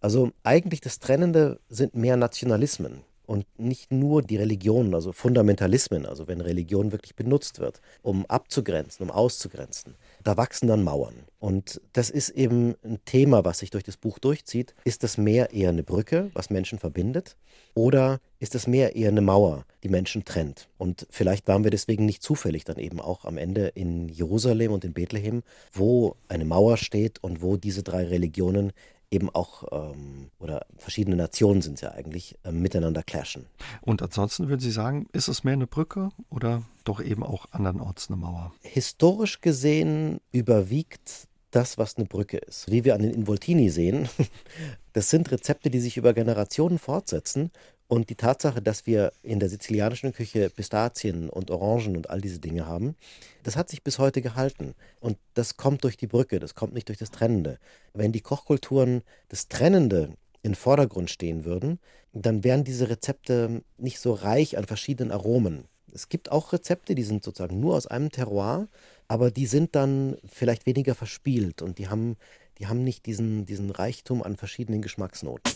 Also 0.00 0.30
eigentlich 0.44 0.80
das 0.80 1.00
Trennende 1.00 1.58
sind 1.68 1.96
mehr 1.96 2.16
Nationalismen 2.16 3.00
und 3.26 3.46
nicht 3.58 3.90
nur 3.90 4.22
die 4.22 4.36
Religionen, 4.36 4.94
also 4.94 5.12
Fundamentalismen, 5.12 6.06
also 6.06 6.28
wenn 6.28 6.40
Religion 6.40 6.92
wirklich 6.92 7.16
benutzt 7.16 7.58
wird, 7.58 7.80
um 8.02 8.26
abzugrenzen, 8.26 9.04
um 9.04 9.10
auszugrenzen. 9.10 9.96
Da 10.24 10.38
wachsen 10.38 10.66
dann 10.68 10.82
Mauern. 10.82 11.14
Und 11.38 11.82
das 11.92 12.08
ist 12.08 12.30
eben 12.30 12.74
ein 12.82 12.98
Thema, 13.04 13.44
was 13.44 13.58
sich 13.58 13.70
durch 13.70 13.84
das 13.84 13.98
Buch 13.98 14.18
durchzieht. 14.18 14.74
Ist 14.84 15.02
das 15.02 15.18
Meer 15.18 15.52
eher 15.52 15.68
eine 15.68 15.82
Brücke, 15.82 16.30
was 16.32 16.48
Menschen 16.48 16.78
verbindet? 16.78 17.36
Oder 17.74 18.20
ist 18.38 18.54
das 18.54 18.66
Meer 18.66 18.96
eher 18.96 19.10
eine 19.10 19.20
Mauer, 19.20 19.66
die 19.82 19.90
Menschen 19.90 20.24
trennt? 20.24 20.68
Und 20.78 21.06
vielleicht 21.10 21.46
waren 21.46 21.62
wir 21.62 21.70
deswegen 21.70 22.06
nicht 22.06 22.22
zufällig 22.22 22.64
dann 22.64 22.78
eben 22.78 22.98
auch 23.00 23.26
am 23.26 23.36
Ende 23.36 23.68
in 23.68 24.08
Jerusalem 24.08 24.72
und 24.72 24.84
in 24.84 24.94
Bethlehem, 24.94 25.42
wo 25.72 26.16
eine 26.28 26.46
Mauer 26.46 26.78
steht 26.78 27.22
und 27.22 27.42
wo 27.42 27.58
diese 27.58 27.82
drei 27.82 28.06
Religionen 28.06 28.72
eben 29.10 29.30
auch, 29.30 29.92
ähm, 29.92 30.30
oder 30.38 30.66
verschiedene 30.76 31.16
Nationen 31.16 31.62
sind 31.62 31.74
es 31.74 31.80
ja 31.80 31.92
eigentlich, 31.92 32.36
äh, 32.44 32.52
miteinander 32.52 33.02
clashen. 33.02 33.46
Und 33.80 34.02
ansonsten 34.02 34.48
würden 34.48 34.60
Sie 34.60 34.70
sagen, 34.70 35.06
ist 35.12 35.28
es 35.28 35.44
mehr 35.44 35.54
eine 35.54 35.66
Brücke 35.66 36.10
oder 36.30 36.62
doch 36.84 37.02
eben 37.02 37.22
auch 37.22 37.46
andernorts 37.52 38.08
eine 38.08 38.16
Mauer? 38.16 38.52
Historisch 38.62 39.40
gesehen 39.40 40.20
überwiegt 40.32 41.28
das, 41.50 41.78
was 41.78 41.96
eine 41.96 42.06
Brücke 42.06 42.38
ist. 42.38 42.70
Wie 42.70 42.84
wir 42.84 42.94
an 42.94 43.02
den 43.02 43.12
Involtini 43.12 43.70
sehen, 43.70 44.08
das 44.92 45.10
sind 45.10 45.30
Rezepte, 45.30 45.70
die 45.70 45.80
sich 45.80 45.96
über 45.96 46.12
Generationen 46.12 46.78
fortsetzen 46.78 47.50
und 47.86 48.08
die 48.08 48.14
Tatsache, 48.14 48.62
dass 48.62 48.86
wir 48.86 49.12
in 49.22 49.40
der 49.40 49.48
sizilianischen 49.48 50.12
Küche 50.12 50.48
Pistazien 50.50 51.28
und 51.28 51.50
Orangen 51.50 51.96
und 51.96 52.10
all 52.10 52.20
diese 52.20 52.38
Dinge 52.38 52.66
haben, 52.66 52.96
das 53.42 53.56
hat 53.56 53.68
sich 53.68 53.82
bis 53.82 53.98
heute 53.98 54.22
gehalten. 54.22 54.74
Und 55.00 55.18
das 55.34 55.56
kommt 55.56 55.84
durch 55.84 55.96
die 55.96 56.06
Brücke, 56.06 56.40
das 56.40 56.54
kommt 56.54 56.72
nicht 56.72 56.88
durch 56.88 56.98
das 56.98 57.10
Trennende. 57.10 57.58
Wenn 57.92 58.12
die 58.12 58.22
Kochkulturen 58.22 59.02
das 59.28 59.48
Trennende 59.48 60.16
in 60.42 60.54
Vordergrund 60.54 61.10
stehen 61.10 61.44
würden, 61.44 61.78
dann 62.12 62.44
wären 62.44 62.64
diese 62.64 62.88
Rezepte 62.88 63.62
nicht 63.76 63.98
so 63.98 64.12
reich 64.12 64.56
an 64.56 64.64
verschiedenen 64.64 65.10
Aromen. 65.10 65.64
Es 65.92 66.08
gibt 66.08 66.32
auch 66.32 66.52
Rezepte, 66.52 66.94
die 66.94 67.02
sind 67.02 67.22
sozusagen 67.22 67.60
nur 67.60 67.76
aus 67.76 67.86
einem 67.86 68.10
Terroir, 68.10 68.68
aber 69.08 69.30
die 69.30 69.46
sind 69.46 69.74
dann 69.74 70.16
vielleicht 70.26 70.66
weniger 70.66 70.94
verspielt 70.94 71.62
und 71.62 71.78
die 71.78 71.88
haben, 71.88 72.16
die 72.58 72.66
haben 72.66 72.82
nicht 72.82 73.06
diesen, 73.06 73.46
diesen 73.46 73.70
Reichtum 73.70 74.22
an 74.22 74.36
verschiedenen 74.36 74.82
Geschmacksnoten. 74.82 75.52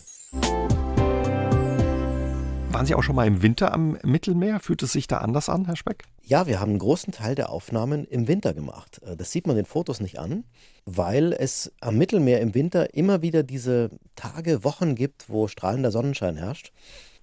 Waren 2.71 2.85
Sie 2.85 2.95
auch 2.95 3.03
schon 3.03 3.17
mal 3.17 3.27
im 3.27 3.43
Winter 3.43 3.73
am 3.73 3.99
Mittelmeer? 4.05 4.61
Fühlt 4.61 4.83
es 4.83 4.93
sich 4.93 5.07
da 5.07 5.19
anders 5.19 5.49
an, 5.49 5.65
Herr 5.65 5.77
Speck? 5.77 6.05
Ja, 6.23 6.47
wir 6.47 6.61
haben 6.61 6.71
einen 6.73 6.79
großen 6.79 7.15
Teil 7.15 7.35
der 7.35 7.51
Aufnahmen 7.51 8.05
im 8.05 8.29
Winter 8.29 8.53
gemacht. 8.53 9.01
Äh, 9.03 9.17
das 9.17 9.33
sieht 9.33 9.47
man 9.47 9.57
den 9.57 9.65
Fotos 9.65 10.01
nicht 10.01 10.19
an, 10.19 10.45
weil 10.85 11.33
es 11.33 11.73
am 11.81 11.97
Mittelmeer 11.97 12.41
im 12.41 12.55
Winter 12.55 12.93
immer 12.95 13.23
wieder 13.23 13.43
diese 13.43 13.89
Tage, 14.17 14.65
Wochen 14.65 14.95
gibt, 14.95 15.31
wo 15.31 15.49
strahlender 15.49 15.91
Sonnenschein 15.91 16.37
herrscht 16.37 16.73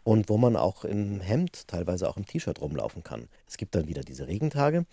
und 0.04 0.30
wo 0.30 0.38
man 0.38 0.56
auch 0.56 0.84
im 0.84 1.22
Hemd, 1.22 1.68
teilweise 1.68 2.10
auch 2.10 2.18
im 2.18 2.26
T-Shirt 2.26 2.60
rumlaufen 2.60 3.04
kann. 3.04 3.28
Es 3.48 3.58
gibt 3.58 3.76
dann 3.76 3.88
wieder 3.88 4.02
diese 4.02 4.28
Regentage. 4.28 4.86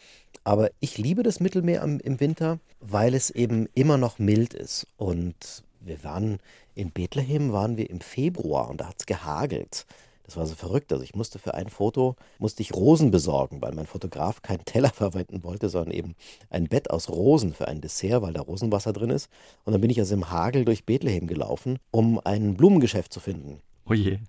Aber 0.45 0.71
ich 0.81 0.99
liebe 0.99 1.23
das 1.23 1.41
Mittelmeer 1.41 1.83
im 1.83 2.21
Winter, 2.21 2.59
weil 2.81 3.15
es 3.15 3.31
eben 3.31 3.69
immer 3.75 3.97
noch 3.97 4.19
mild 4.19 4.53
ist. 4.53 4.87
Und 4.99 5.65
wir 5.81 6.05
waren 6.05 6.41
in 6.75 6.91
Bethlehem, 6.91 7.53
waren 7.53 7.79
wir 7.79 7.89
im 7.89 8.01
Februar 8.01 8.69
und 8.69 8.83
da 8.83 8.89
hat 8.89 8.97
es 8.99 9.07
gehagelt. 9.07 9.87
Das 10.33 10.39
war 10.39 10.47
so 10.47 10.55
verrückt. 10.55 10.91
Also 10.95 11.05
ich 11.05 11.15
musste 11.15 11.39
für 11.39 11.53
ein 11.53 11.69
Foto, 11.69 12.17
musste 12.39 12.63
ich 12.63 12.73
Rosen 12.73 13.11
besorgen, 13.11 13.61
weil 13.61 13.75
mein 13.75 13.85
Fotograf 13.85 14.41
keinen 14.41 14.65
Teller 14.65 14.89
verwenden 14.95 15.45
wollte, 15.45 15.69
sondern 15.69 15.93
eben 15.93 16.15
ein 16.49 16.69
Bett 16.69 16.89
aus 16.89 17.11
Rosen 17.11 17.53
für 17.53 17.69
ein 17.69 17.83
Dessert, 17.83 18.23
weil 18.23 18.33
da 18.33 18.41
Rosenwasser 18.41 18.95
drin 18.95 19.11
ist. 19.11 19.29
Und 19.65 19.75
dann 19.75 19.83
bin 19.83 19.91
ich 19.91 19.99
also 19.99 20.15
im 20.15 20.31
Hagel 20.31 20.65
durch 20.65 20.87
Bethlehem 20.87 21.27
gelaufen, 21.27 21.79
um 21.91 22.19
ein 22.19 22.55
Blumengeschäft 22.55 23.13
zu 23.13 23.21
finden. 23.21 23.61
Oh 23.87 23.93
je. 23.93 24.21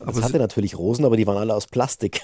Es 0.00 0.20
hatte 0.20 0.38
natürlich 0.38 0.76
Rosen, 0.76 1.04
aber 1.04 1.16
die 1.16 1.28
waren 1.28 1.36
alle 1.36 1.54
aus 1.54 1.68
Plastik. 1.68 2.22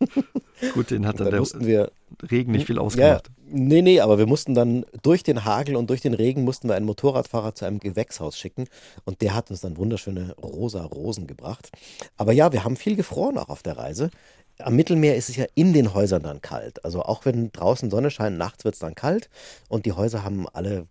Gut, 0.72 0.90
den 0.90 1.06
hat 1.06 1.20
dann, 1.20 1.30
dann 1.30 1.44
der 1.44 1.66
wir, 1.66 1.90
Regen 2.30 2.52
nicht 2.52 2.66
viel 2.66 2.78
ausgemacht. 2.78 3.28
Ja, 3.28 3.34
nee, 3.50 3.82
nee, 3.82 4.00
aber 4.00 4.18
wir 4.18 4.26
mussten 4.26 4.54
dann 4.54 4.84
durch 5.02 5.22
den 5.22 5.44
Hagel 5.44 5.76
und 5.76 5.90
durch 5.90 6.00
den 6.00 6.14
Regen 6.14 6.44
mussten 6.44 6.68
wir 6.68 6.74
einen 6.74 6.86
Motorradfahrer 6.86 7.54
zu 7.54 7.64
einem 7.64 7.80
Gewächshaus 7.80 8.38
schicken 8.38 8.66
und 9.04 9.20
der 9.20 9.34
hat 9.34 9.50
uns 9.50 9.60
dann 9.60 9.76
wunderschöne 9.76 10.34
rosa 10.36 10.84
Rosen 10.84 11.26
gebracht. 11.26 11.70
Aber 12.16 12.32
ja, 12.32 12.52
wir 12.52 12.64
haben 12.64 12.76
viel 12.76 12.96
gefroren 12.96 13.38
auch 13.38 13.48
auf 13.48 13.62
der 13.62 13.76
Reise. 13.76 14.10
Am 14.58 14.76
Mittelmeer 14.76 15.16
ist 15.16 15.28
es 15.28 15.36
ja 15.36 15.46
in 15.56 15.72
den 15.72 15.94
Häusern 15.94 16.22
dann 16.22 16.40
kalt. 16.40 16.84
Also 16.84 17.02
auch 17.02 17.24
wenn 17.24 17.50
draußen 17.50 17.90
Sonne 17.90 18.10
scheint, 18.10 18.38
nachts 18.38 18.64
wird 18.64 18.74
es 18.74 18.80
dann 18.80 18.94
kalt 18.94 19.28
und 19.68 19.84
die 19.84 19.92
Häuser 19.92 20.22
haben 20.22 20.46
alle 20.52 20.86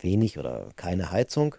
wenig 0.00 0.38
oder 0.38 0.68
keine 0.76 1.10
Heizung. 1.10 1.56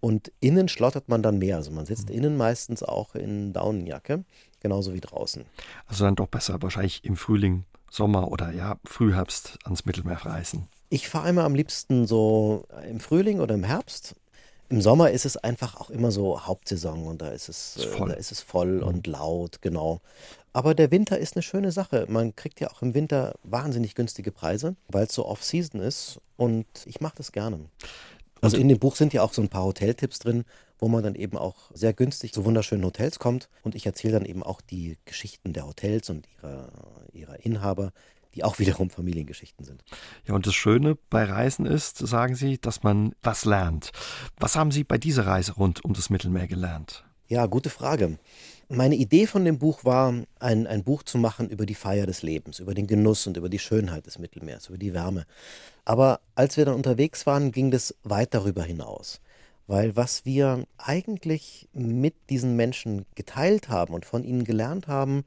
Und 0.00 0.30
innen 0.40 0.68
schlottert 0.68 1.08
man 1.08 1.22
dann 1.22 1.38
mehr. 1.38 1.56
Also 1.56 1.70
man 1.70 1.86
sitzt 1.86 2.08
mhm. 2.08 2.14
innen 2.14 2.36
meistens 2.36 2.82
auch 2.82 3.14
in 3.14 3.52
Daunenjacke, 3.52 4.24
genauso 4.60 4.94
wie 4.94 5.00
draußen. 5.00 5.44
Also 5.86 6.04
dann 6.04 6.16
doch 6.16 6.28
besser 6.28 6.60
wahrscheinlich 6.62 7.04
im 7.04 7.16
Frühling, 7.16 7.64
Sommer 7.90 8.30
oder 8.30 8.52
ja, 8.52 8.76
Frühherbst 8.84 9.58
ans 9.64 9.84
Mittelmeer 9.84 10.24
reisen. 10.24 10.68
Ich 10.90 11.08
fahre 11.08 11.28
immer 11.28 11.44
am 11.44 11.54
liebsten 11.54 12.06
so 12.06 12.64
im 12.88 13.00
Frühling 13.00 13.40
oder 13.40 13.54
im 13.54 13.64
Herbst. 13.64 14.14
Im 14.70 14.82
Sommer 14.82 15.10
ist 15.10 15.24
es 15.24 15.36
einfach 15.38 15.76
auch 15.76 15.88
immer 15.88 16.10
so 16.10 16.46
Hauptsaison 16.46 17.06
und 17.06 17.22
da 17.22 17.28
ist 17.28 17.48
es, 17.48 17.76
äh, 17.76 17.98
da 17.98 18.12
ist 18.12 18.32
es 18.32 18.42
voll 18.42 18.78
mhm. 18.78 18.82
und 18.82 19.06
laut, 19.06 19.62
genau. 19.62 20.00
Aber 20.52 20.74
der 20.74 20.90
Winter 20.90 21.18
ist 21.18 21.36
eine 21.36 21.42
schöne 21.42 21.72
Sache. 21.72 22.06
Man 22.08 22.36
kriegt 22.36 22.60
ja 22.60 22.70
auch 22.70 22.82
im 22.82 22.92
Winter 22.92 23.34
wahnsinnig 23.44 23.94
günstige 23.94 24.32
Preise, 24.32 24.76
weil 24.88 25.06
es 25.06 25.14
so 25.14 25.26
Off-Season 25.26 25.80
ist 25.80 26.20
und 26.36 26.66
ich 26.84 27.00
mache 27.00 27.16
das 27.16 27.32
gerne. 27.32 27.60
Also 28.40 28.56
in 28.56 28.68
dem 28.68 28.78
Buch 28.78 28.96
sind 28.96 29.12
ja 29.12 29.22
auch 29.22 29.32
so 29.32 29.42
ein 29.42 29.48
paar 29.48 29.64
Hoteltipps 29.64 30.18
drin, 30.20 30.44
wo 30.78 30.88
man 30.88 31.02
dann 31.02 31.14
eben 31.14 31.36
auch 31.36 31.70
sehr 31.74 31.92
günstig 31.92 32.32
zu 32.32 32.44
wunderschönen 32.44 32.84
Hotels 32.84 33.18
kommt. 33.18 33.48
Und 33.62 33.74
ich 33.74 33.86
erzähle 33.86 34.14
dann 34.14 34.24
eben 34.24 34.42
auch 34.42 34.60
die 34.60 34.96
Geschichten 35.04 35.52
der 35.52 35.66
Hotels 35.66 36.10
und 36.10 36.26
ihrer, 36.36 36.70
ihrer 37.12 37.44
Inhaber, 37.44 37.92
die 38.34 38.44
auch 38.44 38.58
wiederum 38.58 38.90
Familiengeschichten 38.90 39.64
sind. 39.64 39.84
Ja, 40.26 40.34
und 40.34 40.46
das 40.46 40.54
Schöne 40.54 40.96
bei 41.10 41.24
Reisen 41.24 41.66
ist, 41.66 41.98
sagen 41.98 42.34
Sie, 42.34 42.58
dass 42.58 42.82
man 42.82 43.14
was 43.22 43.44
lernt. 43.44 43.90
Was 44.38 44.56
haben 44.56 44.70
Sie 44.70 44.84
bei 44.84 44.98
dieser 44.98 45.26
Reise 45.26 45.52
rund 45.52 45.84
um 45.84 45.94
das 45.94 46.10
Mittelmeer 46.10 46.46
gelernt? 46.46 47.04
Ja, 47.26 47.44
gute 47.46 47.68
Frage. 47.68 48.18
Meine 48.70 48.96
Idee 48.96 49.26
von 49.26 49.44
dem 49.44 49.58
Buch 49.58 49.84
war, 49.84 50.14
ein, 50.40 50.66
ein 50.66 50.84
Buch 50.84 51.02
zu 51.02 51.18
machen 51.18 51.48
über 51.48 51.66
die 51.66 51.74
Feier 51.74 52.06
des 52.06 52.22
Lebens, 52.22 52.58
über 52.58 52.74
den 52.74 52.86
Genuss 52.86 53.26
und 53.26 53.36
über 53.36 53.48
die 53.48 53.58
Schönheit 53.58 54.06
des 54.06 54.18
Mittelmeers, 54.18 54.68
über 54.68 54.78
die 54.78 54.92
Wärme. 54.92 55.24
Aber 55.84 56.20
als 56.34 56.56
wir 56.58 56.66
dann 56.66 56.74
unterwegs 56.74 57.26
waren, 57.26 57.50
ging 57.50 57.70
das 57.70 57.94
weit 58.02 58.34
darüber 58.34 58.62
hinaus. 58.62 59.20
Weil 59.68 59.96
was 59.96 60.24
wir 60.24 60.64
eigentlich 60.78 61.68
mit 61.74 62.14
diesen 62.30 62.56
Menschen 62.56 63.04
geteilt 63.14 63.68
haben 63.68 63.94
und 63.94 64.06
von 64.06 64.24
ihnen 64.24 64.44
gelernt 64.44 64.88
haben, 64.88 65.24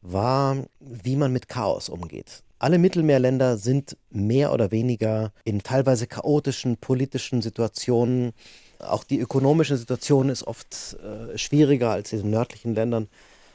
war, 0.00 0.64
wie 0.78 1.16
man 1.16 1.32
mit 1.32 1.48
Chaos 1.48 1.88
umgeht. 1.88 2.42
Alle 2.60 2.78
Mittelmeerländer 2.78 3.58
sind 3.58 3.96
mehr 4.10 4.52
oder 4.52 4.70
weniger 4.70 5.32
in 5.44 5.62
teilweise 5.62 6.06
chaotischen 6.06 6.76
politischen 6.76 7.42
Situationen. 7.42 8.32
Auch 8.78 9.02
die 9.02 9.18
ökonomische 9.18 9.76
Situation 9.76 10.28
ist 10.28 10.46
oft 10.46 10.96
äh, 11.02 11.36
schwieriger 11.36 11.90
als 11.90 12.12
in 12.12 12.20
den 12.20 12.30
nördlichen 12.30 12.74
Ländern. 12.74 13.08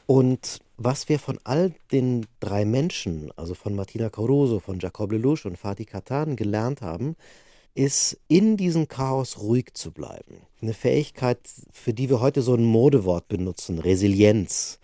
Und 0.06 0.60
was 0.76 1.08
wir 1.08 1.18
von 1.18 1.38
all 1.44 1.72
den 1.92 2.26
drei 2.40 2.64
Menschen, 2.64 3.30
also 3.36 3.54
von 3.54 3.74
Martina 3.74 4.10
Caruso, 4.10 4.60
von 4.60 4.78
Jacob 4.80 5.12
Lelouch 5.12 5.46
und 5.46 5.56
Fatih 5.56 5.86
Katan 5.86 6.36
gelernt 6.36 6.82
haben, 6.82 7.16
ist 7.76 8.18
in 8.28 8.56
diesem 8.56 8.88
Chaos 8.88 9.38
ruhig 9.38 9.74
zu 9.74 9.90
bleiben. 9.90 10.42
Eine 10.62 10.74
Fähigkeit, 10.74 11.38
für 11.70 11.92
die 11.92 12.08
wir 12.08 12.20
heute 12.20 12.42
so 12.42 12.54
ein 12.54 12.64
Modewort 12.64 13.28
benutzen, 13.28 13.78
Resilienz. 13.78 14.78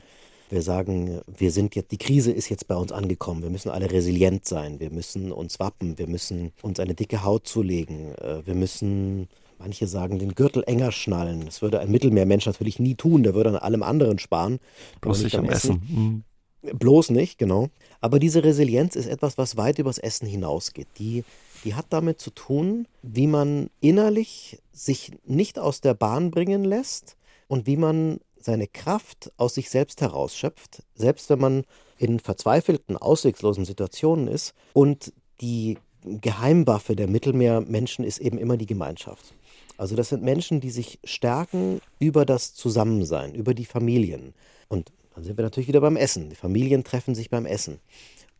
Wir 0.50 0.60
sagen, 0.60 1.22
wir 1.26 1.50
sind 1.50 1.74
jetzt, 1.74 1.92
die 1.92 1.98
Krise 1.98 2.30
ist 2.30 2.50
jetzt 2.50 2.68
bei 2.68 2.76
uns 2.76 2.92
angekommen. 2.92 3.42
Wir 3.42 3.48
müssen 3.48 3.70
alle 3.70 3.90
resilient 3.90 4.44
sein. 4.44 4.80
Wir 4.80 4.90
müssen 4.90 5.32
uns 5.32 5.58
wappen. 5.58 5.96
Wir 5.96 6.06
müssen 6.06 6.52
uns 6.60 6.78
eine 6.78 6.94
dicke 6.94 7.24
Haut 7.24 7.48
zulegen. 7.48 8.14
Äh, 8.16 8.46
wir 8.46 8.54
müssen 8.54 9.28
Manche 9.62 9.86
sagen, 9.86 10.18
den 10.18 10.34
Gürtel 10.34 10.64
enger 10.66 10.90
schnallen. 10.90 11.44
Das 11.44 11.62
würde 11.62 11.78
ein 11.78 11.90
Mittelmeermensch 11.90 12.46
natürlich 12.46 12.80
nie 12.80 12.96
tun. 12.96 13.22
Der 13.22 13.34
würde 13.34 13.50
an 13.50 13.56
allem 13.56 13.84
anderen 13.84 14.18
sparen. 14.18 14.58
Bloß 15.00 15.22
nicht 15.22 15.38
am 15.38 15.48
Essen. 15.48 15.80
Essen. 15.84 16.24
Mhm. 16.62 16.78
Bloß 16.78 17.10
nicht, 17.10 17.38
genau. 17.38 17.68
Aber 18.00 18.18
diese 18.18 18.42
Resilienz 18.42 18.96
ist 18.96 19.06
etwas, 19.06 19.38
was 19.38 19.56
weit 19.56 19.78
übers 19.78 19.98
Essen 19.98 20.26
hinausgeht. 20.26 20.88
Die, 20.98 21.22
die 21.64 21.74
hat 21.74 21.86
damit 21.90 22.20
zu 22.20 22.30
tun, 22.30 22.86
wie 23.02 23.26
man 23.26 23.70
innerlich 23.80 24.60
sich 24.72 25.12
nicht 25.24 25.58
aus 25.58 25.80
der 25.80 25.94
Bahn 25.94 26.30
bringen 26.30 26.64
lässt 26.64 27.16
und 27.48 27.66
wie 27.66 27.76
man 27.76 28.20
seine 28.38 28.66
Kraft 28.66 29.32
aus 29.36 29.54
sich 29.54 29.70
selbst 29.70 30.00
herausschöpft, 30.00 30.82
selbst 30.94 31.30
wenn 31.30 31.38
man 31.38 31.64
in 31.98 32.18
verzweifelten, 32.18 32.96
ausweglosen 32.96 33.64
Situationen 33.64 34.26
ist. 34.28 34.54
Und 34.72 35.12
die 35.40 35.78
Geheimwaffe 36.04 36.96
der 36.96 37.08
Mittelmeermenschen 37.08 38.04
ist 38.04 38.18
eben 38.18 38.38
immer 38.38 38.56
die 38.56 38.66
Gemeinschaft. 38.66 39.34
Also 39.76 39.96
das 39.96 40.08
sind 40.08 40.22
Menschen, 40.22 40.60
die 40.60 40.70
sich 40.70 40.98
stärken 41.04 41.80
über 41.98 42.24
das 42.24 42.54
Zusammensein, 42.54 43.34
über 43.34 43.54
die 43.54 43.64
Familien. 43.64 44.34
Und 44.68 44.92
dann 45.14 45.24
sind 45.24 45.36
wir 45.36 45.44
natürlich 45.44 45.68
wieder 45.68 45.80
beim 45.80 45.96
Essen. 45.96 46.30
Die 46.30 46.36
Familien 46.36 46.84
treffen 46.84 47.14
sich 47.14 47.30
beim 47.30 47.46
Essen. 47.46 47.78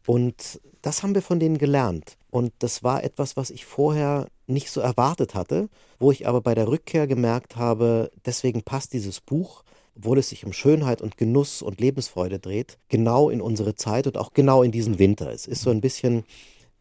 Und 0.07 0.61
das 0.82 1.03
haben 1.03 1.14
wir 1.14 1.22
von 1.22 1.40
denen 1.40 1.59
gelernt. 1.59 2.16
Und 2.30 2.53
das 2.59 2.82
war 2.82 3.05
etwas, 3.05 3.36
was 3.36 3.50
ich 3.50 3.64
vorher 3.64 4.26
nicht 4.46 4.70
so 4.70 4.80
erwartet 4.80 5.34
hatte, 5.34 5.68
wo 5.98 6.11
ich 6.11 6.26
aber 6.26 6.40
bei 6.40 6.55
der 6.55 6.68
Rückkehr 6.68 7.07
gemerkt 7.07 7.57
habe, 7.57 8.11
deswegen 8.26 8.62
passt 8.62 8.92
dieses 8.92 9.20
Buch, 9.20 9.62
obwohl 9.96 10.18
es 10.18 10.30
sich 10.30 10.44
um 10.44 10.53
Schönheit 10.53 11.03
und 11.03 11.16
Genuss 11.16 11.62
und 11.62 11.80
Lebensfreude 11.80 12.38
dreht, 12.38 12.78
genau 12.88 13.28
in 13.30 13.40
unsere 13.40 13.74
Zeit 13.74 14.07
und 14.07 14.16
auch 14.16 14.32
genau 14.32 14.62
in 14.62 14.72
diesen 14.72 14.98
Winter. 14.98 15.30
Es 15.30 15.46
ist 15.46 15.62
so 15.62 15.70
ein 15.70 15.80
bisschen 15.80 16.24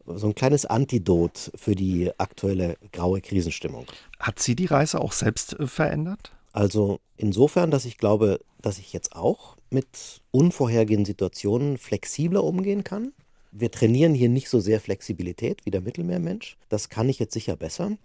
so 0.06 0.26
ein 0.26 0.34
kleines 0.34 0.66
Antidot 0.66 1.52
für 1.54 1.74
die 1.74 2.10
aktuelle 2.18 2.76
graue 2.92 3.20
Krisenstimmung. 3.20 3.86
Hat 4.18 4.38
Sie 4.40 4.56
die 4.56 4.66
Reise 4.66 5.00
auch 5.00 5.12
selbst 5.12 5.58
äh, 5.58 5.66
verändert? 5.66 6.32
Also 6.52 7.00
insofern, 7.16 7.70
dass 7.70 7.84
ich 7.84 7.98
glaube, 7.98 8.40
dass 8.60 8.78
ich 8.78 8.92
jetzt 8.92 9.16
auch 9.16 9.56
mit 9.70 10.20
unvorhergehenden 10.30 11.06
Situationen 11.06 11.78
flexibler 11.78 12.44
umgehen 12.44 12.84
kann. 12.84 13.12
Wir 13.50 13.70
trainieren 13.70 14.14
hier 14.14 14.28
nicht 14.28 14.48
so 14.48 14.60
sehr 14.60 14.80
Flexibilität 14.80 15.64
wie 15.64 15.70
der 15.70 15.80
Mittelmeermensch. 15.80 16.56
Das 16.68 16.88
kann 16.88 17.08
ich 17.08 17.18
jetzt 17.18 17.34
sicher 17.34 17.56
besser. 17.56 17.96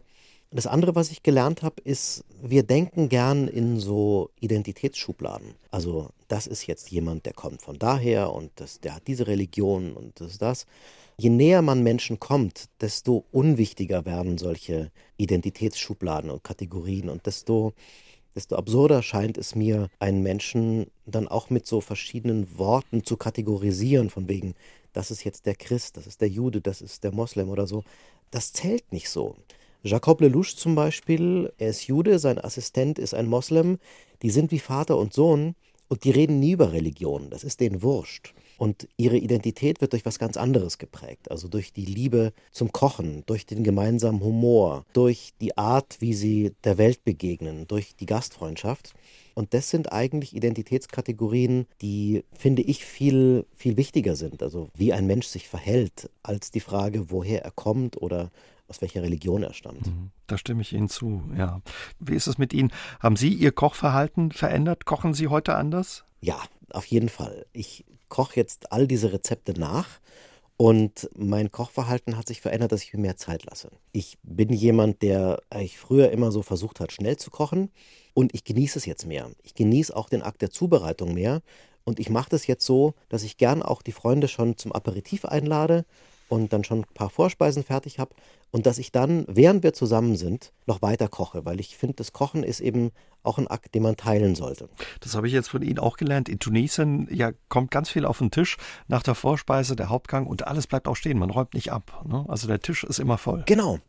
Das 0.50 0.66
andere, 0.66 0.96
was 0.96 1.12
ich 1.12 1.24
gelernt 1.24 1.62
habe, 1.62 1.82
ist, 1.84 2.24
wir 2.42 2.64
denken 2.64 3.10
gern 3.10 3.50
in 3.50 3.80
so 3.80 4.30
Identitätsschubladen. 4.40 5.56
Also 5.72 6.10
das 6.30 6.48
ist 6.48 6.68
jetzt 6.68 6.90
jemand, 6.90 7.26
der 7.26 7.34
kommt 7.34 7.62
von 7.62 7.78
daher 7.78 8.32
und 8.32 8.52
das, 8.56 8.80
der 8.80 8.96
hat 8.96 9.08
diese 9.08 9.28
Religion 9.28 9.92
und 9.92 10.20
das 10.22 10.32
ist 10.32 10.42
das. 10.42 10.66
Je 11.18 11.30
näher 11.30 11.62
man 11.62 11.84
Menschen 11.84 12.20
kommt, 12.20 12.70
desto 12.80 13.26
unwichtiger 13.32 14.06
werden 14.06 14.38
solche 14.38 14.92
Identitätsschubladen 15.18 16.30
und 16.30 16.44
Kategorien 16.44 17.10
und 17.10 17.26
desto, 17.26 17.74
desto 18.38 18.56
absurder 18.56 19.02
scheint 19.02 19.38
es 19.38 19.56
mir, 19.56 19.90
einen 20.00 20.22
Menschen 20.22 20.86
dann 21.08 21.28
auch 21.28 21.50
mit 21.50 21.66
so 21.66 21.82
verschiedenen 21.82 22.58
Worten 22.58 23.04
zu 23.04 23.18
kategorisieren, 23.18 24.12
von 24.12 24.30
wegen, 24.30 24.54
das 24.94 25.10
ist 25.10 25.24
jetzt 25.24 25.48
der 25.48 25.56
Christ, 25.56 25.98
das 25.98 26.06
ist 26.06 26.22
der 26.22 26.30
Jude, 26.30 26.62
das 26.62 26.82
ist 26.82 27.04
der 27.04 27.12
Moslem 27.12 27.50
oder 27.50 27.66
so. 27.66 27.84
Das 28.30 28.54
zählt 28.54 28.94
nicht 28.94 29.10
so. 29.10 29.36
Jacob 29.82 30.22
Lelouch 30.22 30.56
zum 30.56 30.76
Beispiel, 30.76 31.52
er 31.58 31.70
ist 31.70 31.88
Jude, 31.88 32.20
sein 32.20 32.38
Assistent 32.38 33.00
ist 33.00 33.16
ein 33.16 33.26
Moslem, 33.26 33.80
die 34.22 34.30
sind 34.30 34.52
wie 34.52 34.60
Vater 34.60 34.98
und 34.98 35.14
Sohn 35.14 35.56
und 35.88 36.04
die 36.04 36.12
reden 36.12 36.40
nie 36.40 36.52
über 36.52 36.72
Religion, 36.72 37.32
das 37.32 37.44
ist 37.44 37.60
denen 37.60 37.82
wurscht. 37.82 38.36
Und 38.58 38.88
ihre 38.98 39.18
Identität 39.18 39.82
wird 39.82 39.94
durch 39.94 40.06
was 40.06 40.20
ganz 40.20 40.36
anderes 40.36 40.78
geprägt, 40.78 41.30
also 41.30 41.48
durch 41.48 41.74
die 41.74 41.86
Liebe 41.86 42.34
zum 42.52 42.72
Kochen, 42.72 43.24
durch 43.28 43.46
den 43.46 43.64
gemeinsamen 43.64 44.22
Humor, 44.22 44.86
durch 44.94 45.34
die 45.40 45.58
Art, 45.58 45.98
wie 46.00 46.14
sie 46.14 46.54
der 46.64 46.78
Welt 46.78 47.04
begegnen, 47.04 47.68
durch 47.68 47.96
die 47.96 48.08
Gastfreundschaft. 48.08 48.94
Und 49.36 49.54
das 49.54 49.70
sind 49.70 49.92
eigentlich 49.92 50.36
Identitätskategorien, 50.36 51.68
die, 51.82 52.24
finde 52.34 52.64
ich, 52.64 52.84
viel, 52.84 53.46
viel 53.56 53.78
wichtiger 53.78 54.16
sind. 54.16 54.42
Also 54.42 54.70
wie 54.76 54.94
ein 54.94 55.06
Mensch 55.06 55.28
sich 55.28 55.48
verhält, 55.48 56.10
als 56.24 56.50
die 56.50 56.60
Frage, 56.60 57.12
woher 57.12 57.44
er 57.44 57.52
kommt 57.52 58.02
oder 58.02 58.32
aus 58.68 58.82
welcher 58.82 59.04
Religion 59.04 59.44
er 59.44 59.54
stammt. 59.54 59.88
Mhm. 59.88 60.12
Da 60.26 60.38
stimme 60.38 60.62
ich 60.62 60.74
Ihnen 60.74 60.90
zu, 60.90 61.24
ja. 61.38 61.62
Wie 62.00 62.16
ist 62.16 62.28
es 62.28 62.38
mit 62.38 62.54
Ihnen? 62.54 62.72
Haben 63.00 63.16
Sie 63.16 63.30
Ihr 63.30 63.52
Kochverhalten 63.52 64.32
verändert? 64.32 64.86
Kochen 64.86 65.14
Sie 65.14 65.28
heute 65.28 65.56
anders? 65.56 66.04
Ja, 66.20 66.42
auf 66.72 66.86
jeden 66.86 67.10
Fall. 67.10 67.46
Ich 67.54 67.86
koche 68.10 68.36
jetzt 68.36 68.72
all 68.72 68.88
diese 68.88 69.12
Rezepte 69.14 69.54
nach 69.60 70.00
und 70.58 71.10
mein 71.16 71.52
Kochverhalten 71.52 72.18
hat 72.18 72.28
sich 72.28 72.42
verändert, 72.42 72.72
dass 72.72 72.82
ich 72.82 72.94
mir 72.94 73.02
mehr 73.02 73.18
Zeit 73.18 73.46
lasse. 73.46 73.70
Ich 73.92 74.18
bin 74.24 74.52
jemand, 74.52 75.04
der 75.04 75.42
eigentlich 75.52 75.78
früher 75.78 76.12
immer 76.12 76.32
so 76.32 76.42
versucht 76.42 76.80
hat, 76.80 76.92
schnell 76.92 77.18
zu 77.18 77.30
kochen 77.30 77.70
und 78.14 78.34
ich 78.34 78.44
genieße 78.44 78.80
es 78.80 78.86
jetzt 78.86 79.06
mehr. 79.06 79.30
Ich 79.44 79.54
genieße 79.54 79.96
auch 79.96 80.10
den 80.10 80.24
Akt 80.24 80.42
der 80.42 80.50
Zubereitung 80.50 81.14
mehr 81.14 81.42
und 81.84 82.00
ich 82.00 82.10
mache 82.10 82.30
das 82.32 82.48
jetzt 82.48 82.66
so, 82.66 82.96
dass 83.08 83.24
ich 83.24 83.38
gern 83.38 83.62
auch 83.62 83.84
die 83.84 83.92
Freunde 83.92 84.28
schon 84.28 84.58
zum 84.58 84.72
Aperitif 84.72 85.26
einlade 85.26 85.86
und 86.30 86.54
dann 86.54 86.64
schon 86.64 86.80
ein 86.80 86.94
paar 86.94 87.10
Vorspeisen 87.10 87.64
fertig 87.64 88.00
habe 88.00 88.16
und 88.52 88.66
dass 88.66 88.78
ich 88.78 88.92
dann, 88.92 89.26
während 89.28 89.64
wir 89.64 89.74
zusammen 89.74 90.16
sind, 90.16 90.52
noch 90.66 90.82
weiter 90.82 91.08
koche, 91.08 91.46
weil 91.46 91.60
ich 91.60 91.78
finde, 91.78 91.96
das 91.96 92.14
Kochen 92.14 92.44
ist 92.44 92.60
eben 92.60 92.92
auch 93.24 93.38
ein 93.38 93.48
Akt, 93.48 93.76
den 93.76 93.84
man 93.84 93.98
teilen 93.98 94.36
sollte. 94.36 94.70
Das 95.02 95.16
habe 95.16 95.28
ich 95.28 95.34
jetzt 95.34 95.50
von 95.50 95.62
Ihnen 95.62 95.80
auch 95.80 95.98
gelernt. 95.98 96.30
In 96.30 96.40
Tunesien 96.40 97.08
ja, 97.12 97.32
kommt 97.50 97.72
ganz 97.72 97.90
viel 97.90 98.06
auf 98.06 98.20
den 98.20 98.32
Tisch 98.32 98.58
nach 98.88 99.04
der 99.04 99.16
Vorspeise, 99.16 99.76
der 99.76 99.90
Hauptgang 99.90 100.28
und 100.28 100.48
alles 100.48 100.68
bleibt 100.68 100.88
auch 100.88 100.96
stehen. 100.96 101.20
Man 101.20 101.30
räumt 101.30 101.54
nicht 101.54 101.72
ab. 101.72 102.06
Ne? 102.08 102.26
Also 102.28 102.48
der 102.48 102.62
Tisch 102.62 102.84
ist 102.84 103.00
immer 103.00 103.18
voll. 103.18 103.44
Genau. 103.46 103.80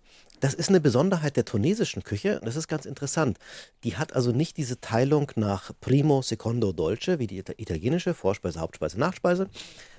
Das 0.40 0.54
ist 0.54 0.68
eine 0.68 0.80
Besonderheit 0.80 1.36
der 1.36 1.44
tunesischen 1.44 2.04
Küche. 2.04 2.40
Das 2.44 2.54
ist 2.54 2.68
ganz 2.68 2.86
interessant. 2.86 3.38
Die 3.82 3.96
hat 3.96 4.14
also 4.14 4.30
nicht 4.30 4.56
diese 4.56 4.80
Teilung 4.80 5.32
nach 5.34 5.72
Primo, 5.80 6.22
Secondo, 6.22 6.72
Dolce, 6.72 7.18
wie 7.18 7.26
die 7.26 7.42
italienische, 7.56 8.14
Vorspeise, 8.14 8.60
Hauptspeise, 8.60 9.00
Nachspeise, 9.00 9.48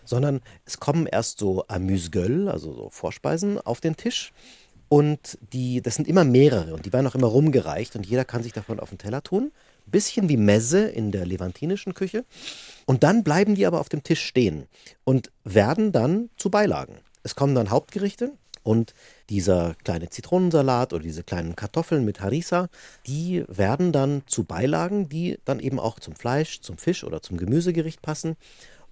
sondern 0.05 0.39
es 0.65 0.79
kommen 0.79 1.07
erst 1.07 1.39
so 1.39 1.65
Amuse-Gueule, 1.67 2.51
also 2.51 2.73
so 2.73 2.89
Vorspeisen, 2.89 3.59
auf 3.59 3.81
den 3.81 3.97
Tisch. 3.97 4.31
Und 4.87 5.37
die, 5.53 5.81
das 5.81 5.95
sind 5.95 6.07
immer 6.07 6.23
mehrere 6.23 6.73
und 6.73 6.85
die 6.85 6.93
werden 6.93 7.05
auch 7.05 7.15
immer 7.15 7.27
rumgereicht 7.27 7.95
und 7.95 8.05
jeder 8.05 8.25
kann 8.25 8.41
sich 8.41 8.53
davon 8.53 8.79
auf 8.79 8.89
den 8.89 8.97
Teller 8.97 9.21
tun. 9.21 9.51
Bisschen 9.85 10.29
wie 10.29 10.37
Messe 10.37 10.87
in 10.87 11.11
der 11.11 11.25
levantinischen 11.25 11.93
Küche. 11.93 12.23
Und 12.85 13.03
dann 13.03 13.23
bleiben 13.23 13.55
die 13.55 13.65
aber 13.65 13.81
auf 13.81 13.89
dem 13.89 14.03
Tisch 14.03 14.21
stehen 14.21 14.67
und 15.03 15.31
werden 15.43 15.91
dann 15.91 16.29
zu 16.37 16.49
Beilagen. 16.49 16.95
Es 17.23 17.35
kommen 17.35 17.53
dann 17.53 17.69
Hauptgerichte 17.69 18.31
Und 18.63 18.93
dieser 19.29 19.75
kleine 19.83 20.09
Zitronensalat 20.09 20.93
oder 20.93 21.03
diese 21.03 21.23
kleinen 21.23 21.55
Kartoffeln 21.55 22.05
mit 22.05 22.21
Harissa, 22.21 22.69
die 23.07 23.43
werden 23.47 23.91
dann 23.91 24.23
zu 24.25 24.43
Beilagen, 24.43 25.09
die 25.09 25.39
dann 25.45 25.59
eben 25.59 25.79
auch 25.79 25.99
zum 25.99 26.15
Fleisch, 26.15 26.61
zum 26.61 26.77
Fisch 26.77 27.03
oder 27.03 27.21
zum 27.21 27.37
Gemüsegericht 27.37 28.01
passen. 28.01 28.35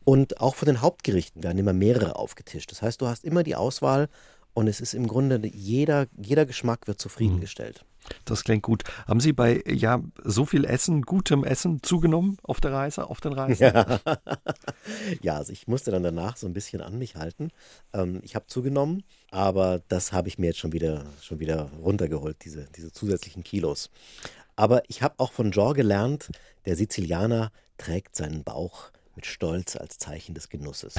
Und 0.04 0.40
auch 0.40 0.56
von 0.56 0.68
den 0.68 0.82
Hauptgerichten 0.82 1.44
werden 1.44 1.58
immer 1.58 1.74
mehrere 1.74 2.16
aufgetischt. 2.16 2.72
Das 2.72 2.82
heißt, 2.82 3.02
du 3.02 3.08
hast 3.08 3.26
immer 3.26 3.44
die 3.44 3.56
Auswahl 3.56 4.08
und 4.54 4.68
es 4.68 4.80
ist 4.80 4.94
im 4.94 5.08
Grunde 5.08 5.40
jeder, 5.54 6.08
jeder 6.18 6.46
Geschmack 6.46 6.88
wird 6.88 7.00
zufriedengestellt. 7.00 7.84
Das 8.26 8.44
klingt 8.44 8.64
gut. 8.64 8.84
Haben 9.08 9.20
Sie 9.20 9.34
bei 9.34 9.64
ja 9.68 10.02
so 10.24 10.46
viel 10.46 10.66
Essen, 10.66 11.02
gutem 11.04 11.44
Essen 11.44 11.82
zugenommen 11.84 12.38
auf 12.44 12.60
der 12.60 12.72
Reise, 12.72 13.10
auf 13.10 13.22
den 13.22 13.34
Reisen? 13.34 13.64
Ja, 13.64 14.00
ja 15.22 15.36
also 15.36 15.52
ich 15.54 15.68
musste 15.68 15.92
dann 15.92 16.04
danach 16.04 16.38
so 16.38 16.48
ein 16.48 16.54
bisschen 16.54 16.82
an 16.82 16.98
mich 16.98 17.16
halten. 17.16 17.52
Ähm, 17.94 18.20
ich 18.24 18.36
habe 18.36 18.48
zugenommen, 18.48 19.04
aber 19.32 19.82
das 19.88 20.12
habe 20.12 20.28
ich 20.28 20.38
mir 20.38 20.48
jetzt 20.48 20.60
schon 20.60 20.74
wieder, 20.74 21.06
schon 21.22 21.40
wieder 21.40 21.70
runtergeholt, 21.82 22.38
diese, 22.44 22.68
diese 22.76 22.92
zusätzlichen 22.92 23.44
Kilos. 23.44 23.90
Aber 24.56 24.82
ich 24.88 25.02
habe 25.04 25.16
auch 25.18 25.32
von 25.32 25.52
Jean 25.52 25.74
gelernt, 25.74 26.30
der 26.66 26.76
Sizilianer 26.76 27.52
trägt 27.78 28.16
seinen 28.16 28.44
Bauch 28.44 28.92
mit 29.16 29.26
Stolz 29.26 29.76
als 29.76 29.98
Zeichen 30.00 30.34
des 30.36 30.50
Genusses. 30.50 30.96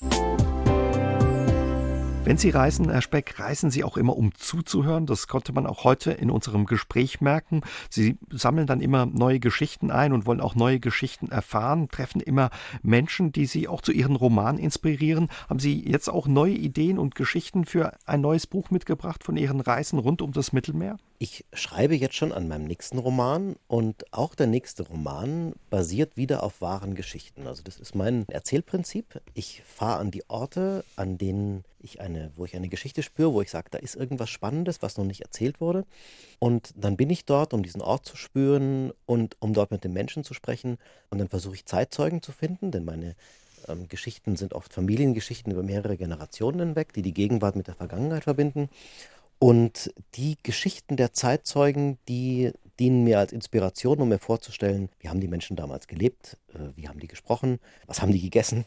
Wenn 2.28 2.36
Sie 2.36 2.50
reisen, 2.50 2.90
Herr 2.90 3.00
Speck, 3.00 3.40
reisen 3.40 3.70
Sie 3.70 3.84
auch 3.84 3.96
immer, 3.96 4.14
um 4.14 4.34
zuzuhören. 4.34 5.06
Das 5.06 5.28
konnte 5.28 5.54
man 5.54 5.66
auch 5.66 5.84
heute 5.84 6.12
in 6.12 6.30
unserem 6.30 6.66
Gespräch 6.66 7.22
merken. 7.22 7.62
Sie 7.88 8.18
sammeln 8.30 8.66
dann 8.66 8.82
immer 8.82 9.06
neue 9.06 9.40
Geschichten 9.40 9.90
ein 9.90 10.12
und 10.12 10.26
wollen 10.26 10.42
auch 10.42 10.54
neue 10.54 10.78
Geschichten 10.78 11.30
erfahren, 11.30 11.88
treffen 11.88 12.20
immer 12.20 12.50
Menschen, 12.82 13.32
die 13.32 13.46
Sie 13.46 13.66
auch 13.66 13.80
zu 13.80 13.92
Ihren 13.92 14.14
Romanen 14.14 14.58
inspirieren. 14.58 15.30
Haben 15.48 15.58
Sie 15.58 15.82
jetzt 15.88 16.10
auch 16.10 16.26
neue 16.26 16.52
Ideen 16.52 16.98
und 16.98 17.14
Geschichten 17.14 17.64
für 17.64 17.94
ein 18.04 18.20
neues 18.20 18.46
Buch 18.46 18.70
mitgebracht 18.70 19.24
von 19.24 19.38
Ihren 19.38 19.62
Reisen 19.62 19.98
rund 19.98 20.20
um 20.20 20.32
das 20.32 20.52
Mittelmeer? 20.52 20.98
Ich 21.20 21.44
schreibe 21.52 21.96
jetzt 21.96 22.14
schon 22.14 22.30
an 22.30 22.46
meinem 22.46 22.64
nächsten 22.64 22.98
Roman 22.98 23.56
und 23.66 24.12
auch 24.12 24.36
der 24.36 24.46
nächste 24.46 24.84
Roman 24.84 25.52
basiert 25.68 26.16
wieder 26.16 26.44
auf 26.44 26.60
wahren 26.60 26.94
Geschichten. 26.94 27.48
Also 27.48 27.64
das 27.64 27.80
ist 27.80 27.96
mein 27.96 28.24
Erzählprinzip. 28.28 29.20
Ich 29.34 29.62
fahre 29.66 29.98
an 29.98 30.12
die 30.12 30.22
Orte, 30.30 30.84
an 30.94 31.18
denen 31.18 31.64
ich 31.80 32.00
eine, 32.00 32.30
wo 32.36 32.44
ich 32.44 32.54
eine 32.54 32.68
Geschichte 32.68 33.02
spüre, 33.02 33.32
wo 33.32 33.42
ich 33.42 33.50
sage, 33.50 33.66
da 33.72 33.78
ist 33.78 33.96
irgendwas 33.96 34.30
Spannendes, 34.30 34.80
was 34.80 34.96
noch 34.96 35.04
nicht 35.04 35.22
erzählt 35.22 35.60
wurde. 35.60 35.84
Und 36.38 36.72
dann 36.76 36.96
bin 36.96 37.10
ich 37.10 37.24
dort, 37.24 37.52
um 37.52 37.64
diesen 37.64 37.82
Ort 37.82 38.06
zu 38.06 38.16
spüren 38.16 38.92
und 39.04 39.36
um 39.40 39.54
dort 39.54 39.72
mit 39.72 39.82
den 39.82 39.92
Menschen 39.92 40.22
zu 40.22 40.34
sprechen. 40.34 40.78
Und 41.10 41.18
dann 41.18 41.28
versuche 41.28 41.56
ich 41.56 41.66
Zeitzeugen 41.66 42.22
zu 42.22 42.30
finden, 42.30 42.70
denn 42.70 42.84
meine 42.84 43.16
ähm, 43.66 43.88
Geschichten 43.88 44.36
sind 44.36 44.54
oft 44.54 44.72
Familiengeschichten 44.72 45.52
über 45.52 45.64
mehrere 45.64 45.96
Generationen 45.96 46.60
hinweg, 46.60 46.92
die 46.92 47.02
die 47.02 47.14
Gegenwart 47.14 47.56
mit 47.56 47.66
der 47.66 47.74
Vergangenheit 47.74 48.24
verbinden. 48.24 48.68
Und 49.38 49.92
die 50.14 50.36
Geschichten 50.42 50.96
der 50.96 51.12
Zeitzeugen, 51.12 51.98
die 52.08 52.52
dienen 52.78 53.04
mir 53.04 53.18
als 53.18 53.32
Inspiration, 53.32 54.00
um 54.00 54.08
mir 54.08 54.18
vorzustellen, 54.18 54.88
wie 55.00 55.08
haben 55.08 55.20
die 55.20 55.28
Menschen 55.28 55.56
damals 55.56 55.86
gelebt, 55.86 56.36
äh, 56.54 56.76
wie 56.76 56.88
haben 56.88 57.00
die 57.00 57.08
gesprochen, 57.08 57.58
was 57.86 58.02
haben 58.02 58.12
die 58.12 58.20
gegessen. 58.20 58.64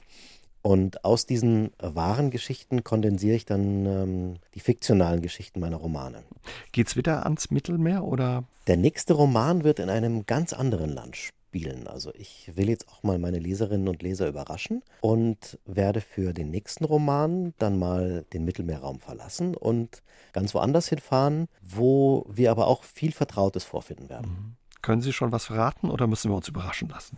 Und 0.61 1.03
aus 1.03 1.25
diesen 1.25 1.71
wahren 1.79 2.29
Geschichten 2.29 2.83
kondensiere 2.83 3.35
ich 3.35 3.45
dann 3.45 3.85
ähm, 3.85 4.33
die 4.53 4.59
fiktionalen 4.59 5.21
Geschichten 5.21 5.59
meiner 5.59 5.77
Romane. 5.77 6.23
Geht's 6.71 6.95
wieder 6.95 7.23
ans 7.23 7.49
Mittelmeer 7.49 8.03
oder? 8.03 8.43
Der 8.67 8.77
nächste 8.77 9.13
Roman 9.13 9.63
wird 9.63 9.79
in 9.79 9.89
einem 9.89 10.25
ganz 10.27 10.53
anderen 10.53 10.91
Land 10.91 11.31
spielen. 11.51 11.87
Also 11.87 12.13
ich 12.15 12.49
will 12.55 12.69
jetzt 12.69 12.87
auch 12.87 13.03
mal 13.03 13.19
meine 13.19 13.39
Leserinnen 13.39 13.89
und 13.89 14.01
Leser 14.01 14.27
überraschen 14.27 14.83
und 15.01 15.59
werde 15.65 15.99
für 15.99 16.33
den 16.33 16.49
nächsten 16.49 16.85
Roman 16.85 17.53
dann 17.57 17.77
mal 17.77 18.23
den 18.31 18.45
Mittelmeerraum 18.45 19.01
verlassen 19.01 19.53
und 19.55 20.01
ganz 20.31 20.53
woanders 20.53 20.87
hinfahren, 20.87 21.49
wo 21.61 22.25
wir 22.29 22.51
aber 22.51 22.67
auch 22.67 22.85
viel 22.85 23.11
Vertrautes 23.11 23.65
vorfinden 23.65 24.07
werden. 24.09 24.31
Mhm. 24.31 24.55
Können 24.81 25.01
Sie 25.01 25.11
schon 25.11 25.33
was 25.33 25.45
verraten 25.45 25.91
oder 25.91 26.07
müssen 26.07 26.31
wir 26.31 26.37
uns 26.37 26.47
überraschen 26.47 26.87
lassen? 26.87 27.17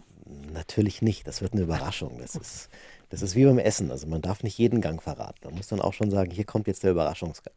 Natürlich 0.52 1.04
nicht. 1.04 1.28
Das 1.28 1.42
wird 1.44 1.54
eine 1.54 1.62
Überraschung. 1.62 2.18
Das 2.18 2.36
ist, 2.36 2.70
das 3.10 3.22
ist 3.22 3.36
wie 3.36 3.46
beim 3.46 3.60
Essen. 3.60 3.92
Also 3.92 4.08
man 4.08 4.24
darf 4.24 4.42
nicht 4.42 4.58
jeden 4.58 4.82
Gang 4.82 5.02
verraten. 5.02 5.42
Man 5.44 5.56
muss 5.56 5.68
dann 5.68 5.80
auch 5.80 5.94
schon 5.94 6.10
sagen, 6.10 6.32
hier 6.32 6.46
kommt 6.46 6.66
jetzt 6.66 6.84
der 6.84 6.92
Überraschungsgang. 6.92 7.54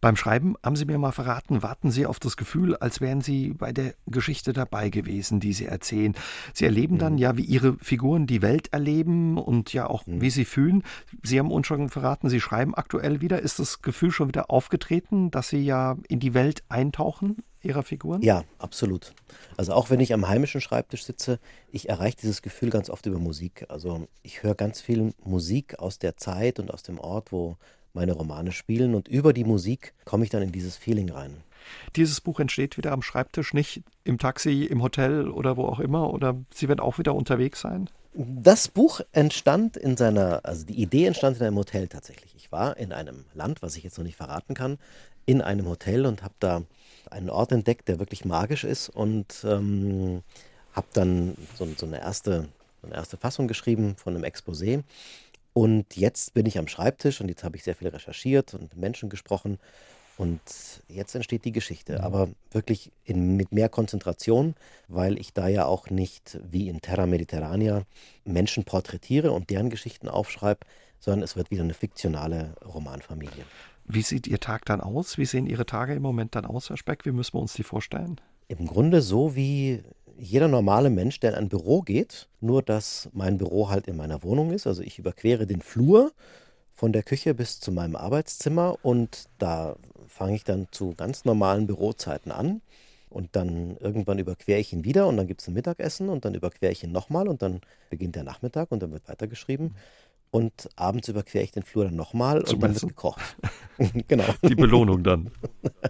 Beim 0.00 0.16
Schreiben 0.16 0.54
haben 0.62 0.76
Sie 0.76 0.84
mir 0.84 0.98
mal 0.98 1.12
verraten, 1.12 1.62
warten 1.62 1.90
Sie 1.90 2.06
auf 2.06 2.18
das 2.18 2.36
Gefühl, 2.36 2.76
als 2.76 3.00
wären 3.00 3.20
Sie 3.20 3.54
bei 3.54 3.72
der 3.72 3.94
Geschichte 4.06 4.52
dabei 4.52 4.90
gewesen, 4.90 5.40
die 5.40 5.52
Sie 5.52 5.66
erzählen. 5.66 6.14
Sie 6.52 6.64
erleben 6.64 6.94
mhm. 6.94 6.98
dann 6.98 7.18
ja, 7.18 7.36
wie 7.36 7.44
Ihre 7.44 7.76
Figuren 7.78 8.26
die 8.26 8.42
Welt 8.42 8.72
erleben 8.72 9.38
und 9.38 9.72
ja 9.72 9.88
auch, 9.88 10.06
mhm. 10.06 10.20
wie 10.20 10.30
sie 10.30 10.44
fühlen. 10.44 10.82
Sie 11.22 11.38
haben 11.38 11.50
uns 11.50 11.66
schon 11.66 11.88
verraten, 11.88 12.28
Sie 12.28 12.40
schreiben 12.40 12.74
aktuell 12.74 13.20
wieder. 13.20 13.40
Ist 13.40 13.58
das 13.58 13.82
Gefühl 13.82 14.10
schon 14.10 14.28
wieder 14.28 14.50
aufgetreten, 14.50 15.30
dass 15.30 15.48
Sie 15.48 15.64
ja 15.64 15.96
in 16.08 16.20
die 16.20 16.34
Welt 16.34 16.62
eintauchen? 16.68 17.36
Ihrer 17.64 17.82
Figuren? 17.82 18.20
Ja, 18.22 18.44
absolut. 18.58 19.14
Also 19.56 19.72
auch 19.72 19.88
wenn 19.88 20.00
ich 20.00 20.12
am 20.12 20.28
heimischen 20.28 20.60
Schreibtisch 20.60 21.04
sitze, 21.04 21.40
ich 21.70 21.88
erreiche 21.88 22.18
dieses 22.20 22.42
Gefühl 22.42 22.70
ganz 22.70 22.90
oft 22.90 23.06
über 23.06 23.18
Musik. 23.18 23.64
Also 23.68 24.06
ich 24.22 24.42
höre 24.42 24.54
ganz 24.54 24.80
viel 24.82 25.14
Musik 25.24 25.78
aus 25.78 25.98
der 25.98 26.16
Zeit 26.16 26.60
und 26.60 26.70
aus 26.70 26.82
dem 26.82 26.98
Ort, 26.98 27.32
wo 27.32 27.56
meine 27.94 28.12
Romane 28.12 28.52
spielen 28.52 28.94
und 28.94 29.08
über 29.08 29.32
die 29.32 29.44
Musik 29.44 29.94
komme 30.04 30.24
ich 30.24 30.30
dann 30.30 30.42
in 30.42 30.52
dieses 30.52 30.76
Feeling 30.76 31.10
rein. 31.10 31.36
Dieses 31.96 32.20
Buch 32.20 32.40
entsteht 32.40 32.76
wieder 32.76 32.92
am 32.92 33.02
Schreibtisch, 33.02 33.54
nicht 33.54 33.82
im 34.04 34.18
Taxi, 34.18 34.64
im 34.64 34.82
Hotel 34.82 35.30
oder 35.30 35.56
wo 35.56 35.64
auch 35.64 35.80
immer, 35.80 36.12
oder 36.12 36.36
Sie 36.52 36.68
werden 36.68 36.80
auch 36.80 36.98
wieder 36.98 37.14
unterwegs 37.14 37.60
sein? 37.60 37.88
Das 38.12 38.68
Buch 38.68 39.00
entstand 39.12 39.76
in 39.76 39.96
seiner, 39.96 40.40
also 40.44 40.66
die 40.66 40.80
Idee 40.80 41.06
entstand 41.06 41.38
in 41.38 41.46
einem 41.46 41.56
Hotel 41.56 41.88
tatsächlich. 41.88 42.34
Ich 42.36 42.52
war 42.52 42.76
in 42.76 42.92
einem 42.92 43.24
Land, 43.34 43.62
was 43.62 43.76
ich 43.76 43.82
jetzt 43.82 43.98
noch 43.98 44.04
nicht 44.04 44.16
verraten 44.16 44.54
kann, 44.54 44.78
in 45.26 45.40
einem 45.40 45.66
Hotel 45.66 46.06
und 46.06 46.22
habe 46.22 46.34
da 46.38 46.62
einen 47.10 47.30
Ort 47.30 47.52
entdeckt, 47.52 47.88
der 47.88 47.98
wirklich 47.98 48.24
magisch 48.24 48.64
ist 48.64 48.88
und 48.88 49.44
ähm, 49.44 50.22
habe 50.74 50.86
dann 50.92 51.36
so, 51.56 51.66
so, 51.76 51.86
eine 51.86 52.00
erste, 52.00 52.48
so 52.82 52.86
eine 52.86 52.96
erste 52.96 53.16
Fassung 53.16 53.48
geschrieben 53.48 53.96
von 53.96 54.14
einem 54.14 54.24
Exposé 54.24 54.82
und 55.54 55.96
jetzt 55.96 56.34
bin 56.34 56.46
ich 56.46 56.58
am 56.58 56.68
Schreibtisch 56.68 57.20
und 57.20 57.28
jetzt 57.28 57.44
habe 57.44 57.56
ich 57.56 57.62
sehr 57.62 57.76
viel 57.76 57.88
recherchiert 57.88 58.52
und 58.54 58.62
mit 58.62 58.76
Menschen 58.76 59.08
gesprochen. 59.08 59.58
Und 60.16 60.40
jetzt 60.88 61.14
entsteht 61.14 61.44
die 61.44 61.52
Geschichte, 61.52 61.94
mhm. 61.94 62.04
aber 62.04 62.28
wirklich 62.50 62.90
in, 63.04 63.36
mit 63.36 63.52
mehr 63.52 63.68
Konzentration, 63.68 64.54
weil 64.88 65.18
ich 65.18 65.32
da 65.32 65.48
ja 65.48 65.64
auch 65.64 65.90
nicht 65.90 66.38
wie 66.42 66.68
in 66.68 66.80
Terra 66.80 67.06
Mediterranea 67.06 67.84
Menschen 68.24 68.64
porträtiere 68.64 69.32
und 69.32 69.50
deren 69.50 69.70
Geschichten 69.70 70.08
aufschreibe, 70.08 70.66
sondern 70.98 71.22
es 71.22 71.36
wird 71.36 71.50
wieder 71.50 71.62
eine 71.62 71.74
fiktionale 71.74 72.54
Romanfamilie. 72.64 73.44
Wie 73.86 74.02
sieht 74.02 74.26
Ihr 74.26 74.40
Tag 74.40 74.64
dann 74.64 74.80
aus? 74.80 75.18
Wie 75.18 75.26
sehen 75.26 75.46
Ihre 75.46 75.66
Tage 75.66 75.94
im 75.94 76.02
Moment 76.02 76.34
dann 76.34 76.46
aus, 76.46 76.68
Herr 76.70 76.76
Speck? 76.76 77.04
Wie 77.04 77.12
müssen 77.12 77.34
wir 77.34 77.40
uns 77.40 77.54
die 77.54 77.64
vorstellen? 77.64 78.20
Im 78.48 78.66
Grunde 78.66 79.02
so 79.02 79.36
wie 79.36 79.82
jeder 80.18 80.48
normale 80.48 80.90
Mensch, 80.90 81.20
der 81.20 81.32
in 81.32 81.36
ein 81.36 81.48
Büro 81.48 81.82
geht, 81.82 82.28
nur 82.40 82.62
dass 82.62 83.08
mein 83.12 83.38
Büro 83.38 83.70
halt 83.70 83.86
in 83.88 83.96
meiner 83.96 84.22
Wohnung 84.22 84.52
ist. 84.52 84.66
Also 84.66 84.82
ich 84.82 84.98
überquere 84.98 85.46
den 85.46 85.60
Flur 85.60 86.12
von 86.72 86.92
der 86.92 87.02
Küche 87.02 87.34
bis 87.34 87.60
zu 87.60 87.72
meinem 87.72 87.96
Arbeitszimmer 87.96 88.76
und 88.82 89.28
da 89.38 89.76
fange 90.08 90.36
ich 90.36 90.44
dann 90.44 90.68
zu 90.70 90.94
ganz 90.96 91.24
normalen 91.24 91.66
Bürozeiten 91.66 92.32
an. 92.32 92.60
Und 93.10 93.36
dann 93.36 93.76
irgendwann 93.76 94.18
überquere 94.18 94.58
ich 94.58 94.72
ihn 94.72 94.82
wieder 94.82 95.06
und 95.06 95.16
dann 95.16 95.28
gibt 95.28 95.40
es 95.40 95.46
ein 95.46 95.54
Mittagessen 95.54 96.08
und 96.08 96.24
dann 96.24 96.34
überquere 96.34 96.72
ich 96.72 96.82
ihn 96.82 96.90
nochmal 96.90 97.28
und 97.28 97.42
dann 97.42 97.60
beginnt 97.88 98.16
der 98.16 98.24
Nachmittag 98.24 98.72
und 98.72 98.82
dann 98.82 98.90
wird 98.90 99.08
weitergeschrieben. 99.08 99.76
Und 100.32 100.68
abends 100.74 101.06
überquere 101.06 101.44
ich 101.44 101.52
den 101.52 101.62
Flur 101.62 101.84
dann 101.84 101.94
nochmal 101.94 102.40
und 102.40 102.60
dann 102.60 102.74
wird 102.74 102.88
gekocht. 102.88 103.36
genau. 104.08 104.24
Die 104.42 104.56
Belohnung 104.56 105.04
dann. 105.04 105.30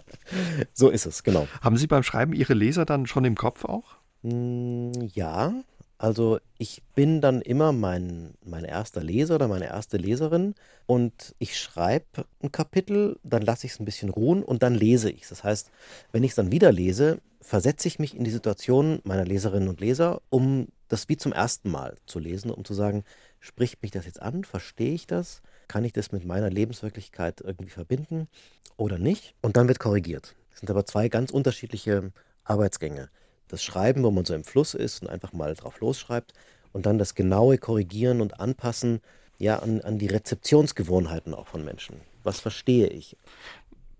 so 0.74 0.90
ist 0.90 1.06
es, 1.06 1.22
genau. 1.22 1.48
Haben 1.62 1.78
Sie 1.78 1.86
beim 1.86 2.02
Schreiben 2.02 2.34
Ihre 2.34 2.52
Leser 2.52 2.84
dann 2.84 3.06
schon 3.06 3.24
im 3.24 3.36
Kopf 3.36 3.64
auch? 3.64 3.96
Hm, 4.24 5.10
ja, 5.12 5.52
also 5.98 6.38
ich 6.56 6.82
bin 6.94 7.20
dann 7.20 7.42
immer 7.42 7.72
mein, 7.72 8.34
mein 8.42 8.64
erster 8.64 9.02
Leser 9.02 9.34
oder 9.34 9.48
meine 9.48 9.66
erste 9.66 9.98
Leserin 9.98 10.54
und 10.86 11.34
ich 11.38 11.58
schreibe 11.58 12.24
ein 12.42 12.50
Kapitel, 12.50 13.18
dann 13.22 13.42
lasse 13.42 13.66
ich 13.66 13.74
es 13.74 13.80
ein 13.80 13.84
bisschen 13.84 14.08
ruhen 14.08 14.42
und 14.42 14.62
dann 14.62 14.74
lese 14.74 15.10
ich 15.10 15.22
es. 15.22 15.28
Das 15.28 15.44
heißt, 15.44 15.70
wenn 16.10 16.24
ich 16.24 16.30
es 16.30 16.36
dann 16.36 16.50
wieder 16.50 16.72
lese, 16.72 17.18
versetze 17.42 17.86
ich 17.86 17.98
mich 17.98 18.16
in 18.16 18.24
die 18.24 18.30
Situation 18.30 19.00
meiner 19.04 19.26
Leserinnen 19.26 19.68
und 19.68 19.80
Leser, 19.80 20.22
um 20.30 20.68
das 20.88 21.08
wie 21.10 21.18
zum 21.18 21.32
ersten 21.32 21.70
Mal 21.70 21.96
zu 22.06 22.18
lesen, 22.18 22.50
um 22.50 22.64
zu 22.64 22.72
sagen, 22.72 23.04
spricht 23.40 23.82
mich 23.82 23.90
das 23.90 24.06
jetzt 24.06 24.22
an, 24.22 24.44
verstehe 24.44 24.94
ich 24.94 25.06
das, 25.06 25.42
kann 25.68 25.84
ich 25.84 25.92
das 25.92 26.12
mit 26.12 26.24
meiner 26.24 26.48
Lebenswirklichkeit 26.48 27.42
irgendwie 27.42 27.70
verbinden 27.70 28.28
oder 28.78 28.98
nicht? 28.98 29.34
Und 29.42 29.58
dann 29.58 29.68
wird 29.68 29.80
korrigiert. 29.80 30.34
Das 30.50 30.60
sind 30.60 30.70
aber 30.70 30.86
zwei 30.86 31.10
ganz 31.10 31.30
unterschiedliche 31.30 32.10
Arbeitsgänge 32.44 33.10
das 33.54 33.62
Schreiben, 33.62 34.02
wo 34.02 34.10
man 34.10 34.24
so 34.24 34.34
im 34.34 34.44
Fluss 34.44 34.74
ist 34.74 35.02
und 35.02 35.08
einfach 35.08 35.32
mal 35.32 35.54
drauf 35.54 35.80
losschreibt 35.80 36.32
und 36.72 36.86
dann 36.86 36.98
das 36.98 37.14
genaue 37.14 37.58
Korrigieren 37.58 38.20
und 38.20 38.40
Anpassen 38.40 39.00
ja 39.38 39.60
an, 39.60 39.80
an 39.80 39.98
die 39.98 40.08
Rezeptionsgewohnheiten 40.08 41.34
auch 41.34 41.46
von 41.46 41.64
Menschen. 41.64 42.00
Was 42.22 42.40
verstehe 42.40 42.88
ich? 42.88 43.16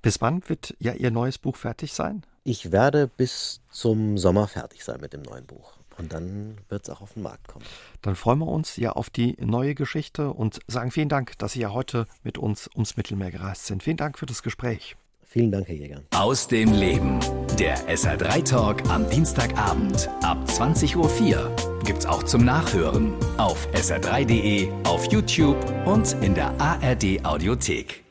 Bis 0.03 0.21
wann 0.21 0.43
wird 0.49 0.75
ja 0.81 0.93
Ihr 0.93 1.11
neues 1.11 1.39
Buch 1.39 1.57
fertig 1.57 1.93
sein? 1.93 2.25
Ich 2.43 2.73
werde 2.73 3.09
bis 3.09 3.61
zum 3.71 4.19
Sommer 4.19 4.49
fertig 4.49 4.85
sein 4.85 5.01
mit 5.01 5.13
dem 5.13 5.23
neuen 5.23 5.47
Buch. 5.47 5.73
Und 5.97 6.13
dann 6.13 6.59
wird 6.69 6.83
es 6.83 6.91
auch 6.91 7.01
auf 7.01 7.15
den 7.15 7.23
Markt 7.23 7.49
kommen. 7.49 7.65
Dann 8.03 8.17
freuen 8.17 8.41
wir 8.41 8.49
uns 8.49 8.77
ja 8.77 8.93
auf 8.93 9.09
die 9.09 9.37
neue 9.41 9.75
Geschichte 9.75 10.31
und 10.31 10.59
sagen 10.67 10.91
vielen 10.91 11.09
Dank, 11.09 11.39
dass 11.39 11.53
Sie 11.53 11.61
ja 11.61 11.73
heute 11.73 12.07
mit 12.23 12.37
uns 12.37 12.69
ums 12.75 12.97
Mittelmeer 12.97 13.31
gereist 13.31 13.67
sind. 13.67 13.83
Vielen 13.83 13.97
Dank 13.97 14.19
für 14.19 14.27
das 14.27 14.43
Gespräch. 14.43 14.97
Vielen 15.35 15.51
Dank, 15.51 15.67
Herr 15.67 15.75
Jäger. 15.75 16.01
Aus 16.15 16.47
dem 16.47 16.73
Leben. 16.73 17.19
Der 17.59 17.77
SR3 17.89 18.49
Talk 18.49 18.89
am 18.89 19.11
Dienstagabend 19.11 20.09
ab 20.23 20.39
20.04 20.47 20.95
Uhr 20.97 21.57
gibt's 21.85 22.07
auch 22.07 22.23
zum 22.23 22.45
Nachhören 22.45 23.15
auf 23.37 23.69
sr3.de, 23.73 24.69
auf 24.85 25.11
YouTube 25.11 25.57
und 25.87 26.13
in 26.23 26.37
der 26.37 26.55
ARD 26.61 27.25
Audiothek. 27.25 28.04